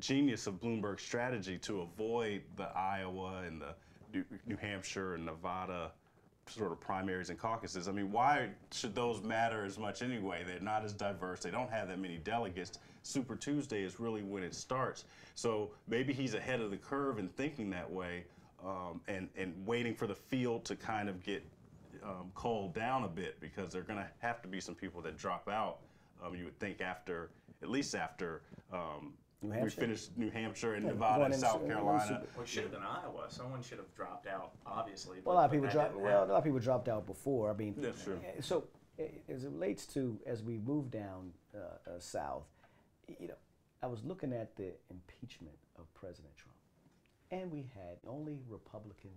genius 0.00 0.46
of 0.46 0.60
Bloomberg's 0.60 1.02
strategy 1.02 1.58
to 1.58 1.82
avoid 1.82 2.42
the 2.56 2.68
Iowa 2.76 3.42
and 3.46 3.60
the 3.60 3.74
New, 4.12 4.24
New 4.46 4.56
Hampshire 4.56 5.14
and 5.14 5.26
Nevada 5.26 5.92
sort 6.48 6.72
of 6.72 6.80
primaries 6.80 7.30
and 7.30 7.38
caucuses. 7.38 7.88
I 7.88 7.92
mean, 7.92 8.12
why 8.12 8.48
should 8.72 8.94
those 8.94 9.22
matter 9.22 9.64
as 9.64 9.78
much 9.78 10.02
anyway? 10.02 10.44
They're 10.46 10.60
not 10.60 10.84
as 10.84 10.92
diverse. 10.92 11.40
They 11.40 11.50
don't 11.50 11.70
have 11.70 11.88
that 11.88 11.98
many 11.98 12.18
delegates. 12.18 12.78
Super 13.02 13.36
Tuesday 13.36 13.82
is 13.82 14.00
really 14.00 14.22
when 14.22 14.42
it 14.42 14.54
starts. 14.54 15.04
So 15.34 15.70
maybe 15.88 16.12
he's 16.12 16.34
ahead 16.34 16.60
of 16.60 16.70
the 16.70 16.76
curve 16.76 17.18
in 17.18 17.28
thinking 17.30 17.70
that 17.70 17.90
way, 17.90 18.24
um, 18.64 19.00
and 19.08 19.28
and 19.36 19.54
waiting 19.66 19.94
for 19.94 20.06
the 20.06 20.14
field 20.14 20.64
to 20.66 20.76
kind 20.76 21.08
of 21.08 21.22
get 21.22 21.44
um, 22.02 22.30
culled 22.34 22.74
down 22.74 23.04
a 23.04 23.08
bit 23.08 23.38
because 23.40 23.72
there 23.72 23.82
are 23.82 23.84
going 23.84 23.98
to 23.98 24.08
have 24.18 24.42
to 24.42 24.48
be 24.48 24.60
some 24.60 24.74
people 24.74 25.02
that 25.02 25.16
drop 25.16 25.48
out. 25.48 25.78
Um, 26.24 26.34
you 26.34 26.44
would 26.44 26.58
think 26.58 26.80
after, 26.80 27.30
at 27.62 27.68
least 27.68 27.94
after 27.94 28.42
um, 28.72 29.12
New 29.42 29.50
we 29.62 29.70
finished 29.70 30.16
New 30.16 30.30
Hampshire 30.30 30.74
and 30.74 30.84
Yeah, 30.86 30.92
Nevada 30.92 31.24
and 31.26 31.34
South 31.34 31.60
su- 31.60 31.66
Carolina. 31.66 32.06
super- 32.06 32.26
Well, 32.34 32.42
it 32.42 32.48
should 32.48 32.62
have 32.64 32.72
been 32.72 32.82
Iowa. 32.82 33.26
Someone 33.28 33.62
should 33.62 33.78
have 33.78 33.94
dropped 33.94 34.26
out, 34.26 34.52
obviously. 34.64 35.20
Well, 35.22 35.34
a 35.34 35.38
lot 35.38 35.44
of 35.46 35.50
people 35.52 35.68
dropped. 35.68 35.90
didn't 35.92 36.02
Well, 36.04 36.24
a 36.24 36.26
lot 36.26 36.38
of 36.38 36.44
people 36.44 36.58
dropped 36.58 36.88
out 36.88 37.06
before. 37.06 37.50
I 37.50 37.54
mean, 37.54 37.74
That's 37.76 38.02
true. 38.02 38.18
uh, 38.38 38.40
So, 38.40 38.66
uh, 38.98 39.02
as 39.28 39.44
it 39.44 39.50
relates 39.50 39.86
to 39.88 40.18
as 40.26 40.42
we 40.42 40.58
move 40.58 40.90
down 40.90 41.32
uh, 41.54 41.58
uh, 41.90 41.98
south, 42.00 42.46
you 43.20 43.28
know, 43.28 43.36
I 43.82 43.86
was 43.88 44.02
looking 44.04 44.32
at 44.32 44.56
the 44.56 44.72
impeachment 44.90 45.58
of 45.78 45.92
President 45.94 46.34
Trump, 46.36 46.56
and 47.30 47.50
we 47.52 47.70
had 47.74 47.98
only 48.06 48.38
Republican 48.48 49.10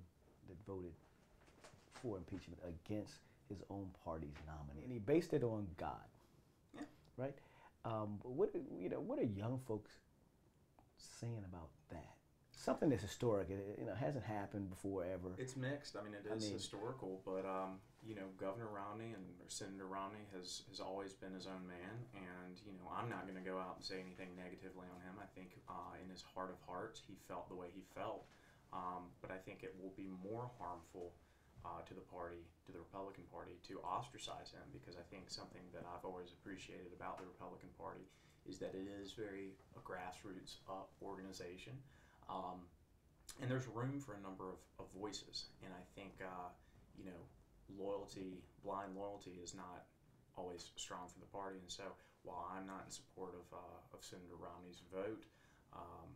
that 0.49 0.57
voted 0.65 0.93
for 1.93 2.17
impeachment 2.17 2.61
against 2.67 3.19
his 3.47 3.63
own 3.69 3.89
party's 4.03 4.35
nominee, 4.45 4.83
and 4.83 4.91
he 4.91 4.99
based 4.99 5.33
it 5.33 5.43
on 5.43 5.67
God, 5.77 6.07
Yeah. 6.73 6.81
right? 7.17 7.35
Um, 7.85 8.19
what 8.23 8.53
you 8.77 8.89
know, 8.89 8.99
what 8.99 9.17
are 9.19 9.23
young 9.23 9.59
folks 9.59 9.91
saying 10.99 11.43
about 11.47 11.69
that? 11.89 12.15
Something 12.51 12.89
that's 12.91 13.03
historic, 13.03 13.49
it, 13.49 13.79
you 13.79 13.87
know, 13.87 13.95
hasn't 13.95 14.25
happened 14.25 14.69
before 14.69 15.07
ever. 15.07 15.31
It's 15.39 15.55
mixed. 15.55 15.95
I 15.95 16.03
mean, 16.03 16.11
it 16.11 16.27
is 16.27 16.31
I 16.31 16.35
mean- 16.43 16.59
historical, 16.59 17.23
but 17.23 17.47
um, 17.47 17.79
you 18.03 18.15
know, 18.15 18.27
Governor 18.35 18.67
Romney 18.67 19.15
and 19.15 19.23
or 19.39 19.47
Senator 19.47 19.87
Romney 19.87 20.27
has, 20.35 20.67
has 20.67 20.83
always 20.83 21.15
been 21.15 21.31
his 21.31 21.47
own 21.47 21.63
man, 21.63 21.95
and 22.15 22.59
you 22.67 22.75
know, 22.75 22.91
I'm 22.91 23.07
not 23.07 23.23
going 23.23 23.39
to 23.39 23.47
go 23.47 23.55
out 23.59 23.79
and 23.79 23.83
say 23.83 24.03
anything 24.03 24.35
negatively 24.35 24.91
on 24.91 24.99
him. 25.07 25.15
I 25.23 25.27
think 25.31 25.55
uh, 25.71 25.95
in 26.03 26.11
his 26.11 26.19
heart 26.35 26.51
of 26.51 26.59
hearts, 26.67 26.99
he 26.99 27.15
felt 27.31 27.47
the 27.47 27.55
way 27.55 27.71
he 27.71 27.83
felt, 27.95 28.27
um, 28.75 29.07
but 29.23 29.31
I 29.31 29.39
think 29.39 29.63
it 29.63 29.71
will 29.79 29.95
be 29.95 30.11
more 30.19 30.51
harmful 30.59 31.15
uh, 31.63 31.83
to 31.87 31.93
the 31.95 32.03
party, 32.11 32.43
to 32.67 32.71
the 32.71 32.79
Republican 32.79 33.23
Party, 33.31 33.55
to 33.71 33.79
ostracize 33.83 34.51
him 34.51 34.63
because 34.71 34.95
I 34.95 35.03
think 35.11 35.27
something 35.31 35.63
that 35.71 35.83
I've 35.87 36.03
always 36.03 36.31
appreciated 36.31 36.91
about 36.95 37.19
the 37.19 37.27
Republican 37.27 37.71
Party 37.75 38.07
is 38.49 38.57
that 38.59 38.73
it 38.73 38.89
is 39.01 39.13
very 39.13 39.53
a 39.77 39.81
grassroots 39.85 40.57
uh, 40.67 40.89
organization. 41.05 41.73
Um, 42.29 42.65
and 43.41 43.49
there's 43.49 43.67
room 43.67 43.99
for 44.01 44.17
a 44.17 44.21
number 44.21 44.49
of, 44.49 44.59
of 44.79 44.85
voices, 44.97 45.45
and 45.63 45.71
I 45.71 45.83
think 45.93 46.17
uh, 46.19 46.49
you 46.97 47.05
know 47.05 47.23
loyalty, 47.77 48.41
blind 48.65 48.97
loyalty, 48.97 49.39
is 49.41 49.53
not 49.53 49.85
always 50.35 50.71
strong 50.75 51.07
for 51.07 51.19
the 51.19 51.29
party. 51.29 51.61
And 51.61 51.71
so, 51.71 51.83
while 52.23 52.49
I'm 52.51 52.65
not 52.65 52.83
in 52.85 52.91
support 52.91 53.37
of, 53.37 53.45
uh, 53.53 53.95
of 53.95 54.03
Senator 54.03 54.35
Romney's 54.35 54.81
vote, 54.91 55.23
um, 55.73 56.09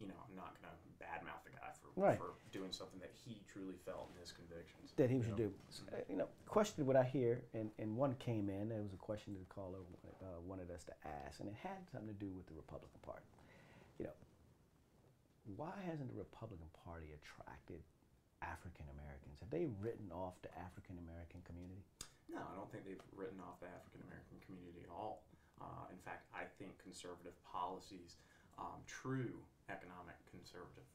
you 0.00 0.06
know, 0.06 0.14
I'm 0.28 0.36
not 0.36 0.54
going 0.62 0.70
to 0.70 0.78
badmouth 1.02 1.42
the 1.44 1.50
guy 1.58 1.70
for, 1.82 1.90
Right. 1.98 2.18
for 2.18 2.34
doing 2.52 2.70
something 2.72 3.00
that 3.00 3.10
he 3.12 3.42
truly 3.50 3.74
felt 3.84 4.10
in 4.14 4.20
his 4.20 4.30
convictions. 4.32 4.92
that 4.96 5.10
he 5.10 5.22
should 5.22 5.36
do. 5.36 5.52
Uh, 5.92 5.98
You 6.08 6.16
know, 6.16 6.28
question 6.46 6.86
what 6.86 6.96
I 6.96 7.04
hear, 7.04 7.42
and, 7.54 7.70
and 7.78 7.96
one 7.96 8.14
came 8.18 8.48
in. 8.48 8.68
There 8.68 8.82
was 8.82 8.92
a 8.94 8.98
question 9.02 9.34
that 9.34 9.42
the 9.46 9.54
caller 9.54 9.78
uh, 10.22 10.40
wanted 10.46 10.70
us 10.70 10.84
to 10.84 10.94
ask, 11.26 11.40
and 11.40 11.48
it 11.48 11.54
had 11.54 11.82
something 11.90 12.08
to 12.08 12.18
do 12.18 12.30
with 12.34 12.46
the 12.46 12.54
Republican 12.54 12.98
Party. 13.02 13.26
You 13.98 14.06
know, 14.06 14.16
why 15.56 15.74
hasn't 15.86 16.10
the 16.10 16.18
Republican 16.18 16.68
Party 16.84 17.10
attracted 17.14 17.82
African 18.42 18.86
Americans? 18.94 19.40
Have 19.40 19.50
they 19.50 19.66
written 19.82 20.10
off 20.14 20.38
the 20.42 20.52
African 20.58 20.98
American 21.02 21.42
community? 21.42 21.82
No, 22.30 22.38
I 22.44 22.54
don't 22.54 22.70
think 22.70 22.84
they've 22.86 23.02
written 23.16 23.40
off 23.40 23.58
the 23.58 23.70
African 23.72 24.04
American 24.06 24.38
community 24.46 24.84
at 24.86 24.92
all. 24.92 25.24
Uh, 25.58 25.90
in 25.90 25.98
fact, 26.06 26.26
I 26.30 26.44
think 26.60 26.78
conservative 26.78 27.34
policies, 27.42 28.14
um, 28.58 28.78
true 28.86 29.42
economic 29.68 30.16
conservative 30.28 30.88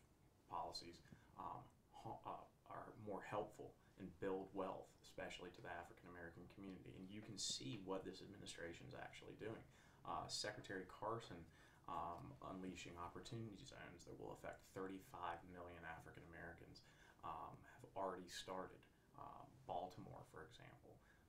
policies, 0.50 1.02
um, 1.40 1.62
uh, 2.06 2.44
are 2.70 2.90
more 3.08 3.24
helpful 3.24 3.74
and 4.02 4.10
build 4.20 4.50
wealth, 4.52 4.90
especially 5.06 5.54
to 5.54 5.62
the 5.62 5.72
African 5.72 6.10
American 6.12 6.44
community. 6.52 6.92
And 6.98 7.08
you 7.08 7.22
can 7.22 7.38
see 7.38 7.80
what 7.86 8.04
this 8.04 8.20
administration 8.20 8.90
is 8.90 8.98
actually 8.98 9.38
doing. 9.40 9.64
Uh, 10.04 10.28
Secretary 10.28 10.84
Carson 10.92 11.40
um, 11.88 12.32
unleashing 12.52 12.96
opportunity 13.00 13.60
zones 13.64 14.08
that 14.08 14.16
will 14.20 14.36
affect 14.36 14.64
35 14.76 15.40
million 15.52 15.84
African 15.84 16.24
Americans 16.32 16.84
um, 17.24 17.56
have 17.80 17.86
already 17.96 18.28
started. 18.28 18.80
Um, 19.20 19.48
Baltimore, 19.64 20.28
for 20.32 20.44
example, 20.44 20.83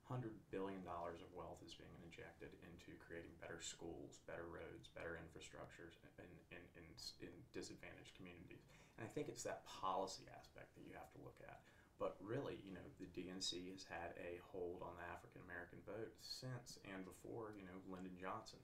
$100 0.05 0.37
billion 0.53 0.85
of 0.85 1.31
wealth 1.33 1.65
is 1.65 1.73
being 1.73 1.97
injected 2.05 2.53
into 2.61 2.93
creating 3.01 3.33
better 3.41 3.65
schools, 3.65 4.21
better 4.29 4.45
roads, 4.45 4.93
better 4.93 5.17
infrastructures 5.17 5.97
in, 6.21 6.29
in, 6.53 6.63
in, 6.77 6.87
in 7.25 7.33
disadvantaged 7.57 8.13
communities. 8.17 8.69
And 8.97 9.03
I 9.03 9.11
think 9.11 9.33
it's 9.33 9.47
that 9.49 9.65
policy 9.65 10.29
aspect 10.31 10.77
that 10.77 10.85
you 10.85 10.93
have 10.95 11.09
to 11.17 11.25
look 11.25 11.41
at. 11.43 11.65
But 11.97 12.19
really, 12.21 12.59
you 12.67 12.75
know, 12.75 12.85
the 12.99 13.09
DNC 13.15 13.71
has 13.71 13.87
had 13.87 14.19
a 14.19 14.43
hold 14.51 14.83
on 14.83 14.99
the 14.99 15.07
African 15.09 15.41
American 15.47 15.79
vote 15.87 16.11
since 16.21 16.83
and 16.91 17.07
before, 17.07 17.55
you 17.55 17.63
know, 17.65 17.79
Lyndon 17.87 18.19
Johnson. 18.19 18.61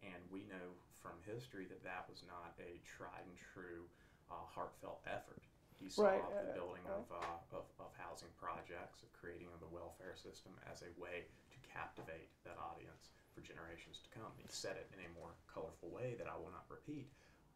And 0.00 0.22
we 0.30 0.46
know 0.46 0.78
from 1.02 1.18
history 1.26 1.66
that 1.66 1.82
that 1.82 2.06
was 2.06 2.22
not 2.22 2.54
a 2.62 2.78
tried 2.86 3.26
and 3.26 3.34
true, 3.34 3.90
uh, 4.30 4.46
heartfelt 4.46 5.02
effort. 5.10 5.42
He 5.78 5.88
saw 5.88 6.10
Right, 6.10 6.22
the 6.34 6.52
uh, 6.52 6.58
building 6.58 6.82
of, 6.90 7.06
uh, 7.08 7.56
of, 7.56 7.66
of 7.78 7.90
housing 7.94 8.28
projects, 8.34 9.02
of 9.06 9.10
creating 9.14 9.46
the 9.62 9.70
welfare 9.70 10.18
system 10.18 10.52
as 10.66 10.82
a 10.82 10.90
way 10.98 11.30
to 11.54 11.56
captivate 11.70 12.28
that 12.42 12.58
audience 12.58 13.14
for 13.34 13.40
generations 13.40 14.02
to 14.02 14.10
come. 14.10 14.34
He 14.36 14.50
said 14.50 14.74
it 14.74 14.90
in 14.90 14.98
a 15.06 15.10
more 15.14 15.30
colorful 15.46 15.90
way 15.94 16.18
that 16.18 16.26
I 16.26 16.34
will 16.34 16.50
not 16.50 16.66
repeat, 16.66 17.06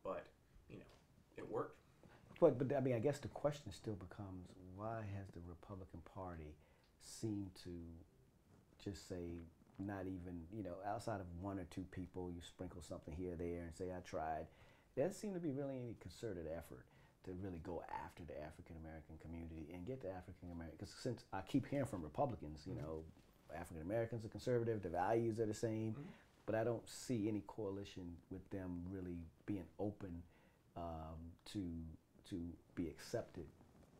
but, 0.06 0.26
you 0.70 0.78
know, 0.78 0.92
it 1.36 1.46
worked. 1.50 1.82
But, 2.38 2.58
but 2.58 2.70
I 2.76 2.80
mean, 2.80 2.94
I 2.94 3.02
guess 3.02 3.18
the 3.18 3.28
question 3.28 3.70
still 3.74 3.98
becomes 3.98 4.46
why 4.76 5.02
has 5.18 5.26
the 5.34 5.42
Republican 5.46 6.00
Party 6.14 6.54
seemed 7.02 7.50
to 7.66 7.74
just 8.82 9.08
say, 9.08 9.42
not 9.78 10.06
even, 10.06 10.46
you 10.54 10.62
know, 10.62 10.78
outside 10.86 11.20
of 11.20 11.26
one 11.40 11.58
or 11.58 11.66
two 11.70 11.84
people, 11.90 12.30
you 12.30 12.40
sprinkle 12.42 12.82
something 12.82 13.14
here 13.14 13.34
or 13.34 13.36
there 13.36 13.62
and 13.66 13.74
say, 13.74 13.90
I 13.90 14.00
tried. 14.00 14.46
There 14.94 15.06
doesn't 15.06 15.20
seem 15.20 15.34
to 15.34 15.40
be 15.40 15.50
really 15.50 15.76
any 15.76 15.96
concerted 16.00 16.46
effort 16.46 16.84
to 17.24 17.32
really 17.42 17.60
go 17.62 17.82
after 18.04 18.22
the 18.24 18.34
African 18.42 18.76
American 18.82 19.16
community 19.22 19.70
and 19.72 19.86
get 19.86 20.02
the 20.02 20.08
African 20.08 20.50
American. 20.52 20.76
Because 20.78 20.94
since 20.94 21.24
I 21.32 21.40
keep 21.42 21.66
hearing 21.68 21.86
from 21.86 22.02
Republicans, 22.02 22.60
you 22.66 22.74
know, 22.74 23.04
African 23.54 23.82
Americans 23.82 24.24
are 24.24 24.28
conservative, 24.28 24.82
the 24.82 24.88
values 24.88 25.38
are 25.38 25.46
the 25.46 25.54
same, 25.54 25.94
but 26.46 26.54
I 26.54 26.64
don't 26.64 26.86
see 26.88 27.28
any 27.28 27.42
coalition 27.46 28.16
with 28.30 28.48
them 28.50 28.82
really 28.90 29.18
being 29.46 29.66
open 29.78 30.22
um, 30.76 31.18
to 31.52 31.62
to 32.30 32.40
be 32.74 32.86
accepted 32.88 33.44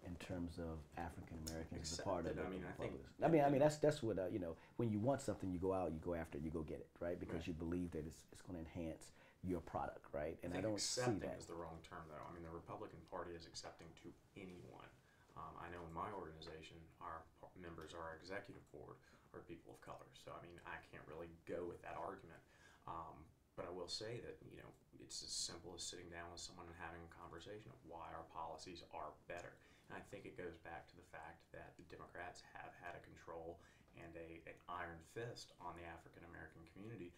in 0.06 0.14
terms 0.16 0.58
of 0.58 0.78
African 0.98 1.38
Americans 1.46 1.92
as 1.92 1.98
a 1.98 2.02
part 2.02 2.26
of 2.26 2.34
the 2.34 2.42
I 2.42 2.48
mean, 2.48 2.64
I 2.68 2.82
think-. 2.82 2.92
I 3.22 3.28
mean, 3.28 3.42
I 3.44 3.50
mean 3.50 3.60
that's 3.60 3.76
that's 3.76 4.02
what 4.02 4.18
uh, 4.18 4.26
you 4.32 4.38
know. 4.40 4.56
When 4.76 4.90
you 4.90 4.98
want 4.98 5.20
something, 5.20 5.50
you 5.52 5.58
go 5.58 5.72
out, 5.72 5.92
you 5.92 6.00
go 6.04 6.14
after 6.14 6.38
it, 6.38 6.44
you 6.44 6.50
go 6.50 6.62
get 6.62 6.78
it, 6.78 6.88
right? 6.98 7.18
Because 7.18 7.36
Right. 7.36 7.46
you 7.48 7.52
believe 7.52 7.92
that 7.92 8.04
it's, 8.06 8.24
it's 8.32 8.42
going 8.42 8.58
to 8.58 8.64
enhance 8.80 9.12
your 9.42 9.60
product, 9.62 10.06
right? 10.14 10.38
And 10.46 10.54
I, 10.54 10.62
think 10.62 10.70
don't 10.70 10.80
see 10.80 11.02
accepting 11.02 11.26
that. 11.26 11.38
is 11.38 11.50
the 11.50 11.58
wrong 11.58 11.82
term, 11.82 12.06
though. 12.06 12.22
I 12.22 12.30
mean, 12.30 12.46
the 12.46 12.54
Republican 12.54 13.02
Party 13.10 13.34
is 13.34 13.46
accepting 13.46 13.90
to 14.06 14.08
anyone. 14.38 14.90
Um, 15.34 15.54
I 15.58 15.66
know 15.74 15.82
in 15.82 15.94
my 15.94 16.06
organization, 16.14 16.78
our 17.02 17.26
members, 17.58 17.94
our 17.96 18.14
executive 18.22 18.62
board, 18.70 18.94
are 19.34 19.42
people 19.48 19.74
of 19.74 19.80
color. 19.80 20.06
So, 20.14 20.30
I 20.30 20.40
mean, 20.44 20.60
I 20.68 20.76
can't 20.92 21.04
really 21.08 21.32
go 21.48 21.64
with 21.64 21.80
that 21.82 21.96
argument. 21.96 22.38
Um, 22.84 23.16
but 23.56 23.64
I 23.68 23.72
will 23.72 23.88
say 23.88 24.20
that, 24.24 24.36
you 24.44 24.60
know, 24.60 24.70
it's 25.00 25.24
as 25.24 25.32
simple 25.32 25.72
as 25.76 25.82
sitting 25.84 26.08
down 26.08 26.30
with 26.32 26.40
someone 26.40 26.68
and 26.68 26.78
having 26.78 27.02
a 27.04 27.12
conversation 27.12 27.68
of 27.68 27.80
why 27.84 28.12
our 28.12 28.24
policies 28.32 28.84
are 28.94 29.12
better. 29.28 29.56
And 29.88 29.98
I 29.98 30.02
think 30.08 30.24
it 30.24 30.40
goes 30.40 30.56
back 30.64 30.88
to 30.88 30.96
the 30.96 31.08
fact 31.12 31.44
that 31.52 31.76
the 31.76 31.84
Democrats 31.92 32.40
have 32.56 32.72
had 32.80 32.96
a 32.96 33.02
control 33.04 33.60
and 34.00 34.08
a, 34.16 34.40
an 34.48 34.56
iron 34.72 35.00
fist 35.12 35.52
on 35.60 35.76
the 35.76 35.84
African 35.84 36.24
American 36.24 36.64
community 36.72 37.12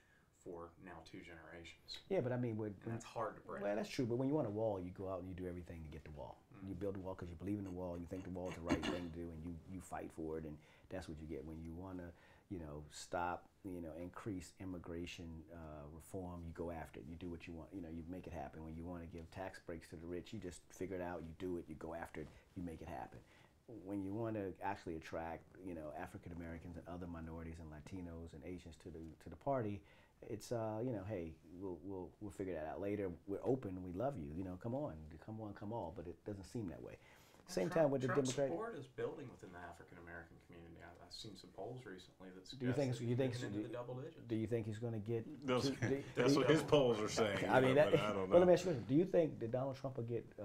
for 0.44 0.68
now 0.84 1.00
two 1.10 1.18
generations. 1.18 2.04
Yeah, 2.08 2.20
but 2.20 2.32
I 2.32 2.36
mean, 2.36 2.56
with, 2.56 2.72
And 2.84 2.92
that's 2.92 3.04
hard 3.04 3.36
to 3.36 3.42
break. 3.42 3.62
well, 3.62 3.74
that's 3.74 3.88
true. 3.88 4.04
But 4.06 4.16
when 4.18 4.28
you 4.28 4.34
want 4.34 4.46
a 4.46 4.50
wall, 4.50 4.78
you 4.78 4.90
go 4.96 5.08
out 5.08 5.20
and 5.20 5.28
you 5.28 5.34
do 5.34 5.48
everything 5.48 5.80
to 5.82 5.90
get 5.90 6.04
the 6.04 6.12
wall. 6.12 6.36
You 6.68 6.74
build 6.74 6.96
a 6.96 6.98
wall 6.98 7.14
because 7.14 7.28
you 7.30 7.36
believe 7.36 7.58
in 7.58 7.64
the 7.64 7.70
wall. 7.70 7.96
You 7.98 8.06
think 8.08 8.24
the 8.24 8.30
wall 8.30 8.48
is 8.48 8.54
the 8.54 8.62
right 8.62 8.82
thing 8.82 9.10
to 9.12 9.18
do, 9.18 9.28
and 9.32 9.40
you 9.44 9.52
you 9.72 9.80
fight 9.80 10.10
for 10.16 10.38
it, 10.38 10.44
and 10.44 10.56
that's 10.88 11.08
what 11.08 11.18
you 11.20 11.26
get. 11.26 11.44
When 11.44 11.60
you 11.62 11.74
want 11.74 11.98
to, 11.98 12.04
you 12.48 12.58
know, 12.58 12.84
stop, 12.90 13.48
you 13.64 13.82
know, 13.82 13.92
increase 14.00 14.52
immigration 14.60 15.26
uh, 15.52 15.84
reform, 15.94 16.40
you 16.46 16.52
go 16.54 16.70
after 16.70 17.00
it. 17.00 17.06
You 17.08 17.16
do 17.16 17.28
what 17.28 17.46
you 17.46 17.52
want. 17.52 17.68
You 17.72 17.82
know, 17.82 17.88
you 17.92 18.02
make 18.10 18.26
it 18.26 18.32
happen. 18.32 18.64
When 18.64 18.76
you 18.76 18.84
want 18.84 19.02
to 19.02 19.08
give 19.08 19.30
tax 19.30 19.60
breaks 19.66 19.88
to 19.88 19.96
the 19.96 20.06
rich, 20.06 20.32
you 20.32 20.38
just 20.38 20.60
figure 20.70 20.96
it 20.96 21.02
out. 21.02 21.20
You 21.22 21.34
do 21.38 21.58
it. 21.58 21.64
You 21.68 21.74
go 21.74 21.92
after 21.94 22.20
it. 22.22 22.28
You 22.56 22.62
make 22.62 22.80
it 22.80 22.88
happen. 22.88 23.18
When 23.84 24.02
you 24.02 24.12
want 24.14 24.36
to 24.36 24.52
actually 24.62 24.96
attract, 24.96 25.42
you 25.66 25.74
know, 25.74 25.92
African 26.00 26.32
Americans 26.32 26.76
and 26.76 26.84
other 26.88 27.06
minorities 27.06 27.56
and 27.60 27.68
Latinos 27.68 28.32
and 28.32 28.42
Asians 28.44 28.76
to 28.84 28.88
the 28.90 29.04
to 29.22 29.28
the 29.28 29.36
party, 29.36 29.80
it's 30.28 30.52
uh, 30.52 30.78
you 30.82 30.92
know, 30.92 31.02
hey, 31.08 31.32
we'll 31.60 31.78
we'll 31.82 32.10
we'll 32.20 32.30
figure 32.30 32.54
that 32.54 32.66
out 32.66 32.80
later. 32.80 33.10
We're 33.26 33.44
open. 33.44 33.82
We 33.82 33.92
love 33.92 34.16
you. 34.18 34.30
You 34.36 34.44
know, 34.44 34.58
come 34.62 34.74
on, 34.74 34.94
come 35.24 35.40
on, 35.40 35.52
come 35.54 35.72
all. 35.72 35.92
But 35.96 36.06
it 36.06 36.16
doesn't 36.24 36.44
seem 36.44 36.68
that 36.68 36.82
way. 36.82 36.96
Same 37.46 37.68
Trump, 37.68 37.74
time 37.74 37.90
with 37.90 38.00
the 38.00 38.08
Trump 38.08 38.24
Democratic. 38.24 38.52
support 38.52 38.78
is 38.78 38.86
building 38.96 39.26
within 39.30 39.50
the 39.52 39.60
African 39.68 39.98
American 39.98 40.36
community. 40.46 40.53
I, 40.82 40.86
I've 41.06 41.12
seen 41.12 41.36
some 41.36 41.50
polls 41.56 41.80
recently 41.86 42.28
that 42.34 42.46
suggest 42.46 42.60
Do 42.60 42.66
you 42.66 42.72
think 42.72 42.92
that 42.92 43.04
you 43.04 43.16
think 43.16 43.32
he's 43.32 43.42
it's- 43.42 43.52
into 43.54 43.62
do- 43.62 43.68
the 43.68 43.72
double 43.74 43.94
digits. 43.94 44.26
Do 44.28 44.36
you 44.36 44.46
think 44.46 44.66
he's 44.66 44.78
going 44.78 44.92
to 44.92 44.98
get? 44.98 45.46
Those, 45.46 45.70
to- 45.70 45.70
do- 45.88 46.02
that's 46.16 46.32
do 46.32 46.38
what 46.40 46.48
you- 46.48 46.54
his 46.54 46.62
polls 46.62 47.00
are 47.00 47.08
saying. 47.08 47.38
I 47.50 47.60
mean, 47.60 47.74
know, 47.74 47.74
that, 47.76 47.90
but 47.92 48.00
I 48.00 48.06
don't 48.08 48.14
know. 48.16 48.20
well, 48.22 48.28
let 48.30 48.40
know. 48.40 48.46
me 48.46 48.52
ask 48.54 48.64
you 48.64 48.70
a 48.70 48.74
question. 48.74 48.84
Do 48.88 48.94
you 48.94 49.04
think 49.04 49.38
that 49.40 49.50
Donald 49.52 49.76
Trump 49.76 49.96
will 49.96 50.04
get 50.04 50.24
uh, 50.40 50.44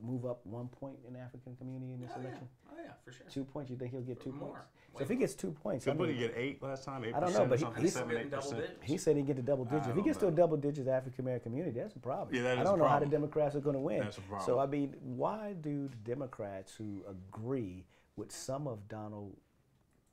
move 0.00 0.26
up 0.26 0.40
one 0.44 0.68
point 0.68 0.96
in 1.08 1.16
African 1.16 1.56
community 1.56 1.92
in 1.92 2.00
this 2.00 2.10
Oh 2.14 2.20
yeah, 2.20 2.26
election? 2.28 2.48
oh 2.70 2.74
yeah, 2.84 2.90
for 3.04 3.12
sure. 3.12 3.26
Two 3.30 3.44
points. 3.44 3.70
You 3.70 3.76
think 3.76 3.92
he'll 3.92 4.00
get 4.02 4.20
two 4.22 4.32
More. 4.32 4.48
points? 4.50 4.66
So 4.92 4.98
Way 5.00 5.02
if 5.04 5.10
he 5.10 5.16
gets 5.16 5.34
two 5.34 5.50
points, 5.52 5.86
I 5.86 5.90
Did 5.90 6.00
what 6.00 6.08
he 6.08 6.14
mean, 6.16 6.26
get 6.28 6.34
eight 6.36 6.62
last 6.62 6.82
time? 6.84 7.04
Eight 7.04 7.14
I 7.14 7.20
don't 7.20 7.32
know, 7.32 7.44
but 7.46 7.52
or 7.52 7.56
he- 7.56 7.62
something? 7.62 7.82
he's- 7.82 7.92
Seven, 7.94 8.08
Getting 8.08 8.24
eight 8.26 8.30
double 8.30 8.50
digits. 8.52 8.72
he 8.82 8.96
said 8.96 9.16
he 9.16 9.22
get 9.22 9.36
the 9.36 9.42
double 9.42 9.64
digits. 9.64 9.86
If 9.86 9.92
he 9.92 9.98
don't 10.00 10.04
gets 10.06 10.18
to 10.18 10.28
a 10.28 10.30
double 10.32 10.56
digits 10.56 10.88
African 10.88 11.24
American 11.24 11.52
community, 11.52 11.78
that's 11.78 11.94
a 11.94 11.98
problem. 11.98 12.34
Yeah, 12.34 12.42
that 12.42 12.58
I 12.58 12.64
don't 12.64 12.78
know 12.78 12.88
how 12.88 12.98
the. 12.98 13.06
Democrats 13.06 13.54
are 13.54 13.60
going 13.60 13.74
to 13.74 13.80
win. 13.80 14.00
That's 14.00 14.18
a 14.18 14.22
problem. 14.22 14.46
So 14.46 14.58
I 14.58 14.66
mean, 14.66 14.94
why 15.02 15.54
do 15.60 15.88
the 15.88 15.96
Democrats 16.10 16.74
who 16.74 17.04
agree 17.08 17.84
with 18.18 18.32
some 18.32 18.66
of 18.66 18.88
Donald 18.88 19.36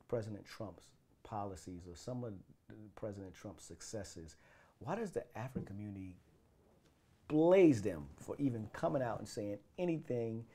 President 0.08 0.46
Trump's 0.46 0.86
policies 1.24 1.82
or 1.90 1.96
some 1.96 2.24
of 2.24 2.34
President 2.96 3.34
Trump's 3.34 3.64
successes, 3.66 4.36
why 4.80 4.96
does 4.96 5.12
the 5.12 5.24
African 5.36 5.66
community 5.66 6.16
blaze 7.28 7.82
them 7.82 8.06
for 8.18 8.36
even 8.38 8.68
coming 8.72 9.02
out 9.02 9.20
and 9.20 9.28
saying 9.28 9.58
anything? 9.80 10.46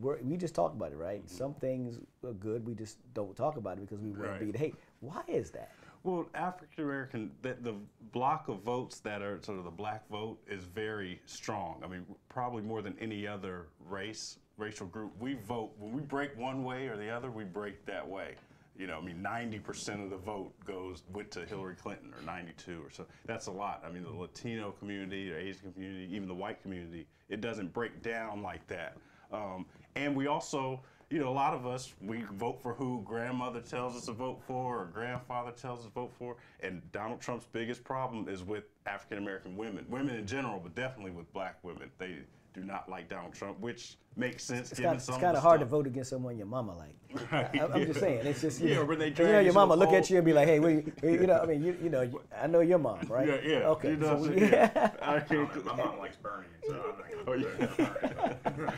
We're, 0.00 0.18
we 0.22 0.36
just 0.36 0.54
talked 0.54 0.76
about 0.76 0.92
it, 0.92 0.96
right? 0.96 1.24
Mm-hmm. 1.26 1.36
Some 1.36 1.54
things 1.54 1.98
are 2.24 2.32
good. 2.34 2.64
We 2.66 2.74
just 2.74 2.98
don't 3.14 3.34
talk 3.36 3.56
about 3.56 3.78
it 3.78 3.80
because 3.80 3.98
we 4.00 4.10
want 4.10 4.22
Right. 4.22 4.38
to 4.38 4.44
be 4.46 4.52
the 4.52 4.58
hate. 4.58 4.74
Why 5.00 5.22
is 5.26 5.50
that? 5.52 5.72
Well, 6.04 6.26
African 6.34 6.84
American, 6.84 7.30
the, 7.42 7.56
the 7.60 7.74
block 8.12 8.48
of 8.48 8.60
votes 8.60 9.00
that 9.00 9.20
are 9.22 9.40
sort 9.42 9.58
of 9.58 9.64
the 9.64 9.70
black 9.70 10.08
vote 10.08 10.38
is 10.48 10.62
very 10.64 11.20
strong. 11.26 11.80
I 11.84 11.88
mean, 11.88 12.06
probably 12.28 12.62
more 12.62 12.82
than 12.82 12.94
any 13.00 13.26
other 13.26 13.66
race 13.88 14.38
racial 14.58 14.86
group, 14.86 15.12
we 15.18 15.34
vote 15.34 15.72
when 15.78 15.92
we 15.92 16.02
break 16.02 16.36
one 16.36 16.64
way 16.64 16.88
or 16.88 16.96
the 16.96 17.08
other, 17.08 17.30
we 17.30 17.44
break 17.44 17.86
that 17.86 18.06
way. 18.06 18.34
You 18.76 18.86
know, 18.86 18.98
I 18.98 19.00
mean, 19.00 19.24
90% 19.24 20.04
of 20.04 20.10
the 20.10 20.16
vote 20.16 20.52
goes 20.64 21.02
went 21.12 21.32
to 21.32 21.44
Hillary 21.44 21.74
Clinton, 21.74 22.12
or 22.16 22.22
92 22.24 22.80
or 22.80 22.90
so. 22.90 23.06
That's 23.26 23.48
a 23.48 23.50
lot. 23.50 23.82
I 23.84 23.90
mean, 23.90 24.04
the 24.04 24.10
Latino 24.10 24.70
community, 24.70 25.30
the 25.30 25.36
Asian 25.36 25.72
community, 25.72 26.08
even 26.14 26.28
the 26.28 26.34
white 26.34 26.62
community, 26.62 27.08
it 27.28 27.40
doesn't 27.40 27.72
break 27.72 28.02
down 28.02 28.40
like 28.40 28.64
that. 28.68 28.96
Um, 29.32 29.66
and 29.96 30.14
we 30.14 30.28
also, 30.28 30.80
you 31.10 31.18
know, 31.18 31.28
a 31.28 31.30
lot 31.30 31.54
of 31.54 31.66
us, 31.66 31.92
we 32.00 32.22
vote 32.34 32.62
for 32.62 32.72
who 32.72 33.02
grandmother 33.04 33.60
tells 33.60 33.96
us 33.96 34.06
to 34.06 34.12
vote 34.12 34.40
for 34.46 34.82
or 34.82 34.84
grandfather 34.86 35.50
tells 35.50 35.80
us 35.80 35.86
to 35.86 35.90
vote 35.90 36.12
for. 36.16 36.36
And 36.60 36.80
Donald 36.92 37.20
Trump's 37.20 37.46
biggest 37.50 37.82
problem 37.82 38.28
is 38.28 38.44
with 38.44 38.64
African 38.86 39.18
American 39.18 39.56
women, 39.56 39.86
women 39.88 40.14
in 40.14 40.26
general, 40.26 40.60
but 40.62 40.76
definitely 40.76 41.10
with 41.10 41.32
black 41.32 41.58
women. 41.64 41.90
They 41.98 42.18
do 42.54 42.62
not 42.62 42.88
like 42.88 43.08
Donald 43.08 43.34
Trump, 43.34 43.58
which 43.60 43.96
makes 44.18 44.42
sense. 44.44 44.70
It's 44.72 44.80
kind, 44.80 44.96
of 44.98 45.06
kind 45.06 45.22
the 45.22 45.38
of 45.38 45.42
hard 45.42 45.60
to 45.60 45.66
vote 45.66 45.86
against 45.86 46.10
someone 46.10 46.36
your 46.36 46.46
mama 46.46 46.76
like. 46.76 46.94
Right, 47.32 47.48
I, 47.58 47.78
am 47.78 47.86
just 47.86 48.00
saying. 48.00 48.26
It's 48.26 48.42
just 48.42 48.60
you 48.60 48.68
Yeah, 48.68 48.74
know, 48.76 48.86
but 48.86 48.98
they 48.98 49.08
you 49.08 49.14
know 49.32 49.40
your 49.40 49.54
mama 49.54 49.74
look 49.74 49.92
at 49.92 50.10
you 50.10 50.16
and 50.18 50.26
be 50.26 50.34
like, 50.34 50.46
hey, 50.46 50.60
what 50.60 50.70
you, 50.74 50.92
you 51.02 51.26
know, 51.26 51.40
I 51.40 51.46
mean, 51.46 51.62
you, 51.64 51.76
you 51.82 51.88
know, 51.88 52.02
you, 52.02 52.20
I 52.38 52.46
know 52.46 52.60
your 52.60 52.78
mom, 52.78 53.00
right? 53.08 53.26
Yeah, 53.26 53.38
yeah. 53.42 53.68
Okay. 53.68 53.90
You 53.92 53.96
know 53.96 54.06
so 54.08 54.16
what 54.16 54.34
we- 54.34 54.40
Yeah. 54.42 54.90
I 55.02 55.20
can't- 55.20 55.64
My 55.64 55.74
mom 55.76 55.98
likes 55.98 56.16
Bernie, 56.16 56.46
so 56.66 56.72
I'm 56.74 56.78
not 56.78 57.04
Oh, 57.26 57.32
going 57.34 57.42
to 57.42 57.58
yeah. 57.78 58.72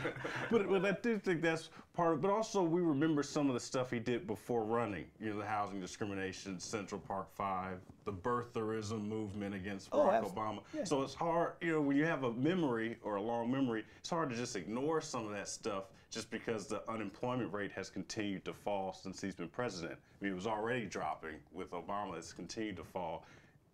but, 0.49 0.69
but 0.69 0.85
I 0.85 0.91
do 1.01 1.17
think 1.17 1.41
that's 1.41 1.69
part 1.93 2.13
of 2.13 2.21
But 2.21 2.31
also, 2.31 2.63
we 2.63 2.81
remember 2.81 3.21
some 3.23 3.47
of 3.49 3.53
the 3.53 3.59
stuff 3.59 3.91
he 3.91 3.99
did 3.99 4.27
before 4.27 4.63
running. 4.63 5.05
You 5.19 5.31
know, 5.31 5.39
the 5.39 5.45
housing 5.45 5.79
discrimination, 5.79 6.59
Central 6.59 6.99
Park 7.01 7.27
Five, 7.33 7.79
the 8.05 8.13
birtherism 8.13 9.05
movement 9.07 9.55
against 9.55 9.89
Oh, 9.91 9.99
Barack 9.99 10.23
abs- 10.23 10.31
Obama. 10.31 10.59
yeah. 10.73 10.83
So 10.85 11.01
it's 11.01 11.13
hard, 11.13 11.53
you 11.61 11.71
know, 11.73 11.81
when 11.81 11.95
you 11.97 12.05
have 12.05 12.23
a 12.23 12.31
memory 12.33 12.97
or 13.03 13.15
a 13.15 13.21
long 13.21 13.51
memory, 13.51 13.83
it's 13.99 14.09
hard 14.09 14.29
to 14.31 14.35
just 14.35 14.55
ignore 14.55 15.01
some 15.01 15.25
of 15.25 15.30
that 15.31 15.47
stuff 15.47 15.85
just 16.09 16.29
because 16.29 16.67
the 16.67 16.83
unemployment 16.89 17.53
rate 17.53 17.71
has 17.71 17.89
continued 17.89 18.43
to 18.45 18.53
fall 18.53 18.93
since 18.93 19.21
he's 19.21 19.35
been 19.35 19.47
president. 19.47 19.93
I 19.93 20.23
mean, 20.23 20.33
it 20.33 20.35
was 20.35 20.47
already 20.47 20.85
dropping 20.85 21.35
with 21.53 21.71
Obama. 21.71 22.17
It's 22.17 22.33
continued 22.33 22.75
to 22.77 22.83
fall. 22.83 23.25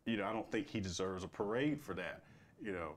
You 0.05 0.17
know, 0.17 0.25
I 0.25 0.33
don't 0.33 0.49
think 0.51 0.69
he 0.69 0.79
deserves 0.79 1.23
a 1.23 1.27
parade 1.27 1.81
for 1.81 1.93
that. 1.95 2.21
You 2.61 2.73
know, 2.73 2.91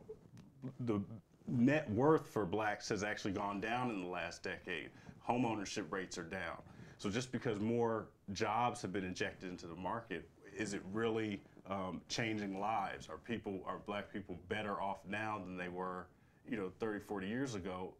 the 0.81 1.01
net 1.49 1.91
worth 1.91 2.27
for 2.29 2.45
blacks 2.45 2.89
has 2.91 3.03
actually 3.03 3.33
gone 3.33 3.61
down 3.61 3.91
in 3.91 4.03
the 4.03 4.09
last 4.09 4.43
decade. 4.43 4.91
Home 5.21 5.45
ownership 5.45 5.91
rates 5.93 6.19
are 6.19 6.25
down. 6.25 6.59
So 6.99 7.09
just 7.09 7.33
because 7.33 7.59
more 7.61 8.09
jobs 8.33 8.83
have 8.83 8.93
been 8.93 9.05
injected 9.05 9.49
into 9.49 9.67
the 9.67 9.75
market, 9.75 10.29
is 10.57 10.75
it 10.75 10.83
really 10.93 11.41
um, 11.69 12.03
changing 12.09 12.61
lives? 12.61 13.09
Are 13.09 13.17
people, 13.17 13.61
are 13.67 13.79
black 13.87 14.13
people 14.13 14.39
better 14.49 14.81
off 14.81 14.99
now 15.09 15.41
than 15.43 15.57
they 15.57 15.69
were, 15.69 16.07
you 16.49 16.59
know, 16.59 16.71
30, 16.79 17.01
40 17.01 17.27
years 17.27 17.55
ago? 17.55 17.95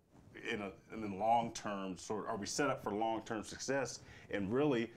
In 0.51 0.63
a 0.63 0.71
in 0.95 1.01
the 1.01 1.17
long 1.17 1.53
term, 1.53 1.99
sort 1.99 2.27
are 2.29 2.37
we 2.37 2.47
set 2.47 2.71
up 2.71 2.83
for 2.83 2.93
long 2.93 3.23
term 3.23 3.43
success? 3.43 4.01
And 4.31 4.53
really, 4.53 4.91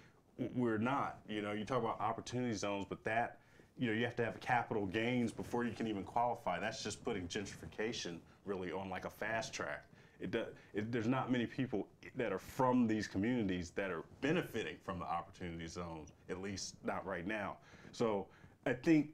we're 0.55 0.77
not. 0.77 1.19
You 1.27 1.41
know, 1.41 1.51
you 1.51 1.65
talk 1.65 1.79
about 1.79 1.99
opportunity 1.99 2.53
zones, 2.53 2.85
but 2.87 3.03
that 3.03 3.39
you 3.77 3.87
know, 3.87 3.93
you 3.93 4.05
have 4.05 4.15
to 4.15 4.25
have 4.25 4.39
capital 4.39 4.85
gains 4.85 5.31
before 5.31 5.65
you 5.65 5.71
can 5.71 5.87
even 5.87 6.03
qualify. 6.03 6.59
That's 6.59 6.83
just 6.83 7.03
putting 7.03 7.27
gentrification 7.27 8.19
really 8.45 8.71
on 8.71 8.89
like 8.89 9.05
a 9.05 9.09
fast 9.09 9.53
track. 9.53 9.85
It, 10.19 10.31
does, 10.31 10.47
it 10.73 10.91
there's 10.91 11.07
not 11.07 11.31
many 11.31 11.45
people 11.45 11.87
that 12.15 12.31
are 12.31 12.39
from 12.39 12.87
these 12.87 13.07
communities 13.07 13.71
that 13.71 13.89
are 13.89 14.03
benefiting 14.21 14.77
from 14.83 14.99
the 14.99 15.05
opportunity 15.05 15.67
zones, 15.67 16.13
at 16.29 16.41
least 16.41 16.75
not 16.85 17.05
right 17.05 17.25
now. 17.25 17.57
So 17.91 18.27
I 18.65 18.73
think, 18.73 19.09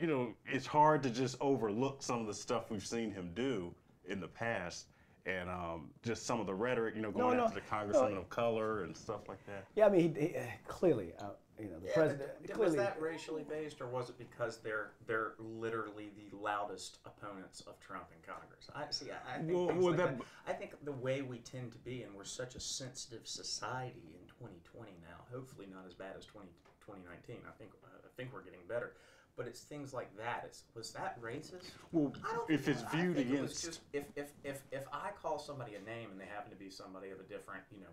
you 0.00 0.06
know, 0.06 0.34
it's 0.46 0.66
hard 0.66 1.02
to 1.02 1.10
just 1.10 1.36
overlook 1.40 2.02
some 2.02 2.20
of 2.20 2.26
the 2.26 2.34
stuff 2.34 2.70
we've 2.70 2.86
seen 2.86 3.10
him 3.10 3.32
do 3.34 3.74
in 4.06 4.20
the 4.20 4.28
past. 4.28 4.86
And 5.26 5.50
um, 5.50 5.90
just 6.02 6.24
some 6.24 6.40
of 6.40 6.46
the 6.46 6.54
rhetoric, 6.54 6.96
you 6.96 7.02
know, 7.02 7.10
going 7.10 7.36
no, 7.36 7.44
after 7.44 7.60
the 7.60 7.66
congresswomen 7.66 8.14
no. 8.14 8.20
of 8.20 8.30
color 8.30 8.84
and 8.84 8.96
stuff 8.96 9.28
like 9.28 9.44
that. 9.46 9.66
Yeah, 9.76 9.86
I 9.86 9.90
mean, 9.90 10.14
he, 10.14 10.28
he, 10.28 10.36
uh, 10.36 10.42
clearly, 10.66 11.12
uh, 11.20 11.30
you 11.58 11.68
know, 11.68 11.78
the 11.78 11.88
Yeah, 11.88 11.94
president. 11.94 12.30
but 12.40 12.50
clearly, 12.52 12.76
was 12.76 12.76
that 12.76 13.00
racially 13.00 13.42
based, 13.42 13.82
or 13.82 13.86
was 13.86 14.08
it 14.08 14.16
because 14.16 14.58
they're 14.58 14.92
they're 15.06 15.34
literally 15.38 16.10
the 16.16 16.34
loudest 16.36 16.98
opponents 17.04 17.60
of 17.66 17.78
Trump 17.80 18.06
in 18.16 18.26
Congress? 18.26 18.70
I 18.74 18.90
see. 18.90 19.10
I, 19.10 19.34
I 19.34 19.38
think 19.38 19.52
Well, 19.52 19.66
well, 19.66 19.76
like 19.88 19.96
that- 19.98 20.18
that, 20.18 20.26
I 20.46 20.52
think 20.54 20.72
the 20.84 20.92
way 20.92 21.20
we 21.20 21.38
tend 21.38 21.72
to 21.72 21.78
be, 21.78 22.02
and 22.02 22.14
we're 22.14 22.24
such 22.24 22.54
a 22.54 22.60
sensitive 22.60 23.26
society 23.26 24.16
in 24.16 24.26
2020 24.38 24.90
now. 25.02 25.24
Hopefully, 25.30 25.66
not 25.70 25.84
as 25.86 25.92
bad 25.92 26.14
as 26.16 26.24
20, 26.24 26.48
2019. 26.80 27.36
I 27.46 27.52
think 27.58 27.70
uh, 27.84 27.98
I 27.98 28.08
think 28.16 28.32
we're 28.32 28.42
getting 28.42 28.64
better. 28.66 28.94
But 29.40 29.46
it's 29.48 29.62
things 29.62 29.94
like 29.94 30.14
that. 30.18 30.42
It's 30.44 30.64
was 30.74 30.90
that 30.92 31.18
racist? 31.22 31.70
Well, 31.92 32.12
I 32.30 32.36
don't 32.36 32.50
if 32.50 32.66
think 32.66 32.76
it's 32.76 32.80
so. 32.92 32.98
I 32.98 33.00
viewed 33.00 33.16
think 33.16 33.30
it 33.30 33.32
against- 33.36 33.64
just 33.64 33.80
if, 33.94 34.04
if 34.14 34.32
if 34.44 34.60
if 34.70 34.84
I 34.92 35.12
call 35.22 35.38
somebody 35.38 35.76
a 35.76 35.80
name 35.80 36.10
and 36.12 36.20
they 36.20 36.26
happen 36.26 36.50
to 36.50 36.58
be 36.58 36.68
somebody 36.68 37.08
of 37.08 37.20
a 37.20 37.22
different, 37.22 37.62
you 37.72 37.80
know, 37.80 37.88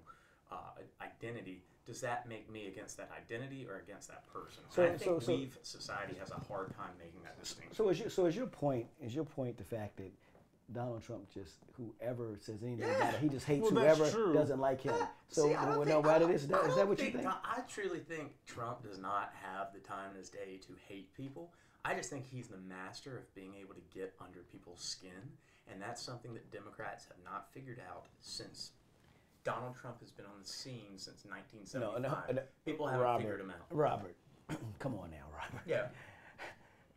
uh, 0.52 0.58
identity, 1.02 1.64
does 1.86 2.02
that 2.02 2.28
make 2.28 2.50
me 2.52 2.68
against 2.68 2.98
that 2.98 3.10
identity 3.16 3.66
or 3.66 3.78
against 3.78 4.10
that 4.10 4.28
person? 4.28 4.62
So- 4.68 4.84
I 4.84 4.88
think 4.89 5.02
so- 5.04 5.20
so- 5.20 5.36
we've 5.38 5.58
society 5.62 6.16
has 6.20 6.32
a 6.32 6.41
hard 6.52 6.76
time 6.76 6.91
making 7.00 7.24
that 7.24 7.39
distinction. 7.39 7.74
So 7.74 7.88
is 7.88 8.02
your, 8.02 8.10
so 8.10 8.26
is 8.26 8.36
your 8.36 8.48
point? 8.48 8.88
Is 9.02 9.16
your 9.16 9.24
point 9.24 9.58
the 9.58 9.64
fact 9.64 9.95
that 9.98 10.12
Donald 10.74 11.01
Trump 11.01 11.30
just 11.34 11.55
whoever 11.78 12.36
says 12.41 12.61
anything 12.63 12.84
about 12.89 13.13
it, 13.13 13.20
he 13.22 13.30
just 13.30 13.45
hates 13.45 13.72
Well, 13.72 13.82
whoever 13.82 14.34
doesn't 14.34 14.59
like 14.59 14.82
him. 14.82 14.93
Ah, 14.97 15.09
so 15.30 15.47
See, 15.47 15.55
I 15.55 15.61
don't 15.65 15.78
well, 15.78 15.86
think- 15.88 16.03
no, 16.05 16.09
I 16.11 16.20
don't- 16.20 16.32
is 16.32 16.47
that, 16.47 16.63
I 16.63 16.68
don't 16.68 16.76
that 16.76 16.88
what 16.88 16.99
you 16.99 17.11
think? 17.11 17.26
I 17.26 17.61
truly 17.70 17.99
think 17.99 18.34
Trump 18.45 18.84
does 18.84 18.97
not 18.97 19.34
have 19.41 19.72
the 19.74 19.80
time 19.80 20.11
in 20.11 20.18
his 20.18 20.30
day 20.30 20.59
to 20.68 20.74
hate 20.88 21.13
people. 21.13 21.53
I 21.86 21.95
just 21.95 22.09
think 22.09 22.26
he's 22.26 22.49
the 22.49 22.57
master 22.57 23.18
of 23.18 23.34
being 23.34 23.55
able 23.55 23.74
to 23.76 23.82
get 23.93 24.13
under 24.20 24.39
people's 24.51 24.82
skin, 24.82 25.32
and 25.72 25.82
that's 25.82 26.01
something 26.01 26.34
that 26.34 26.51
Democrats 26.51 27.05
have 27.05 27.18
not 27.24 27.49
figured 27.53 27.80
out 27.89 28.07
since 28.20 28.72
Donald 29.45 29.76
Trump 29.78 30.01
has 30.01 30.11
been 30.11 30.26
on 30.26 30.38
the 30.41 30.47
scene 30.47 30.97
since 30.97 31.24
1975. 31.24 32.01
No, 32.01 32.09
no, 32.09 32.34
no, 32.34 32.41
People 32.65 32.88
haven't 32.88 33.01
Robert, 33.01 33.22
figured 33.22 33.39
him 33.39 33.51
out. 33.51 33.65
Robert, 33.72 34.15
come 34.80 34.95
on 34.95 35.11
now, 35.11 35.24
Robert. 35.34 35.61
Yeah. 35.65 35.88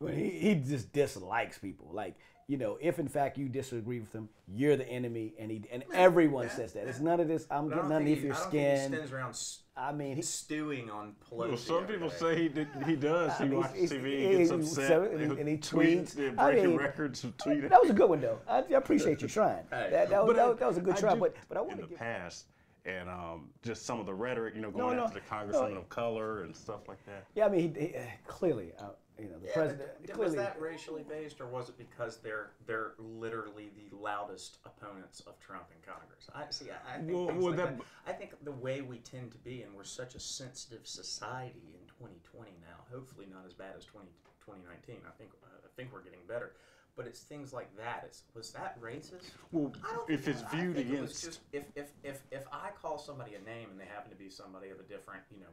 Well, 0.01 0.13
he, 0.15 0.31
he 0.31 0.55
just 0.55 0.93
dislikes 0.93 1.59
people. 1.59 1.91
Like, 1.93 2.15
you 2.47 2.57
know, 2.57 2.79
if 2.81 2.99
in 2.99 3.07
fact 3.07 3.39
you 3.39 3.49
disagree 3.49 4.01
with 4.01 4.13
him, 4.13 4.29
you're 4.49 4.77
the 4.77 4.89
enemy, 4.89 5.35
and 5.39 5.51
he 5.51 5.63
and 5.71 5.85
everyone 5.93 6.47
yeah, 6.47 6.53
says 6.57 6.73
that. 6.73 6.89
It's 6.89 6.99
none 6.99 7.21
of 7.21 7.29
this. 7.29 7.47
I'm 7.51 7.69
But 7.69 7.77
getting 7.77 7.93
underneath 7.93 8.21
think 8.23 8.23
he- 8.23 8.27
your 8.27 8.35
I 8.35 8.39
don't 8.41 8.51
think 8.51 8.63
he 8.63 8.77
skin. 8.77 8.93
stands 8.93 9.13
around 9.13 9.29
s- 9.31 9.59
I 9.77 9.93
mean, 9.93 10.17
he, 10.17 10.23
stewing 10.23 10.91
on 10.91 11.15
Pelosi. 11.31 11.49
Well, 11.49 11.57
some 11.57 11.87
people 11.87 12.09
day. 12.09 12.15
say 12.17 12.43
he 12.43 12.49
did, 12.49 12.69
he 12.87 12.97
does. 12.97 13.39
He 13.39 13.45
mean, 13.45 13.61
watches 13.61 13.93
TV, 13.93 14.05
he- 14.19 14.27
he 14.33 14.37
gets 14.39 14.51
upset, 14.51 14.89
so- 14.89 15.03
and 15.05 15.21
he- 15.33 15.39
and 15.41 15.49
he 15.49 15.57
tweets. 15.59 16.17
yeah, 16.19 16.31
I 16.39 16.51
breaking 16.51 16.71
mean, 16.71 16.77
records 16.79 17.23
of 17.23 17.37
tweeting. 17.37 17.69
that 17.69 17.81
was 17.81 17.91
a 17.91 17.95
good 17.95 18.09
one 18.11 18.21
though. 18.21 18.41
I, 18.49 18.59
I 18.59 18.63
appreciate 18.73 19.23
you 19.23 19.29
trying. 19.39 19.63
Hey. 19.71 19.89
that, 19.93 20.11
that, 20.11 20.27
was, 20.27 20.37
I- 20.39 20.49
that, 20.49 20.59
that 20.59 20.69
was 20.69 20.77
a 20.79 20.81
good 20.81 20.97
I 20.97 21.01
try. 21.01 21.15
do- 21.15 21.21
But 21.21 21.35
but 21.49 21.57
I 21.57 21.61
want 21.61 21.73
in 21.73 21.79
to 21.79 21.83
the 21.85 21.89
give. 21.91 21.99
past, 21.99 22.47
and 22.85 23.09
um, 23.09 23.51
just 23.63 23.87
some 23.87 24.01
of 24.01 24.07
the 24.07 24.15
rhetoric, 24.15 24.55
you 24.57 24.61
know, 24.63 24.71
going 24.73 24.97
no, 24.97 25.05
after 25.05 25.21
the 25.21 25.53
no. 25.53 25.77
of 25.77 25.89
color 25.89 26.43
and 26.43 26.57
stuff 26.57 26.89
like 26.89 27.05
that. 27.07 27.27
Yeah, 27.37 27.47
I 27.47 27.49
mean, 27.51 27.75
he, 27.75 27.81
he, 27.89 27.97
uh, 27.97 28.01
clearly, 28.27 28.73
uh, 28.79 28.87
you 29.21 29.29
know, 29.29 29.39
the 29.39 29.49
Yeah, 29.49 29.53
president. 29.55 29.91
clearly, 30.05 30.25
was 30.25 30.35
that 30.35 30.61
racially 30.61 31.03
based, 31.03 31.41
or 31.41 31.47
was 31.47 31.69
it 31.69 31.77
because 31.79 32.19
they're 32.19 32.51
they're 32.67 32.95
literally 32.99 33.71
the 33.77 33.95
loudest 33.97 34.59
opponents 34.65 35.21
of 35.27 35.39
Trump 35.41 35.65
in 35.75 35.81
Congress? 35.93 36.29
I 36.35 36.45
see. 36.51 36.71
I, 36.71 36.95
I 36.95 36.99
think 36.99 37.13
Well, 37.13 37.27
well, 37.27 37.37
like 37.49 37.57
that, 37.57 37.79
that- 37.79 37.87
I 38.07 38.13
think 38.13 38.33
the 38.43 38.53
way 38.53 38.81
we 38.81 38.99
tend 38.99 39.33
to 39.33 39.39
be, 39.39 39.63
and 39.63 39.75
we're 39.75 39.85
such 39.85 40.15
a 40.15 40.21
sensitive 40.21 40.87
society 40.87 41.75
in 41.75 41.87
2020 41.99 42.51
now. 42.63 42.85
Hopefully, 42.93 43.27
not 43.31 43.45
as 43.47 43.53
bad 43.55 43.75
as 43.77 43.85
20, 43.85 44.07
2019. 44.41 44.97
I 45.07 45.11
think 45.19 45.31
uh, 45.45 45.47
I 45.65 45.69
think 45.77 45.93
we're 45.93 46.03
getting 46.03 46.21
better. 46.27 46.53
But 46.97 47.07
it's 47.07 47.21
things 47.21 47.53
like 47.53 47.75
that. 47.77 48.03
It's 48.07 48.23
was 48.35 48.51
that 48.53 48.81
racist? 48.81 49.31
Well, 49.53 49.73
I 49.89 49.95
don't 49.95 50.11
if 50.11 50.27
it's. 50.29 50.43
I 50.43 50.57
viewed 50.57 50.77
think 50.77 50.89
it 50.91 50.95
against- 50.95 51.25
just 51.25 51.41
if, 51.53 51.65
if 51.77 51.93
if 52.03 52.21
if 52.31 52.43
I 52.53 52.71
call 52.81 52.99
somebody 52.99 53.35
a 53.35 53.41
name 53.49 53.69
and 53.71 53.79
they 53.81 53.85
happen 53.87 54.11
to 54.11 54.17
be 54.17 54.29
somebody 54.29 54.71
of 54.71 54.81
a 54.81 54.83
different, 54.83 55.23
you 55.31 55.41
know, 55.41 55.53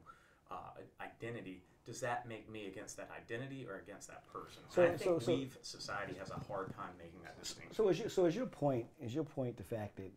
uh, 0.51 0.81
identity, 1.01 1.61
does 1.87 2.01
that 2.01 2.27
make 2.27 2.49
me 2.51 2.67
against 2.67 2.97
that 2.97 3.09
identity 3.17 3.65
or 3.67 3.77
against 3.77 4.09
that 4.09 4.27
person? 4.31 4.61
So- 4.69 4.83
I 4.83 4.87
think 4.89 4.99
so- 5.01 5.19
so- 5.19 5.35
we've 5.35 5.57
society 5.61 6.13
has 6.19 6.29
a 6.29 6.35
hard 6.35 6.71
time 6.75 6.91
making 6.99 7.21
that 7.23 7.39
distinction. 7.41 7.73
So 7.73 7.87
is 7.87 7.97
your, 7.99 8.09
so 8.09 8.25
is 8.25 8.35
your 8.35 8.45
point? 8.45 8.85
Is 9.01 9.15
your 9.15 9.23
point 9.23 9.55
the 9.57 9.63
fact 9.63 9.95
that 9.95 10.11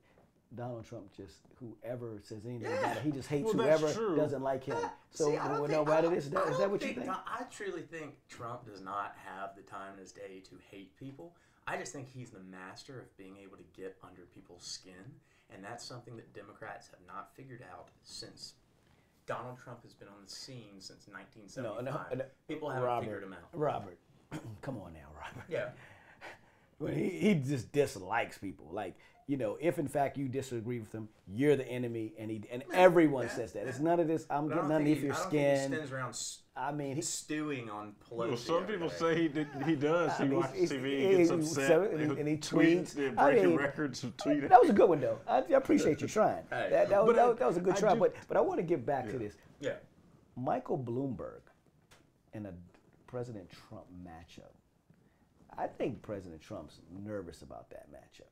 Donald 0.57 0.85
Trump 0.85 1.12
just 1.16 1.37
whoever 1.61 2.18
says 2.25 2.45
anything 2.45 2.66
about 2.77 2.97
it, 2.97 3.03
he 3.05 3.12
just 3.12 3.29
hates 3.29 3.45
Well, 3.45 3.55
whoever 3.64 4.16
doesn't 4.16 4.43
like 4.43 4.64
him. 4.64 4.77
So 5.12 5.31
See, 5.31 5.37
I 5.37 5.47
don't 5.47 5.59
think- 5.59 5.71
no, 5.71 5.83
why 5.85 5.93
I 5.93 6.01
did 6.01 6.03
don't- 6.09 6.14
this? 6.16 6.25
Is 6.25 6.31
that, 6.33 6.39
I 6.39 6.43
is 6.43 6.51
that 6.57 6.59
don't 6.64 6.71
what 6.73 6.83
you 6.83 6.93
think? 6.95 7.09
I 7.09 7.45
truly 7.53 7.83
think 7.83 8.16
Trump 8.29 8.66
does 8.66 8.81
not 8.81 9.14
have 9.25 9.55
the 9.55 9.62
time 9.62 9.93
in 9.95 10.01
his 10.01 10.11
day 10.11 10.43
to 10.51 10.57
hate 10.73 10.97
people. 10.97 11.37
I 11.68 11.77
just 11.77 11.93
think 11.93 12.09
he's 12.09 12.31
the 12.31 12.41
master 12.41 12.99
of 12.99 13.16
being 13.16 13.37
able 13.37 13.57
to 13.59 13.62
get 13.77 13.97
under 14.03 14.23
people's 14.35 14.64
skin, 14.64 15.21
and 15.51 15.62
that's 15.62 15.85
something 15.85 16.16
that 16.16 16.33
Democrats 16.35 16.89
have 16.89 16.99
not 17.07 17.33
figured 17.37 17.62
out 17.73 17.91
since 18.03 18.55
Donald 19.31 19.59
Trump 19.62 19.81
has 19.85 19.95
been 19.95 20.09
on 20.09 20.24
the 20.24 20.31
scene 20.31 20.81
since 20.81 21.07
1975. 21.07 21.85
No, 21.85 21.91
no, 21.93 22.16
no, 22.16 22.24
People 22.49 22.68
haven't 22.68 22.85
Robert, 22.85 23.05
figured 23.05 23.22
him 23.22 23.33
out. 23.33 23.49
Robert, 23.53 23.99
come 24.61 24.76
on 24.78 24.93
now, 24.93 25.09
Robert. 25.16 25.45
Yeah. 25.49 25.68
He, 26.95 27.11
he 27.11 27.35
just 27.35 27.70
dislikes 27.72 28.39
people. 28.39 28.66
Like, 28.72 28.97
you 29.31 29.37
know, 29.37 29.57
if 29.61 29.78
in 29.78 29.87
fact 29.87 30.18
you 30.18 30.26
disagree 30.28 30.81
with 30.81 30.91
him, 30.93 31.09
you're 31.28 31.55
the 31.55 31.66
enemy, 31.68 32.14
and 32.18 32.28
he 32.33 32.43
and 32.51 32.64
everyone 32.74 33.28
says 33.28 33.53
that. 33.53 33.68
It's 33.68 33.78
none 33.78 34.01
of 34.01 34.09
this. 34.09 34.26
I'm 34.28 34.49
But 34.49 34.57
getting 34.57 34.72
underneath 34.72 34.99
he- 34.99 35.05
your 35.07 35.14
I 35.14 35.18
don't 35.20 35.31
think 35.31 35.41
he 35.49 35.57
skin. 35.57 35.72
stands 35.72 35.93
around 35.93 36.09
s- 36.09 36.43
I 36.57 36.72
mean, 36.72 36.97
he's 36.97 37.09
stewing 37.09 37.70
on 37.70 37.95
Pelosi. 38.05 38.28
Well, 38.28 38.37
some 38.37 38.66
people 38.66 38.89
day. 38.89 38.95
say 38.97 39.22
he 39.22 39.28
did, 39.28 39.47
he 39.64 39.76
does. 39.76 40.18
He 40.18 40.24
mean, 40.24 40.41
watches 40.41 40.70
TV, 40.72 40.99
he- 40.99 41.07
he 41.12 41.16
gets 41.18 41.31
upset, 41.31 41.68
so- 41.68 41.83
and 41.85 42.01
he- 42.12 42.18
and 42.18 42.28
he 42.28 42.37
tweets. 42.39 42.93
they're 42.93 43.14
I 43.16 43.31
breaking 43.31 43.49
mean, 43.51 43.57
records 43.59 44.03
of 44.03 44.16
tweeting. 44.16 44.49
that 44.49 44.61
was 44.61 44.70
a 44.70 44.72
good 44.72 44.89
one 44.89 45.01
though. 45.01 45.20
I, 45.28 45.37
I 45.39 45.41
appreciate 45.53 46.01
you 46.03 46.09
trying. 46.09 46.43
Hey, 46.51 46.66
that, 46.70 46.89
that, 46.89 46.99
was, 47.05 47.07
but 47.07 47.16
that, 47.16 47.24
I- 47.28 47.33
that 47.35 47.47
was 47.47 47.57
a 47.57 47.61
good 47.61 47.76
I 47.76 47.78
try. 47.78 47.95
do- 47.95 48.01
But 48.01 48.14
but 48.26 48.37
I 48.37 48.41
want 48.41 48.59
to 48.59 48.64
get 48.64 48.85
back 48.85 49.09
to 49.11 49.16
this. 49.16 49.37
Yeah. 49.61 49.74
Michael 50.35 50.76
Bloomberg 50.76 51.43
and 52.35 52.49
a 52.49 52.55
President 53.07 53.49
Trump 53.49 53.85
matchup. 54.05 54.51
I 55.57 55.68
think 55.68 56.03
President 56.03 56.41
Trump's 56.41 56.81
nervous 57.05 57.43
about 57.43 57.70
that 57.70 57.87
matchup. 57.93 58.26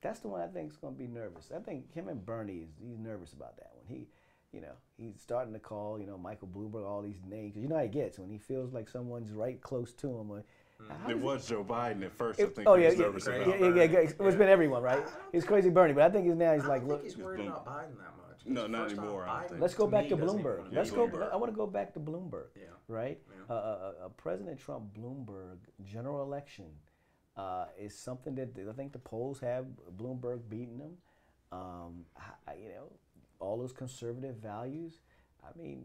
That's 0.00 0.20
the 0.20 0.28
one 0.28 0.40
I 0.40 0.46
think 0.46 0.70
is 0.70 0.76
going 0.76 0.94
to 0.94 0.98
be 0.98 1.08
nervous. 1.08 1.50
I 1.54 1.60
think 1.60 1.92
him 1.92 2.08
and 2.08 2.24
Bernie 2.24 2.58
is 2.58 2.68
he's 2.80 2.98
nervous 2.98 3.32
about 3.32 3.56
that 3.56 3.70
one. 3.74 3.84
He, 3.88 4.06
you 4.52 4.60
know, 4.60 4.72
he's 4.96 5.20
starting 5.20 5.52
to 5.52 5.58
call 5.58 5.98
you 5.98 6.06
know 6.06 6.16
Michael 6.16 6.48
Bloomberg 6.48 6.86
all 6.86 7.02
these 7.02 7.20
names. 7.28 7.56
You 7.56 7.68
know 7.68 7.76
how 7.76 7.82
he 7.82 7.88
gets 7.88 8.18
when 8.18 8.30
he 8.30 8.38
feels 8.38 8.72
like 8.72 8.88
someone's 8.88 9.32
right 9.32 9.60
close 9.60 9.92
to 9.94 10.06
him. 10.08 10.30
Or, 10.30 10.44
how 10.88 11.10
It 11.10 11.14
does 11.14 11.22
was 11.22 11.46
Joe 11.48 11.64
Biden 11.64 12.04
at 12.04 12.12
first. 12.12 12.40
I 12.40 12.46
think 12.46 12.68
oh 12.68 12.74
he 12.76 12.84
yeah, 12.84 12.90
was 12.90 12.98
yeah, 12.98 13.04
nervous 13.04 13.26
yeah, 13.26 13.34
about. 13.34 13.60
yeah, 13.60 13.66
yeah, 13.66 13.82
yeah, 13.82 13.98
It's 13.98 14.14
been 14.14 14.48
everyone, 14.48 14.82
right? 14.82 15.04
He's 15.32 15.44
crazy 15.44 15.70
Bernie, 15.70 15.92
but 15.92 16.04
I 16.04 16.10
think 16.10 16.26
he's 16.26 16.36
now 16.36 16.54
he's 16.54 16.64
I 16.64 16.68
like, 16.68 16.84
look, 16.84 17.02
he's 17.02 17.16
worried 17.16 17.46
about 17.46 17.66
Biden 17.66 17.96
that 17.98 18.14
much. 18.16 18.46
No, 18.46 18.66
not 18.68 18.82
first 18.84 18.94
time 18.96 19.04
anymore, 19.04 19.24
I 19.24 19.26
don't 19.26 19.42
Biden, 19.42 19.48
think. 19.48 19.60
Let's 19.60 19.74
go 19.74 19.84
to 19.86 19.90
back 19.90 20.08
to 20.08 20.16
Bloomberg. 20.16 20.58
wanna 20.58 20.70
Let's 20.72 20.90
be 20.90 20.96
go. 20.96 21.08
Bloomberg. 21.08 21.32
I 21.32 21.36
want 21.36 21.52
to 21.52 21.56
go 21.56 21.66
back 21.66 21.92
to 21.94 22.00
Bloomberg. 22.00 22.46
Yeah. 22.56 22.62
Right. 22.86 23.18
Yeah. 23.28 23.54
Uh, 23.54 23.58
uh, 23.58 23.92
uh, 24.06 24.08
President 24.16 24.58
Trump 24.60 24.84
Bloomberg 24.96 25.58
general 25.84 26.22
election 26.22 26.66
uh, 27.38 27.66
is 27.78 27.96
something 27.96 28.34
that 28.34 28.50
I 28.68 28.72
think 28.72 28.92
the 28.92 28.98
polls 28.98 29.40
have 29.40 29.64
Bloomberg 29.96 30.40
beating 30.50 30.78
them. 30.78 30.96
Um, 31.52 32.04
I- 32.46 32.54
you 32.54 32.68
know, 32.70 32.92
all 33.40 33.56
those 33.56 33.72
conservative 33.72 34.36
values. 34.36 35.00
I 35.44 35.56
mean, 35.56 35.84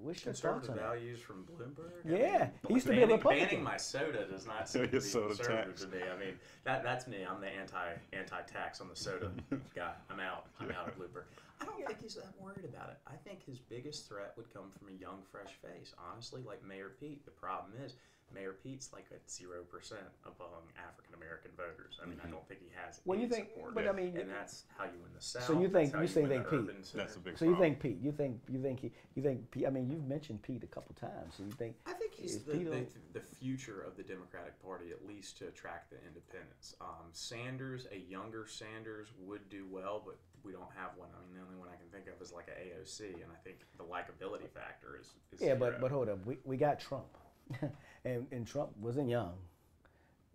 what's 0.00 0.24
your 0.24 0.32
thoughts 0.32 0.66
Conservative 0.66 0.70
on 0.70 0.76
that? 0.76 0.82
values 0.82 1.20
from 1.20 1.44
Bloomberg. 1.44 1.92
Yeah, 2.04 2.48
I 2.64 2.68
he 2.68 2.74
used 2.74 2.86
to 2.86 2.92
be 2.92 3.02
a 3.02 3.06
Republican. 3.06 3.46
Banning 3.48 3.62
my 3.64 3.76
soda 3.76 4.26
does 4.26 4.46
not 4.46 4.68
seem 4.68 4.86
to 4.86 4.92
Your 4.92 5.00
be 5.02 5.06
soda 5.06 5.26
conservative 5.34 5.66
tax. 5.76 5.80
to 5.82 5.88
me. 5.88 5.98
I 6.02 6.18
mean, 6.18 6.34
that 6.64 6.82
that's 6.82 7.06
me. 7.06 7.18
I'm 7.28 7.40
the 7.40 7.48
anti 7.48 7.92
anti 8.14 8.40
tax 8.42 8.80
on 8.80 8.88
the 8.88 8.96
soda 8.96 9.30
guy. 9.74 9.92
I'm 10.10 10.20
out. 10.20 10.46
I'm 10.58 10.70
out 10.70 10.88
of 10.88 10.96
Bloomberg. 10.98 11.24
I 11.60 11.66
don't 11.66 11.76
think 11.86 12.00
he's 12.00 12.14
that 12.14 12.32
worried 12.40 12.64
about 12.64 12.88
it. 12.88 12.96
I 13.06 13.16
think 13.16 13.44
his 13.44 13.58
biggest 13.58 14.08
threat 14.08 14.32
would 14.38 14.50
come 14.52 14.70
from 14.78 14.88
a 14.88 14.92
young, 14.98 15.18
fresh 15.30 15.52
face. 15.62 15.92
Honestly, 16.10 16.42
like 16.46 16.64
Mayor 16.66 16.92
Pete. 16.98 17.24
The 17.26 17.30
problem 17.32 17.72
is. 17.84 17.94
Mayor 18.34 18.54
Pete's 18.62 18.92
like 18.92 19.06
at 19.12 19.28
zero 19.30 19.62
percent 19.64 20.00
among 20.24 20.62
African 20.78 21.14
American 21.14 21.50
voters. 21.56 21.98
I 22.02 22.06
mean, 22.06 22.20
I 22.24 22.28
don't 22.28 22.46
think 22.48 22.60
he 22.60 22.70
has. 22.84 23.00
Well, 23.04 23.18
you 23.18 23.26
any 23.26 23.34
think- 23.34 23.48
support. 23.54 23.74
but 23.74 23.88
I 23.88 23.92
mean- 23.92 24.16
and 24.16 24.30
that's 24.30 24.64
how 24.76 24.84
you 24.84 24.98
win 25.02 25.12
the 25.14 25.20
South. 25.22 25.44
So 25.44 25.54
you 25.60 25.68
think- 25.68 25.92
that's 25.92 25.94
how 25.94 26.00
you 26.02 26.08
say 26.08 26.26
think 26.26 26.44
Pete. 26.48 26.60
urban 26.60 26.76
That's 26.94 27.16
a 27.16 27.18
big 27.18 27.38
So 27.38 27.44
you 27.44 27.56
think 27.58 27.80
Pete? 27.80 27.98
You 28.00 28.12
think 28.12 28.40
you 28.48 28.60
think 28.62 28.80
he, 28.80 28.92
you 29.14 29.22
think 29.22 29.50
Pete? 29.50 29.66
I 29.66 29.70
mean, 29.70 29.90
you've 29.90 30.06
mentioned 30.06 30.42
Pete 30.42 30.62
a 30.64 30.68
couple 30.68 30.94
times. 30.94 31.34
So 31.36 31.42
you 31.42 31.52
think? 31.52 31.76
I 31.86 31.92
think 31.92 32.14
he's 32.14 32.38
the, 32.44 32.52
Pete 32.52 32.70
the, 32.70 32.76
a- 32.78 33.12
the 33.12 33.20
future 33.20 33.80
of 33.80 33.96
the 33.96 34.02
Democratic 34.02 34.60
Party, 34.62 34.90
at 34.90 35.06
least 35.06 35.38
to 35.38 35.48
attract 35.48 35.90
the 35.90 35.96
independents. 36.06 36.74
Um, 36.80 37.08
Sanders, 37.12 37.86
a 37.92 37.98
younger 37.98 38.46
Sanders, 38.46 39.08
would 39.18 39.48
do 39.48 39.66
well, 39.70 40.02
but 40.04 40.18
we 40.42 40.52
don't 40.52 40.70
have 40.76 40.96
one. 40.96 41.08
I 41.14 41.20
mean, 41.26 41.36
the 41.36 41.42
only 41.44 41.56
one 41.56 41.68
I 41.68 41.76
can 41.76 41.88
think 41.92 42.06
of 42.14 42.20
is 42.22 42.32
like 42.32 42.48
an 42.48 42.54
AOC, 42.62 43.14
and 43.14 43.30
I 43.32 43.36
think 43.44 43.58
the 43.76 43.84
likability 43.84 44.48
factor 44.48 44.96
is, 45.00 45.12
is 45.32 45.40
Yeah, 45.40 45.54
but 45.54 45.80
but 45.80 45.90
hold 45.90 46.08
up, 46.08 46.24
we, 46.24 46.38
we 46.44 46.56
got 46.56 46.80
Trump, 46.80 47.04
and 48.04 48.26
and 48.32 48.46
Trump 48.46 48.70
wasn't 48.76 49.08
young, 49.08 49.34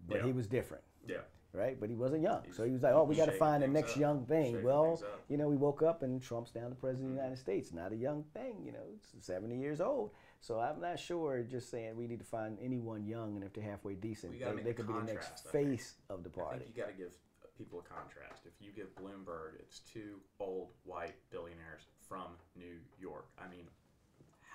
but 0.07 0.17
Yeah. 0.17 0.25
he 0.25 0.31
was 0.31 0.47
different, 0.47 0.83
yeah, 1.07 1.17
right? 1.53 1.79
But 1.79 1.89
he 1.89 1.95
wasn't 1.95 2.21
young, 2.23 2.43
He's 2.45 2.55
so 2.55 2.63
he 2.63 2.71
was 2.71 2.83
like, 2.83 2.93
oh, 2.93 3.03
we 3.03 3.15
got 3.15 3.25
to 3.25 3.37
find 3.37 3.63
the 3.63 3.67
next 3.67 3.93
up, 3.93 3.97
young 3.99 4.25
thing. 4.25 4.53
shaking 4.53 4.63
Well, 4.65 5.01
you 5.29 5.37
know, 5.37 5.47
we 5.47 5.55
woke 5.55 5.81
up 5.81 6.03
and 6.03 6.21
Trump's 6.21 6.53
now 6.55 6.69
the 6.69 6.75
president 6.75 7.11
of 7.11 7.15
the 7.15 7.21
mm-hmm. 7.21 7.25
United 7.25 7.39
States, 7.39 7.73
not 7.73 7.91
a 7.91 7.95
young 7.95 8.23
thing. 8.33 8.63
You 8.65 8.71
know, 8.71 8.85
it's 8.95 9.25
seventy 9.25 9.57
years 9.57 9.81
old. 9.81 10.11
So 10.41 10.59
I'm 10.59 10.79
not 10.79 10.99
sure. 10.99 11.41
Just 11.41 11.71
saying, 11.71 11.95
we 11.95 12.07
need 12.07 12.19
to 12.19 12.25
find 12.25 12.57
anyone 12.61 13.05
young, 13.05 13.35
and 13.35 13.43
if 13.43 13.53
they're 13.53 13.63
halfway 13.63 13.95
decent, 13.95 14.39
they, 14.39 14.61
they 14.61 14.73
could 14.73 14.87
be 14.87 14.93
the 14.93 15.13
next 15.13 15.43
I 15.47 15.51
face 15.51 15.95
of 16.09 16.23
the 16.23 16.29
I 16.29 16.39
party. 16.41 16.59
think 16.59 16.75
you 16.75 16.83
got 16.83 16.89
to 16.89 16.97
give 16.97 17.11
people 17.57 17.79
a 17.79 17.81
contrast. 17.83 18.43
If 18.45 18.53
you 18.59 18.71
give 18.71 18.93
Bloomberg, 18.95 19.59
it's 19.59 19.79
two 19.79 20.19
old 20.39 20.69
white 20.83 21.15
billionaires 21.31 21.87
from 22.07 22.37
New 22.55 22.77
York. 22.99 23.27
I 23.39 23.49
mean, 23.49 23.65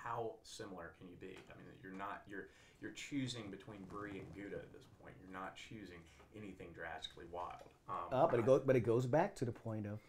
how 0.03 0.33
similar 0.43 0.93
can 0.97 1.07
you 1.07 1.15
be? 1.19 1.35
I 1.49 1.55
mean, 1.57 1.75
you're 1.83 1.93
not 1.93 2.23
you're 2.29 2.47
you're 2.81 2.91
choosing 2.91 3.51
between 3.51 3.83
Brie 3.89 4.19
and 4.19 4.33
Gouda 4.35 4.55
at 4.55 4.73
this 4.73 4.85
point. 5.01 5.15
You're 5.21 5.39
not 5.39 5.55
choosing 5.55 5.99
anything 6.35 6.67
drastically 6.73 7.25
wild. 7.31 7.69
Um, 7.89 7.95
Uh, 8.11 8.27
but 8.27 8.39
it 8.39 8.45
goes, 8.45 8.61
but 8.65 8.75
it 8.75 8.81
goes 8.81 9.05
back 9.05 9.35
to 9.35 9.45
the 9.45 9.51
point 9.51 9.85
of 9.85 9.99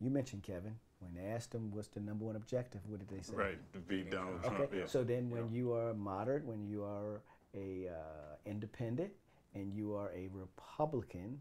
you 0.00 0.10
mentioned 0.10 0.42
Kevin 0.42 0.76
when 0.98 1.14
they 1.14 1.28
asked 1.30 1.54
him 1.54 1.70
what's 1.70 1.88
the 1.88 2.00
number 2.00 2.24
one 2.24 2.36
objective. 2.36 2.80
What 2.86 2.98
did 2.98 3.08
they 3.08 3.22
say? 3.22 3.34
Right, 3.34 3.72
to 3.72 3.78
beat 3.78 4.10
Donald 4.10 4.40
Okay. 4.44 4.56
Trump. 4.56 4.70
Yeah. 4.74 4.86
So 4.86 5.04
then, 5.04 5.30
when 5.30 5.52
you 5.52 5.72
are 5.72 5.94
moderate, 5.94 6.44
when 6.44 6.66
you 6.66 6.82
are 6.82 7.22
a 7.54 7.88
uh, 7.88 8.36
independent, 8.46 9.12
and 9.54 9.72
you 9.72 9.94
are 9.94 10.10
a 10.12 10.28
Republican, 10.32 11.40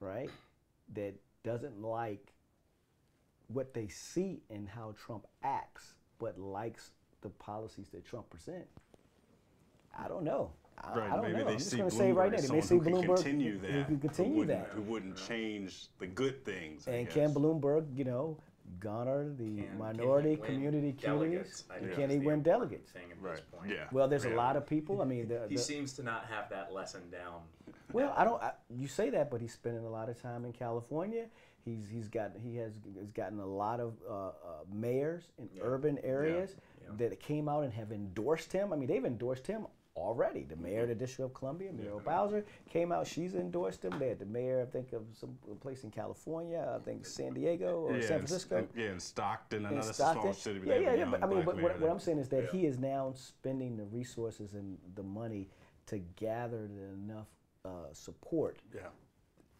right, 0.00 0.30
that 0.94 1.14
doesn't 1.44 1.80
like 1.80 2.34
what 3.46 3.72
they 3.72 3.88
see 3.88 4.42
and 4.50 4.68
how 4.68 4.94
Trump 4.98 5.26
acts, 5.42 5.94
but 6.18 6.38
likes 6.38 6.90
the 7.22 7.28
policies 7.30 7.88
that 7.90 8.04
Trump 8.04 8.28
present. 8.30 8.64
I 9.98 10.08
don't 10.08 10.24
know. 10.24 10.50
I, 10.82 10.96
Right, 10.96 11.10
I 11.10 11.14
don't 11.16 11.22
maybe 11.22 11.38
know. 11.38 11.44
they 11.46 11.52
I'm 11.52 11.58
just 11.58 11.76
going 11.76 11.90
to 11.90 11.96
say 11.96 12.12
right 12.12 12.30
now, 12.30 12.38
as 12.38 12.48
they 12.48 12.54
may 12.54 12.60
someone 12.60 12.84
see 12.86 12.90
who 12.92 12.96
can 12.98 13.08
Bloomberg 13.08 13.14
continue 13.16 13.58
that, 13.58 13.70
who 13.70 13.84
can 13.84 13.98
continue 13.98 14.32
who 14.32 14.38
wouldn't, 14.38 14.64
that. 14.64 14.70
who 14.74 14.82
wouldn't 14.82 15.16
change 15.16 15.86
the 15.98 16.06
good 16.06 16.44
things. 16.44 16.86
I 16.86 16.92
And 16.92 17.06
guess. 17.06 17.14
can 17.14 17.34
Bloomberg, 17.34 17.86
you 17.96 18.04
know, 18.04 18.38
garner 18.78 19.28
the 19.30 19.44
Can- 19.56 19.66
can 19.70 19.78
minority 19.78 20.30
he 20.30 20.36
win 20.36 20.46
community 20.52 20.92
delegates? 20.92 21.62
cuties? 21.68 21.76
And 21.82 21.92
can 21.94 22.04
is 22.04 22.12
he 22.12 22.18
the 22.20 22.26
win 22.26 22.42
delegates? 22.42 22.92
Thing 22.92 23.10
at 23.10 23.20
Right. 23.20 23.34
this 23.36 23.44
point. 23.50 23.70
Yeah. 23.72 23.88
Well, 23.90 24.06
there's 24.06 24.24
a 24.26 24.30
lot 24.30 24.54
of 24.56 24.66
people. 24.66 25.02
I 25.02 25.04
mean, 25.04 25.26
the, 25.28 25.46
He 25.48 25.56
the- 25.56 25.60
seems 25.60 25.94
to 25.94 26.04
not 26.04 26.26
have 26.26 26.48
that 26.50 26.72
lesson 26.72 27.10
down. 27.10 27.42
well, 27.92 28.14
I 28.16 28.24
don't. 28.24 28.40
I, 28.40 28.52
you 28.70 28.86
say 28.86 29.10
that, 29.10 29.30
but 29.32 29.40
he's 29.40 29.54
spending 29.54 29.84
a 29.84 29.90
lot 29.90 30.08
of 30.08 30.20
time 30.22 30.44
in 30.44 30.52
California. 30.52 31.26
He's 31.68 31.88
he's 31.90 32.08
got 32.08 32.32
he 32.42 32.56
has 32.56 32.72
he's 32.98 33.10
gotten 33.12 33.38
a 33.40 33.46
lot 33.46 33.80
of 33.80 33.94
uh, 34.08 34.12
uh, 34.28 34.32
mayors 34.72 35.24
in 35.38 35.48
Yeah. 35.54 35.62
urban 35.64 35.98
areas 36.02 36.56
Yeah. 36.82 36.88
that 36.98 37.20
came 37.20 37.48
out 37.48 37.64
and 37.64 37.72
have 37.72 37.92
endorsed 37.92 38.52
him. 38.52 38.72
I 38.72 38.76
mean, 38.76 38.88
they've 38.88 39.04
endorsed 39.04 39.46
him 39.46 39.66
already. 39.96 40.44
The 40.44 40.56
mayor 40.56 40.82
of 40.82 40.88
the 40.88 40.94
District 40.94 41.28
of 41.28 41.34
Columbia, 41.34 41.72
Muriel 41.72 42.00
Bowser, 42.00 42.44
came 42.70 42.92
out. 42.92 43.06
She's 43.06 43.34
endorsed 43.34 43.84
him. 43.84 43.98
They 43.98 44.08
had 44.08 44.20
the 44.20 44.26
mayor, 44.26 44.62
I 44.62 44.64
think, 44.70 44.92
of 44.92 45.02
some 45.12 45.36
place 45.60 45.82
in 45.84 45.90
California. 45.90 46.72
I 46.74 46.82
think 46.82 47.04
San 47.04 47.34
Diego 47.34 47.80
or 47.80 47.96
yeah, 47.96 48.00
San 48.06 48.18
Francisco. 48.18 48.66
yeah, 48.76 48.92
in 48.92 49.00
Stockton, 49.00 49.66
in 49.66 49.72
another 49.72 49.92
Stockton. 49.92 50.22
small 50.22 50.32
city. 50.34 50.60
Yeah, 50.64 50.78
yeah, 50.78 50.94
yeah. 50.94 51.04
But 51.04 51.22
I 51.22 51.26
mean, 51.26 51.44
but 51.44 51.60
what, 51.60 51.80
what. 51.80 51.90
I'm 51.90 51.98
saying 51.98 52.18
is 52.18 52.28
that 52.28 52.44
Yeah. 52.44 52.50
he 52.52 52.66
is 52.66 52.78
now 52.78 53.12
spending 53.16 53.76
the 53.76 53.84
resources 53.86 54.54
and 54.54 54.78
the 54.94 55.02
money 55.02 55.48
to 55.86 55.98
gather 56.16 56.70
enough 56.94 57.26
uh, 57.64 57.92
support, 57.92 58.58
Yeah. 58.74 58.82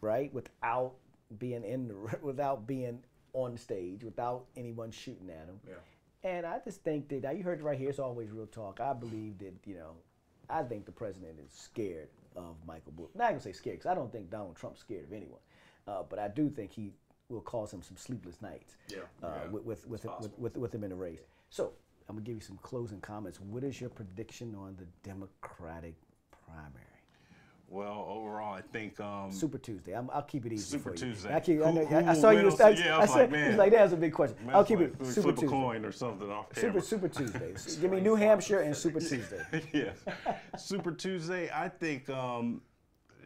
right, 0.01 0.33
without 0.33 0.93
being 1.37 1.63
in 1.63 1.87
the 1.87 1.95
without 2.21 2.65
being 2.67 2.99
on 3.33 3.57
stage, 3.57 4.03
without 4.03 4.45
anyone 4.57 4.91
shooting 4.91 5.29
at 5.29 5.47
him. 5.47 5.59
Yeah. 5.67 5.75
And 6.23 6.45
I 6.45 6.59
just 6.65 6.83
think 6.83 7.07
that 7.09 7.23
now 7.23 7.31
you 7.31 7.43
heard 7.43 7.59
it 7.59 7.63
right 7.63 7.77
here. 7.77 7.89
It's 7.89 7.99
always 7.99 8.31
real 8.31 8.47
talk. 8.47 8.79
I 8.81 8.93
believe 8.93 9.37
that 9.39 9.53
you 9.65 9.75
know, 9.75 9.91
I 10.49 10.63
think 10.63 10.85
the 10.85 10.91
president 10.91 11.39
is 11.45 11.51
scared 11.53 12.09
of 12.35 12.55
Michael 12.67 12.93
Bloomberg. 12.97 13.15
Not 13.15 13.29
gonna 13.29 13.39
say 13.39 13.53
scared 13.53 13.77
because 13.79 13.91
I 13.91 13.95
don't 13.95 14.11
think 14.11 14.29
Donald 14.29 14.55
Trump's 14.55 14.79
scared 14.81 15.05
of 15.05 15.13
anyone, 15.13 15.39
uh, 15.87 16.03
but 16.09 16.19
I 16.19 16.27
do 16.27 16.49
think 16.49 16.71
he 16.73 16.91
will 17.29 17.41
cause 17.41 17.71
him 17.71 17.83
some 17.83 17.95
sleepless 17.95 18.41
nights. 18.41 18.75
Yeah. 18.89 18.99
Uh, 19.23 19.27
Yeah. 19.43 19.47
with 19.51 19.63
with 19.65 19.87
with, 19.87 20.03
him, 20.03 20.11
with 20.19 20.39
with 20.39 20.57
with 20.57 20.75
him 20.75 20.83
in 20.83 20.89
the 20.89 20.95
race. 20.95 21.21
So 21.49 21.71
I'm 22.09 22.15
gonna 22.15 22.25
give 22.25 22.35
you 22.35 22.41
some 22.41 22.57
closing 22.63 22.99
comments. 23.01 23.39
What 23.39 23.63
is 23.63 23.79
your 23.79 23.91
prediction 23.91 24.55
on 24.55 24.75
the 24.77 24.85
Democratic 25.07 25.93
primary? 26.45 26.85
Well, 27.71 28.07
overall, 28.09 28.55
I 28.55 28.61
think. 28.61 28.99
Um, 28.99 29.31
Super 29.31 29.59
Tuesday. 29.59 29.93
I'm, 29.93 30.09
I'll 30.11 30.23
keep 30.23 30.45
it 30.45 30.53
easy 30.53 30.63
Super 30.63 30.89
for 30.89 31.05
you. 31.05 31.11
Tuesday. 31.13 31.33
I, 31.33 31.39
keep, 31.39 31.63
I, 31.63 31.71
know, 31.71 31.85
who 31.85 31.95
I, 31.95 32.11
I 32.11 32.13
saw 32.15 32.31
you. 32.31 32.49
I, 32.49 32.69
Yeah, 32.69 32.95
I 32.95 32.97
I 32.97 32.99
was 33.01 33.09
said, 33.11 33.31
like, 33.31 33.39
he's 33.39 33.49
man. 33.49 33.57
like, 33.57 33.71
that's 33.71 33.93
a 33.93 33.97
big 33.97 34.13
question. 34.13 34.37
man, 34.43 34.55
I'll 34.55 34.63
keep 34.63 34.79
like, 34.79 34.93
it 34.99 35.05
Super 35.05 35.31
Tuesday. 35.31 35.47
coin 35.47 35.85
or 35.85 35.91
something 35.91 36.31
off 36.31 36.47
Super 36.55 36.67
camera. 36.67 36.81
Super 36.81 37.07
Tuesday. 37.07 37.53
Give 37.81 37.91
me 37.91 38.01
New 38.01 38.15
Hampshire 38.15 38.61
and 38.61 38.75
Super 38.83 38.99
Tuesday. 38.99 39.43
yes. 39.71 39.97
Super 40.57 40.91
Tuesday, 40.91 41.51
I 41.53 41.69
think 41.69 42.09
um, 42.09 42.61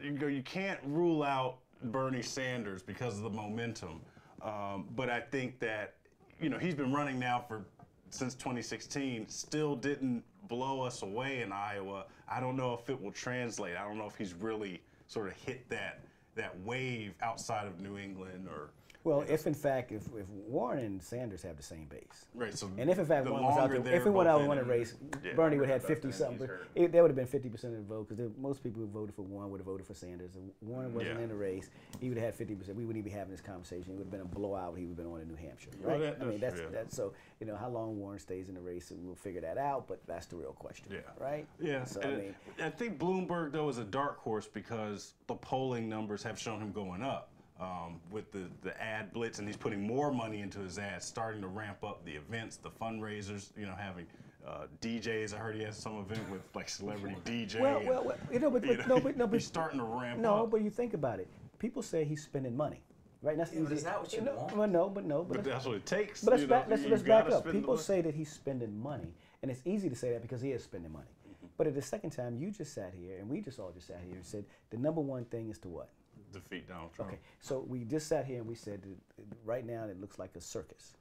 you, 0.02 0.10
go, 0.12 0.26
you 0.26 0.42
can't 0.42 0.80
rule 0.84 1.22
out 1.22 1.58
Bernie 1.84 2.22
Sanders 2.22 2.82
because 2.82 3.16
of 3.16 3.22
the 3.22 3.30
momentum. 3.30 4.02
Um, 4.42 4.88
but 4.94 5.08
I 5.08 5.20
think 5.20 5.58
that, 5.60 5.94
you 6.38 6.50
know, 6.50 6.58
he's 6.58 6.74
been 6.74 6.92
running 6.92 7.18
now 7.18 7.42
for 7.48 7.64
since 8.10 8.34
2016, 8.34 9.28
still 9.28 9.76
didn't 9.76 10.22
blow 10.48 10.82
us 10.82 11.02
away 11.02 11.42
in 11.42 11.52
Iowa. 11.52 12.04
I 12.28 12.40
don't 12.40 12.56
know 12.56 12.74
if 12.74 12.88
it 12.90 13.00
will 13.00 13.12
translate. 13.12 13.76
I 13.76 13.82
don't 13.82 13.98
know 13.98 14.06
if 14.06 14.16
he's 14.16 14.34
really 14.34 14.80
sort 15.06 15.28
of 15.28 15.34
hit 15.34 15.68
that 15.70 16.00
that 16.34 16.58
wave 16.64 17.14
outside 17.22 17.66
of 17.66 17.80
New 17.80 17.96
England 17.96 18.48
or 18.48 18.70
Well, 19.04 19.22
if 19.28 19.46
in 19.46 19.52
fact, 19.52 19.92
if, 19.92 20.02
if 20.18 20.26
Warren 20.30 20.78
and 20.82 21.02
Sanders 21.02 21.42
have 21.42 21.58
the 21.58 21.62
same 21.62 21.84
base, 21.90 22.24
Right. 22.34 22.56
So 22.56 22.70
and 22.78 22.88
if 22.88 22.98
in 22.98 23.04
fact 23.04 23.28
Warren 23.28 23.44
was 23.44 23.58
out 23.58 23.68
there, 23.68 23.94
if 23.94 24.02
he 24.02 24.08
went 24.08 24.30
out 24.30 24.46
won 24.46 24.56
a 24.56 24.64
race, 24.64 24.94
yeah. 25.22 25.34
Bernie 25.34 25.58
would 25.58 25.68
have 25.68 25.82
had 25.82 25.86
fifty 25.88 26.10
something. 26.10 26.38
he's 26.38 26.40
But 26.40 26.48
hurt. 26.48 26.68
it, 26.74 26.92
that 26.92 27.02
would 27.02 27.10
have 27.10 27.16
been 27.16 27.26
fifty 27.26 27.50
percent 27.50 27.74
of 27.74 27.80
the 27.80 27.94
vote 27.94 28.08
because 28.08 28.30
most 28.38 28.62
people 28.62 28.80
who 28.80 28.88
voted 28.88 29.14
for 29.14 29.20
Warren 29.22 29.50
would 29.50 29.60
have 29.60 29.66
voted 29.66 29.86
for 29.86 29.92
Sanders. 29.92 30.30
If 30.36 30.42
Warren 30.66 30.90
mm, 30.90 30.94
wasn't 30.94 31.18
Yeah. 31.18 31.22
in 31.24 31.28
the 31.28 31.34
race, 31.34 31.68
he 32.00 32.08
would 32.08 32.16
have 32.16 32.24
had 32.28 32.34
fifty 32.34 32.54
percent. 32.54 32.78
We 32.78 32.86
wouldn't 32.86 33.04
even 33.04 33.12
be 33.12 33.16
having 33.16 33.30
this 33.30 33.42
conversation. 33.42 33.92
It 33.92 33.96
would 33.96 34.04
have 34.04 34.10
been 34.10 34.22
a 34.22 34.24
blowout. 34.24 34.78
He 34.78 34.84
would 34.86 34.96
have 34.96 35.04
been 35.04 35.12
on 35.12 35.20
in 35.20 35.28
New 35.28 35.36
Hampshire, 35.36 35.70
Well, 35.82 35.98
right? 35.98 36.00
that- 36.18 36.22
I 36.22 36.24
mean, 36.24 36.40
that's- 36.40 36.60
that's 36.60 36.72
yeah. 36.72 36.78
that's 36.80 36.96
so. 36.96 37.12
You 37.40 37.46
know 37.46 37.56
how 37.56 37.68
long 37.68 37.98
Warren 37.98 38.18
stays 38.18 38.48
in 38.48 38.54
the 38.54 38.60
race, 38.62 38.90
and 38.90 39.04
we'll 39.04 39.14
figure 39.16 39.42
that 39.42 39.58
out. 39.58 39.86
But 39.86 40.00
that's 40.06 40.24
the 40.26 40.36
real 40.36 40.52
question, 40.52 40.86
Yeah. 40.90 41.00
right? 41.18 41.46
Yeah, 41.60 41.84
So 41.84 42.00
I 42.00 42.06
mean, 42.06 42.34
I 42.62 42.70
think 42.70 42.98
Bloomberg 42.98 43.52
though 43.52 43.68
is 43.68 43.76
a 43.76 43.84
dark 43.84 44.18
horse 44.20 44.46
because 44.46 45.12
the 45.26 45.34
polling 45.34 45.90
numbers 45.90 46.22
have 46.22 46.38
shown 46.38 46.60
him 46.62 46.72
going 46.72 47.02
up 47.02 47.28
um, 47.60 48.00
with 48.10 48.30
the 48.32 48.44
the 48.62 48.80
ad 48.82 49.12
blitz, 49.12 49.38
and 49.38 49.46
he's 49.46 49.56
putting 49.56 49.86
more 49.86 50.12
money 50.12 50.40
into 50.40 50.60
his 50.60 50.78
ads, 50.78 51.04
starting 51.04 51.40
to 51.42 51.48
ramp 51.48 51.84
up 51.84 52.04
the 52.04 52.12
events, 52.12 52.56
the 52.56 52.70
fundraisers. 52.70 53.50
You 53.56 53.66
know, 53.66 53.74
having 53.78 54.06
uh, 54.46 54.66
DJs. 54.80 55.34
I 55.34 55.38
heard 55.38 55.56
he 55.56 55.62
has 55.62 55.76
some 55.76 55.98
event 55.98 56.28
with 56.30 56.42
like 56.54 56.68
celebrity 56.68 57.16
DJ. 57.24 57.60
well, 57.60 57.78
and, 57.78 57.88
well, 57.88 58.04
well, 58.04 58.16
you 58.32 58.38
know, 58.38 58.50
but, 58.50 58.64
you 58.64 58.76
but 58.76 58.88
know, 58.88 58.94
no, 58.96 59.00
but 59.00 59.16
no, 59.16 59.26
but 59.26 59.40
he's 59.40 59.46
starting 59.46 59.78
to 59.78 59.84
ramp 59.84 60.20
No, 60.20 60.44
up. 60.44 60.50
but 60.50 60.62
you 60.62 60.70
think 60.70 60.94
about 60.94 61.18
it. 61.18 61.28
People 61.58 61.82
say 61.82 62.04
he's 62.04 62.22
spending 62.22 62.56
money, 62.56 62.82
right? 63.22 63.36
That's 63.36 63.52
Yeah, 63.52 63.60
but 63.60 63.66
easy. 63.66 63.74
is 63.76 63.84
that 63.84 64.00
what 64.00 64.12
you 64.12 64.20
no, 64.20 64.34
want? 64.34 64.56
Well, 64.56 64.68
no, 64.68 64.88
but 64.88 65.04
no, 65.04 65.22
but, 65.22 65.38
but 65.38 65.44
that's 65.44 65.64
what 65.64 65.76
it 65.76 65.86
takes. 65.86 66.22
But 66.22 66.32
let's 66.32 66.42
you 66.42 66.48
back, 66.48 66.68
know, 66.68 66.76
let's, 66.76 66.88
let's 66.88 67.02
back 67.02 67.30
up. 67.30 67.50
People 67.50 67.78
say 67.78 68.00
that 68.02 68.14
he's 68.14 68.30
spending 68.30 68.78
money, 68.82 69.14
and 69.42 69.50
it's 69.50 69.62
easy 69.64 69.88
to 69.88 69.96
say 69.96 70.12
that 70.12 70.22
because 70.22 70.42
he 70.42 70.50
is 70.50 70.62
spending 70.62 70.92
money. 70.92 71.06
Mm-hmm. 71.06 71.46
But 71.56 71.66
at 71.68 71.74
the 71.74 71.82
second 71.82 72.10
time, 72.10 72.36
you 72.36 72.50
just 72.50 72.74
sat 72.74 72.92
here, 72.98 73.18
and 73.18 73.28
we 73.28 73.40
just 73.40 73.58
all 73.58 73.70
just 73.72 73.86
sat 73.86 74.00
here 74.06 74.16
and 74.16 74.26
said 74.26 74.44
the 74.70 74.76
number 74.76 75.00
one 75.00 75.24
thing 75.26 75.48
is 75.48 75.58
to 75.60 75.68
what? 75.68 75.88
Defeat 76.34 76.68
Donald 76.68 76.92
Trump. 76.94 77.12
Okay, 77.12 77.20
so 77.40 77.64
we 77.68 77.84
just 77.84 78.08
sat 78.08 78.26
here 78.26 78.38
and 78.38 78.46
we 78.46 78.54
said 78.54 78.82
that 78.82 78.96
right 79.44 79.66
now 79.66 79.84
it 79.84 80.00
looks 80.00 80.18
like 80.18 80.34
a 80.36 80.40
circus, 80.40 80.96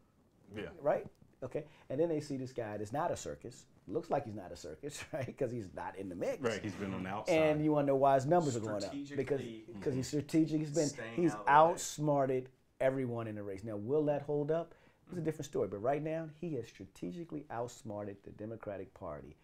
Yeah. 0.55 0.65
right? 0.81 1.05
Okay, 1.43 1.65
and 1.89 1.99
then 1.99 2.09
they 2.09 2.21
see 2.21 2.38
this 2.38 2.53
guy 2.53 2.77
that's 2.77 2.93
not 2.93 3.11
a 3.11 3.17
circus. 3.17 3.65
Looks 3.86 4.09
like 4.09 4.23
he's 4.25 4.36
not 4.36 4.51
a 4.51 4.55
circus, 4.55 5.03
right? 5.13 5.25
Because 5.25 5.51
he's 5.51 5.67
not 5.75 5.97
in 5.97 6.07
the 6.07 6.15
mix. 6.15 6.41
Right. 6.41 6.61
He's 6.63 6.73
been 6.73 6.93
on 6.93 7.03
the 7.03 7.09
outside. 7.09 7.34
And 7.34 7.63
you 7.63 7.73
want 7.73 7.86
to 7.86 7.91
know 7.91 7.97
why 7.97 8.15
his 8.15 8.25
numbers 8.25 8.55
are 8.55 8.61
going 8.61 8.84
up 8.84 8.91
because 8.91 9.07
Strategically 9.07 9.65
because 9.73 9.93
he's 9.93 10.07
strategic. 10.07 10.59
He's 10.59 10.69
been 10.69 10.89
he's 11.15 11.31
out 11.34 11.39
of 11.39 11.45
the 11.45 11.51
way. 11.51 11.57
outsmarted 11.57 12.49
everyone 12.79 13.27
in 13.27 13.36
the 13.36 13.43
race. 13.43 13.63
Now, 13.63 13.75
will 13.75 14.05
that 14.05 14.21
hold 14.21 14.51
up? 14.51 14.73
It's 15.09 15.17
a 15.17 15.21
mm. 15.21 15.25
different 15.25 15.45
story. 15.45 15.67
But 15.67 15.81
right 15.81 16.01
now, 16.01 16.29
he 16.39 16.55
has 16.55 16.67
strategically 16.67 17.45
outsmarted 17.51 18.17
the 18.23 18.31
Democratic 18.31 18.93
Party 18.93 19.36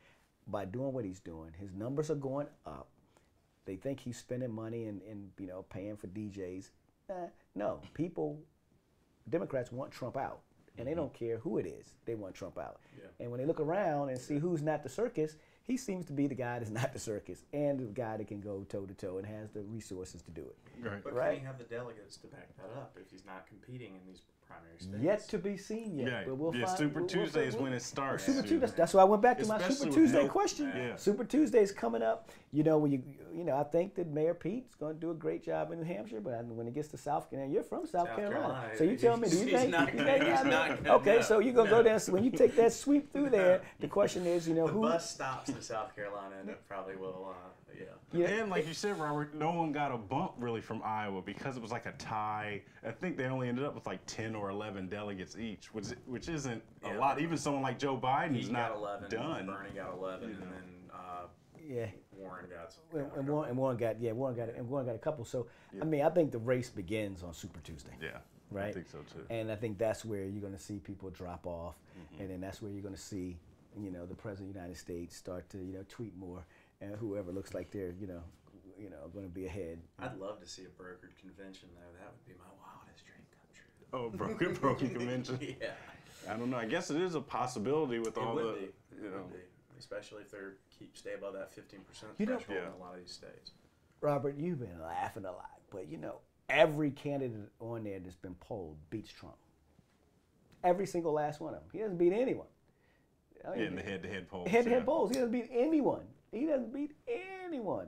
by 0.48 0.66
doing 0.66 0.94
what 0.94 1.06
he's 1.06 1.20
doing. 1.20 1.52
His 1.60 1.74
numbers 1.74 2.10
are 2.10 2.16
going 2.16 2.48
up. 2.66 2.88
They 3.66 3.76
think 3.76 4.00
he's 4.00 4.18
spending 4.18 4.52
money 4.52 4.86
and, 4.86 5.02
and 5.10 5.30
you 5.38 5.48
know 5.48 5.66
paying 5.70 5.98
for 5.98 6.08
DJs. 6.08 6.72
Nah, 7.10 7.16
eh, 7.16 7.28
no, 7.56 7.82
people, 7.94 8.40
Democrats 9.30 9.72
want 9.72 9.92
Trump 9.92 10.18
out, 10.18 10.42
and 10.78 10.88
they 10.88 10.92
mm-hmm. 10.92 11.02
don't 11.02 11.14
care 11.14 11.38
who 11.38 11.58
it 11.58 11.66
is. 11.66 11.94
They 12.06 12.16
want 12.16 12.36
Trump 12.36 12.58
out. 12.58 12.80
Yeah. 12.98 13.08
And 13.20 13.32
when 13.32 13.40
they 13.40 13.46
look 13.46 13.60
around 13.60 14.10
and 14.10 14.20
see 14.20 14.38
who's 14.38 14.62
not 14.62 14.84
the 14.84 14.90
circus, 14.90 15.36
he 15.64 15.78
seems 15.78 16.06
to 16.06 16.14
be 16.14 16.28
the 16.28 16.36
guy 16.36 16.60
that's 16.60 16.72
not 16.82 16.94
the 16.94 17.00
circus 17.00 17.44
and 17.54 17.80
the 17.80 17.86
guy 17.86 18.18
that 18.18 18.28
can 18.28 18.42
go 18.42 18.66
toe 18.70 18.86
to 18.86 18.94
toe 18.94 19.18
and 19.18 19.28
has 19.28 19.52
the 19.52 19.62
resources 19.62 20.22
to 20.24 20.32
do 20.32 20.42
it. 20.42 20.58
right. 20.82 21.04
But 21.04 21.14
Right. 21.14 21.34
can 21.34 21.40
he 21.42 21.46
have 21.46 21.58
the 21.58 21.64
delegates 21.66 22.18
to 22.18 22.28
back 22.28 22.50
that 22.58 22.76
up 22.78 22.98
if 23.00 23.12
he's 23.12 23.26
not 23.26 23.48
competing 23.48 23.96
in 23.96 24.02
these 24.06 24.22
primary 24.50 24.80
states? 24.80 24.98
Yet 25.04 25.30
to 25.30 25.38
be 25.38 25.56
seen 25.58 25.98
yet. 25.98 26.08
Yeah, 26.08 26.24
but 26.26 26.36
we'll 26.36 26.56
yeah, 26.56 26.66
find, 26.66 26.78
Super 26.78 26.94
we'll- 27.02 27.02
we'll- 27.02 27.08
Tuesday 27.26 27.48
is 27.48 27.54
we'll- 27.54 27.64
when 27.64 27.74
it 27.74 27.82
starts. 27.82 28.24
Super 28.24 28.38
you 28.38 28.42
Tuesday. 28.44 28.58
That's, 28.60 28.72
that's 28.74 28.94
why 28.94 29.02
I 29.02 29.06
went 29.06 29.22
back 29.22 29.38
to 29.40 29.46
my 29.46 29.62
Super 29.70 29.92
Tuesday 29.94 30.24
no- 30.24 30.30
question. 30.30 30.72
Yeah. 30.76 30.96
Super 30.96 31.24
Tuesday 31.24 31.60
is 31.62 31.72
coming 31.72 32.02
up. 32.02 32.30
You 32.52 32.64
know, 32.64 32.78
when 32.80 32.92
you 32.92 33.04
you 33.32 33.44
know, 33.44 33.56
I 33.56 33.64
think 33.64 33.94
that 33.96 34.08
Mayor 34.08 34.34
Pete's 34.34 34.74
going 34.74 34.96
to 34.96 35.00
do 35.00 35.12
a 35.12 35.14
great 35.14 35.44
job 35.44 35.72
in 35.72 35.78
New 35.80 35.86
Hampshire, 35.86 36.20
but 36.20 36.44
when 36.46 36.68
it 36.68 36.74
gets 36.74 36.88
to 36.90 36.98
South 36.98 37.30
Carolina, 37.30 37.54
you're 37.54 37.62
from 37.64 37.86
South, 37.86 38.08
South 38.08 38.16
Carolina. 38.16 38.40
Carolina, 38.42 38.78
so 38.78 38.84
you 38.86 38.98
tell 38.98 39.18
me, 39.18 39.30
do 39.30 39.38
you 39.38 39.44
he's 39.46 39.54
think? 39.54 39.70
not 39.72 39.94
you 39.94 40.04
think- 40.04 40.24
he's 40.24 40.34
I 40.40 40.42
mean, 40.44 40.52
not 40.52 40.84
gonna- 40.84 40.96
okay, 40.98 41.16
no, 41.18 41.22
so 41.22 41.40
you're 41.40 41.54
gonna 41.54 41.70
no. 41.70 41.78
go 41.78 41.84
there. 41.84 42.00
So 42.00 42.12
when 42.14 42.24
you 42.24 42.32
take 42.32 42.56
that 42.56 42.74
sweep 42.74 43.14
through 43.14 43.30
there, 43.30 43.62
the 43.80 43.88
question 43.88 44.26
is, 44.26 44.48
you 44.48 44.56
know, 44.56 44.66
The 44.66 44.74
who? 44.74 44.82
bus 44.82 45.12
stops 45.12 45.50
in 45.50 45.62
South 45.62 45.96
Carolina, 45.96 46.38
and 46.42 46.50
it 46.50 46.60
probably 46.68 46.96
will. 46.96 47.28
Uh, 47.30 47.50
yeah. 47.78 47.86
Yeah. 48.12 48.28
And 48.42 48.50
like 48.50 48.68
you 48.68 48.74
said, 48.74 49.00
Robert, 49.00 49.36
no 49.36 49.52
one 49.52 49.72
got 49.72 49.92
a 49.92 49.98
bump 49.98 50.34
really 50.40 50.62
from 50.62 50.82
Iowa 50.84 51.22
because 51.22 51.56
it 51.58 51.62
was 51.62 51.72
like 51.72 51.86
a 51.86 51.92
tie. 51.94 52.62
I 52.86 52.92
think 52.92 53.18
they 53.18 53.26
only 53.26 53.50
ended 53.50 53.66
up 53.66 53.76
with 53.76 53.86
like 53.86 54.00
ten 54.08 54.34
or 54.36 54.50
eleven 54.50 54.88
delegates 54.88 55.38
each, 55.38 55.74
which 55.74 55.88
which 56.08 56.28
isn't 56.30 56.62
a 56.84 56.90
Yeah. 56.90 56.98
lot. 56.98 57.20
Even 57.22 57.38
someone 57.38 57.62
like 57.62 57.78
Joe 57.78 57.98
Biden's 57.98 58.48
He 58.48 58.52
not 58.52 58.70
got 58.70 58.78
11. 58.78 59.10
done. 59.10 59.46
Bernie 59.46 59.70
got 59.76 59.94
11, 59.94 60.30
and 60.32 60.42
then 60.42 60.90
uh, 60.94 61.26
Yeah. 61.64 61.86
Warren 62.18 62.46
got. 62.50 62.76
And, 62.92 62.92
got 62.92 63.00
a 63.00 63.04
and, 63.04 63.10
couple. 63.12 63.34
Warren, 63.36 63.50
and 63.50 63.58
Warren 63.58 63.78
got 63.78 64.00
yeah, 64.02 64.12
Warren 64.14 64.36
got 64.36 64.50
and 64.50 64.68
Warren 64.68 64.86
got 64.86 64.96
a 64.96 65.00
couple. 65.00 65.24
So 65.26 65.48
I 65.82 65.86
mean, 65.86 66.02
I 66.02 66.10
think 66.10 66.32
the 66.32 66.40
race 66.40 66.70
begins 66.70 67.22
on 67.24 67.34
Super 67.34 67.60
Tuesday. 67.62 67.92
Yeah, 68.02 68.18
right? 68.52 68.70
I 68.70 68.72
think 68.72 68.88
so 68.90 69.00
too. 69.14 69.24
And 69.30 69.52
I 69.52 69.56
think 69.56 69.78
that's 69.78 70.04
where 70.04 70.24
you're 70.26 70.42
going 70.42 70.54
to 70.54 70.60
see 70.60 70.80
people 70.80 71.10
drop 71.12 71.46
off, 71.46 71.76
and 72.20 72.30
then 72.30 72.42
that's 72.42 72.62
where 72.62 72.72
you're 72.72 72.82
going 72.82 72.96
to 72.96 73.00
see, 73.00 73.38
you 73.80 73.92
know, 73.92 74.06
the 74.08 74.16
president 74.16 74.50
of 74.50 74.54
the 74.56 74.60
United 74.60 74.78
States 74.80 75.16
start 75.16 75.48
to, 75.52 75.58
you 75.60 75.74
know, 75.74 75.86
tweet 75.88 76.18
more, 76.18 76.44
and 76.82 76.96
whoever 76.96 77.32
looks 77.32 77.54
like 77.54 77.72
they're, 77.72 77.94
you 78.00 78.08
know, 78.08 78.22
you 78.78 78.90
know, 78.90 79.08
going 79.14 79.26
to 79.26 79.32
be 79.32 79.46
ahead. 79.46 79.80
I'd 80.00 80.18
love 80.18 80.40
to 80.40 80.48
see 80.48 80.64
a 80.64 80.82
brokered 80.82 81.18
convention, 81.20 81.70
though. 81.76 82.00
That 82.00 82.12
would 82.12 82.26
be 82.26 82.34
my 82.40 82.46
wildest 82.64 83.06
dream 83.06 83.26
come 83.32 83.50
true. 83.54 83.68
oh, 83.94 84.10
broken 84.10 84.54
broken 84.62 84.90
convention. 84.90 85.40
Yeah. 85.62 85.72
I 86.30 86.36
don't 86.38 86.50
know. 86.50 86.58
I 86.58 86.66
guess 86.66 86.90
it 86.92 87.02
is 87.02 87.16
a 87.16 87.22
possibility 87.22 87.98
with 88.00 88.18
It 88.18 88.18
all 88.18 88.36
would 88.36 88.46
the 88.46 88.52
be. 88.60 88.60
you 89.02 89.08
It 89.08 89.12
know. 89.12 89.22
would 89.24 89.32
be. 89.34 89.40
Especially 89.80 90.22
if 90.22 90.30
they're 90.32 90.56
keep 90.78 90.96
stay 90.98 91.14
above 91.14 91.34
that 91.34 91.52
15% 91.56 91.60
You 92.18 92.26
know- 92.26 92.38
threshold 92.38 92.58
Yeah. 92.62 92.68
in 92.68 92.74
a 92.74 92.78
lot 92.78 92.94
of 92.94 93.00
these 93.00 93.12
states. 93.12 93.52
Robert, 94.02 94.38
you've 94.38 94.60
been 94.60 94.82
laughing 94.82 95.26
a 95.26 95.32
lot, 95.32 95.60
but 95.72 95.88
you 95.90 95.98
know, 95.98 96.20
every 96.50 96.92
candidate 96.92 97.50
on 97.60 97.84
there 97.84 98.00
that's 98.00 98.16
been 98.16 98.36
polled 98.36 98.78
beats 98.90 99.12
Trump. 99.12 99.36
Every 100.64 100.86
single 100.86 101.14
last 101.14 101.40
one 101.40 101.54
of 101.54 101.62
them. 101.62 101.70
He 101.72 101.80
doesn't 101.80 101.98
beat 101.98 102.14
anyone. 102.14 102.48
I 103.48 103.56
mean, 103.56 103.66
in 103.68 103.76
the 103.76 103.82
head-to-head 103.82 104.28
polls. 104.30 104.50
head 104.50 104.66
to 104.66 104.70
yeah. 104.70 104.76
head 104.78 104.86
polls. 104.86 105.10
He 105.10 105.16
doesn't 105.16 105.32
beat 105.32 105.50
anyone. 105.52 106.06
He 106.32 106.46
doesn't 106.46 106.74
beat 106.74 106.94
anyone. 107.46 107.88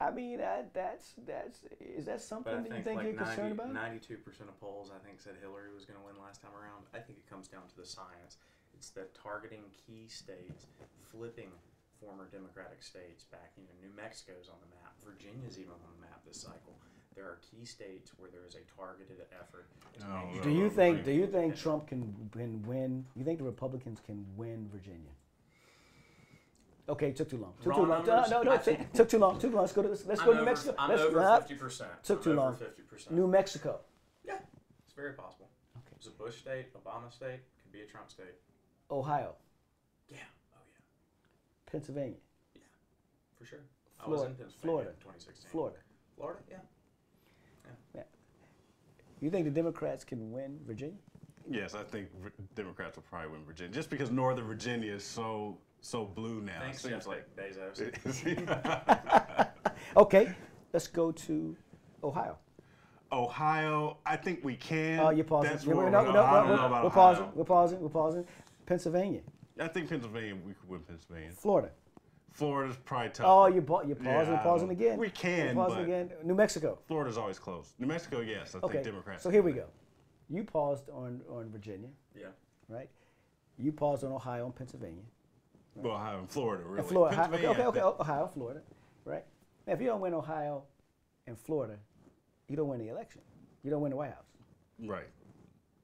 I 0.00 0.10
mean, 0.10 0.40
I, 0.40 0.64
that's 0.72 1.12
that's 1.28 1.60
is 1.76 2.06
that 2.06 2.22
something 2.22 2.52
But 2.52 2.60
I 2.60 2.62
that 2.62 2.68
you 2.68 2.84
think, 2.84 2.84
think 2.84 2.96
like 2.96 3.06
you're 3.12 3.20
concerned 3.20 3.52
about? 3.52 3.68
92% 3.76 4.48
of 4.48 4.56
polls, 4.58 4.88
I 4.88 4.96
think, 5.04 5.20
said 5.20 5.36
Hillary 5.44 5.74
was 5.76 5.84
going 5.84 6.00
to 6.00 6.04
win 6.06 6.16
last 6.16 6.40
time 6.40 6.56
around. 6.56 6.88
I 6.96 7.04
think 7.04 7.20
it 7.20 7.28
comes 7.28 7.48
down 7.48 7.68
to 7.68 7.76
the 7.76 7.84
science. 7.84 8.40
It's 8.72 8.88
the 8.88 9.12
targeting 9.12 9.68
key 9.76 10.08
states, 10.08 10.72
flipping 11.12 11.52
former 12.00 12.32
Democratic 12.32 12.82
states 12.82 13.28
back. 13.28 13.52
You 13.60 13.64
know, 13.68 13.76
New 13.84 13.92
Mexico's 13.92 14.48
on 14.48 14.56
the 14.64 14.72
map. 14.72 14.96
Virginia's 15.04 15.60
even 15.60 15.76
on 15.76 15.92
the 16.00 16.00
map 16.00 16.24
this 16.24 16.40
cycle. 16.40 16.80
There 17.14 17.24
are 17.28 17.38
key 17.44 17.66
states 17.66 18.12
where 18.16 18.30
there 18.30 18.48
is 18.48 18.56
a 18.56 18.64
targeted 18.72 19.20
effort. 19.36 19.68
To 20.00 20.06
Oh, 20.06 20.32
no, 20.32 20.42
Do 20.42 20.50
you 20.50 20.70
think? 20.70 21.04
Do 21.04 21.12
you 21.12 21.26
think 21.26 21.56
Trump 21.56 21.88
can 21.88 22.14
can 22.32 22.62
win? 22.62 23.04
You 23.14 23.24
think 23.24 23.36
the 23.36 23.44
Republicans 23.44 24.00
can 24.00 24.24
win 24.36 24.68
Virginia? 24.72 25.12
Okay, 26.90 27.12
took 27.12 27.30
too 27.30 27.36
long. 27.36 27.52
Took 27.62 27.66
Raw 27.66 27.76
too 27.76 27.80
long. 27.82 28.06
numbers, 28.06 28.30
no, 28.30 28.42
no, 28.42 28.52
I 28.52 28.56
took, 28.56 28.92
took 28.92 29.08
too 29.08 29.18
long. 29.18 29.38
Took 29.38 29.50
Too 29.52 29.56
long. 29.56 29.62
Let's 29.62 29.72
go 29.72 29.82
to 29.82 29.88
let's, 29.88 30.06
let's 30.06 30.20
I'm 30.20 30.26
go 30.26 30.32
to 30.32 30.38
New 30.40 30.44
Mexico. 30.44 30.74
I'm 30.76 30.90
let's, 30.90 31.02
over 31.02 31.20
uh, 31.22 31.40
50%. 31.40 31.86
Took 32.02 32.18
I'm 32.18 32.24
too 32.24 32.30
over 32.32 32.40
long. 32.40 32.54
50%. 32.56 33.10
New 33.12 33.26
Mexico. 33.28 33.80
Yeah, 34.26 34.38
it's 34.84 34.94
very 34.94 35.12
possible. 35.12 35.48
Okay. 35.76 35.94
It's 35.96 36.08
a 36.08 36.10
Bush 36.10 36.38
state, 36.38 36.74
Obama 36.74 37.12
state, 37.12 37.40
could 37.62 37.72
be 37.72 37.82
a 37.82 37.86
Trump 37.86 38.10
state. 38.10 38.34
Ohio, 38.90 39.34
Yeah. 40.08 40.16
Oh 40.52 40.58
yeah. 40.68 41.70
Pennsylvania, 41.70 42.16
Yeah, 42.56 42.62
For 43.38 43.44
sure. 43.44 43.60
I 44.04 44.08
was 44.08 44.20
Florida, 44.20 44.42
in 44.42 44.50
Florida, 44.50 44.90
in 44.90 44.96
2016. 44.96 45.50
Florida. 45.50 45.76
Florida, 46.16 46.40
yeah. 46.50 46.56
Yeah. 47.94 48.02
You 49.20 49.30
think 49.30 49.44
the 49.44 49.50
Democrats 49.52 50.02
can 50.02 50.32
win 50.32 50.58
Virginia? 50.66 50.96
Yes, 51.48 51.74
I 51.74 51.84
think 51.84 52.08
Democrats 52.56 52.96
will 52.96 53.04
probably 53.04 53.30
win 53.30 53.44
Virginia, 53.44 53.72
just 53.72 53.90
because 53.90 54.10
Northern 54.10 54.46
Virginia 54.46 54.92
is 54.92 55.04
so 55.04 55.56
so 55.80 56.04
blue 56.04 56.40
now. 56.40 56.60
Thanks, 56.60 56.78
it 56.84 56.88
seems 56.88 57.04
Jeff 57.04 57.06
like. 57.06 57.26
Bezos. 57.36 59.46
Okay, 59.96 60.32
let's 60.72 60.86
go 60.86 61.10
to 61.10 61.56
Ohio. 62.04 62.38
Ohio, 63.10 63.96
I 64.06 64.14
think 64.16 64.44
we 64.44 64.54
can. 64.54 65.00
Oh, 65.00 65.10
you're 65.10 65.24
pausing. 65.24 65.50
That's 65.50 65.64
Yeah, 65.64 65.70
where 65.74 65.78
we're, 65.78 65.84
we're 65.86 65.90
no, 65.90 66.02
going. 66.04 66.14
no, 66.14 66.22
I 66.22 66.30
no, 66.30 66.36
don't 66.36 66.48
know 66.48 66.52
we're, 66.62 66.66
about 66.66 66.82
we're 66.84 66.90
Ohio. 66.90 66.90
pausing. 66.90 67.28
We're 67.34 67.44
pausing. 67.44 67.80
We're 67.80 67.88
pausing. 67.88 68.24
Pennsylvania, 68.66 69.22
I 69.58 69.66
think 69.66 69.88
Pennsylvania, 69.88 70.36
we 70.46 70.52
could 70.54 70.68
win 70.68 70.80
Pennsylvania. 70.80 71.30
Florida. 71.32 71.70
Florida's 72.32 72.76
probably 72.84 73.08
tough. 73.10 73.26
Oh, 73.28 73.46
you're, 73.48 73.62
pa- 73.62 73.80
you're 73.82 73.96
pausing, 73.96 74.34
I 74.34 74.42
pausing 74.44 74.70
again. 74.70 74.96
we 74.96 75.10
can, 75.10 75.46
You're 75.46 75.54
pausing 75.66 75.78
but- 75.78 75.84
again. 75.84 76.10
New 76.22 76.34
Mexico. 76.36 76.78
Florida's 76.86 77.18
always 77.18 77.40
close. 77.40 77.74
New 77.80 77.88
Mexico, 77.88 78.20
yes, 78.20 78.54
I 78.54 78.58
Okay. 78.58 78.74
think 78.74 78.84
Democrats. 78.84 79.24
So 79.24 79.30
here 79.30 79.42
we 79.42 79.50
go. 79.52 79.64
You 80.28 80.44
paused 80.44 80.88
on, 80.90 81.20
on 81.28 81.50
Virginia, 81.50 81.88
yeah. 82.16 82.26
right? 82.68 82.88
You 83.58 83.72
paused 83.72 84.04
on 84.04 84.12
Ohio 84.12 84.44
and 84.46 84.54
Pennsylvania. 84.54 85.02
Well, 85.76 85.94
Ohio 85.94 86.18
and 86.18 86.28
Florida, 86.30 86.64
really. 86.64 86.78
And 86.80 86.88
Florida. 86.88 87.16
Ohio- 87.16 87.34
okay, 87.34 87.46
okay, 87.48 87.62
okay. 87.64 87.80
Ohio, 87.80 88.26
Florida, 88.32 88.60
right? 89.04 89.24
Now, 89.66 89.72
if 89.74 89.80
you 89.80 89.86
don't 89.86 90.00
win 90.00 90.14
Ohio 90.14 90.64
and 91.26 91.38
Florida, 91.38 91.76
you 92.48 92.56
don't 92.56 92.68
win 92.68 92.80
the 92.80 92.88
election. 92.88 93.20
You 93.62 93.70
don't 93.70 93.80
win 93.80 93.90
the 93.90 93.96
White 93.96 94.10
House. 94.12 94.24
Right. 94.84 95.06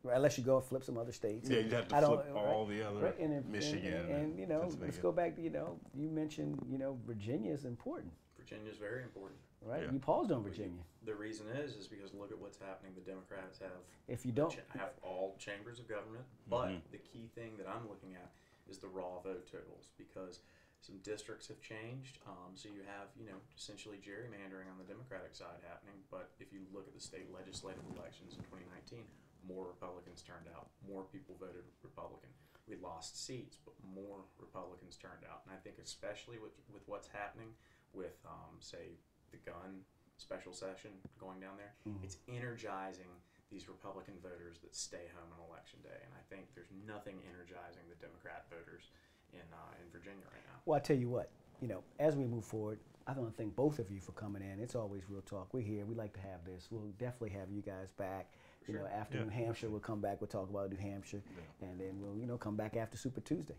Right, 0.02 0.16
unless 0.16 0.38
you 0.38 0.44
go 0.44 0.56
and 0.56 0.64
flip 0.64 0.84
some 0.84 0.96
other 0.96 1.12
states. 1.12 1.50
Yeah, 1.50 1.58
you'd 1.60 1.72
have 1.72 1.88
to 1.88 1.96
I 1.96 2.00
don't- 2.00 2.22
flip 2.22 2.36
all 2.36 2.64
the 2.66 2.82
other 2.88 3.00
right, 3.00 3.18
and 3.18 3.32
if- 3.32 3.42
and- 3.44 3.52
Michigan 3.52 3.92
and, 3.92 4.10
and 4.10 4.24
and, 4.32 4.38
you 4.38 4.46
know, 4.46 4.70
let's 4.80 4.98
go 4.98 5.10
back 5.10 5.34
to 5.36 5.42
you 5.42 5.50
know, 5.50 5.78
you 5.94 6.08
mentioned 6.08 6.60
you 6.68 6.78
know 6.78 6.96
Virginia 7.06 7.52
is 7.52 7.64
important, 7.64 8.12
Virginia's 8.38 8.76
very 8.76 9.02
important. 9.02 9.38
right? 9.62 9.82
Yeah. 9.82 9.90
You 9.92 9.98
paused 9.98 10.30
on 10.30 10.44
Virginia. 10.44 10.82
The 11.04 11.14
reason 11.14 11.48
is, 11.48 11.74
is 11.74 11.88
because 11.88 12.14
look 12.14 12.30
at 12.30 12.38
what's 12.38 12.58
happening. 12.58 12.92
The 12.94 13.00
Democrats 13.00 13.58
have 13.58 13.70
If 14.06 14.24
you 14.24 14.30
don't, 14.32 14.50
cha- 14.50 14.78
have 14.78 14.90
all 15.02 15.34
chambers 15.38 15.80
of 15.80 15.88
government, 15.88 16.24
but 16.48 16.66
mm-hmm. 16.68 16.78
the 16.92 16.98
key 16.98 17.28
thing 17.34 17.56
that 17.58 17.66
I'm 17.68 17.88
looking 17.88 18.14
at 18.14 18.30
is 18.68 18.78
the 18.78 18.88
raw 18.88 19.20
vote 19.22 19.46
totals 19.50 19.88
because 19.96 20.40
some 20.80 20.98
districts 21.02 21.48
have 21.48 21.60
changed. 21.60 22.18
Um, 22.26 22.54
so 22.54 22.68
you 22.68 22.86
have, 22.86 23.10
you 23.18 23.26
know, 23.26 23.40
essentially 23.56 23.98
gerrymandering 23.98 24.70
on 24.70 24.78
the 24.78 24.86
Democratic 24.86 25.34
side 25.34 25.58
happening. 25.66 25.98
But 26.10 26.30
if 26.38 26.52
you 26.52 26.62
look 26.70 26.86
at 26.86 26.94
the 26.94 27.00
state 27.02 27.26
legislative 27.32 27.82
elections 27.96 28.38
in 28.38 28.44
2019, 28.46 29.02
more 29.46 29.66
Republicans 29.66 30.22
turned 30.22 30.46
out. 30.54 30.70
More 30.86 31.02
people 31.02 31.34
voted 31.38 31.66
Republican. 31.82 32.30
We 32.66 32.76
lost 32.82 33.18
seats, 33.24 33.58
but 33.62 33.74
more 33.94 34.26
Republicans 34.38 34.96
turned 34.98 35.22
out. 35.26 35.46
And 35.46 35.54
I 35.54 35.58
think 35.62 35.78
especially 35.82 36.38
with 36.38 36.54
with 36.74 36.82
what's 36.86 37.06
happening 37.08 37.54
with, 37.94 38.18
um, 38.26 38.58
say, 38.58 38.98
the 39.30 39.38
gun 39.38 39.86
special 40.18 40.52
session 40.52 40.90
going 41.18 41.38
down 41.40 41.56
there, 41.58 41.74
it's 42.02 42.18
energizing 42.26 43.10
these 43.50 43.68
Republican 43.68 44.14
voters 44.22 44.58
that 44.62 44.74
stay 44.74 45.06
home 45.14 45.30
on 45.32 45.38
election 45.48 45.78
day. 45.82 46.00
And 46.02 46.12
I 46.14 46.22
think 46.34 46.46
there's 46.54 46.70
nothing 46.86 47.16
energizing 47.30 47.86
the 47.88 47.98
Democrat 48.04 48.46
voters 48.50 48.90
in 49.32 49.40
uh, 49.52 49.82
in 49.82 49.86
Virginia 49.92 50.24
right 50.32 50.42
now. 50.46 50.58
well, 50.66 50.76
I 50.76 50.80
tell 50.80 50.96
you 50.96 51.08
what, 51.08 51.30
you 51.60 51.68
know, 51.68 51.82
as 51.98 52.16
we 52.16 52.24
move 52.26 52.44
forward, 52.44 52.78
I 53.06 53.12
want 53.12 53.30
to 53.30 53.36
thank 53.36 53.54
both 53.54 53.78
of 53.78 53.90
you 53.90 54.00
for 54.00 54.12
coming 54.12 54.42
in. 54.42 54.58
It's 54.60 54.74
always 54.74 55.02
real 55.08 55.22
talk. 55.22 55.54
We're 55.54 55.60
here. 55.60 55.84
We 55.84 55.94
like 55.94 56.12
to 56.14 56.20
have 56.20 56.44
this. 56.44 56.68
We'll 56.70 56.90
definitely 56.98 57.30
have 57.38 57.50
you 57.50 57.62
guys 57.62 57.90
back. 57.96 58.32
You 58.66 58.74
know, 58.74 58.86
after 58.92 59.18
Yeah. 59.18 59.24
New 59.24 59.30
Hampshire, 59.30 59.68
we'll 59.70 59.78
come 59.78 60.00
back. 60.00 60.20
We'll 60.20 60.26
talk 60.26 60.50
about 60.50 60.70
New 60.70 60.76
Hampshire, 60.76 61.22
and 61.62 61.78
then 61.78 62.00
we'll, 62.00 62.18
you 62.18 62.26
know, 62.26 62.36
come 62.36 62.56
back 62.56 62.76
after 62.76 62.96
Super 62.96 63.20
Tuesday. 63.20 63.54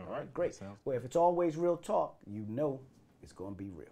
All 0.00 0.12
right, 0.12 0.32
Great. 0.34 0.60
Well, 0.84 0.96
if 0.96 1.04
it's 1.04 1.14
always 1.16 1.56
real 1.56 1.76
talk, 1.76 2.16
you 2.26 2.44
know 2.48 2.80
it's 3.22 3.32
going 3.32 3.54
to 3.54 3.58
be 3.58 3.70
real. 3.70 3.86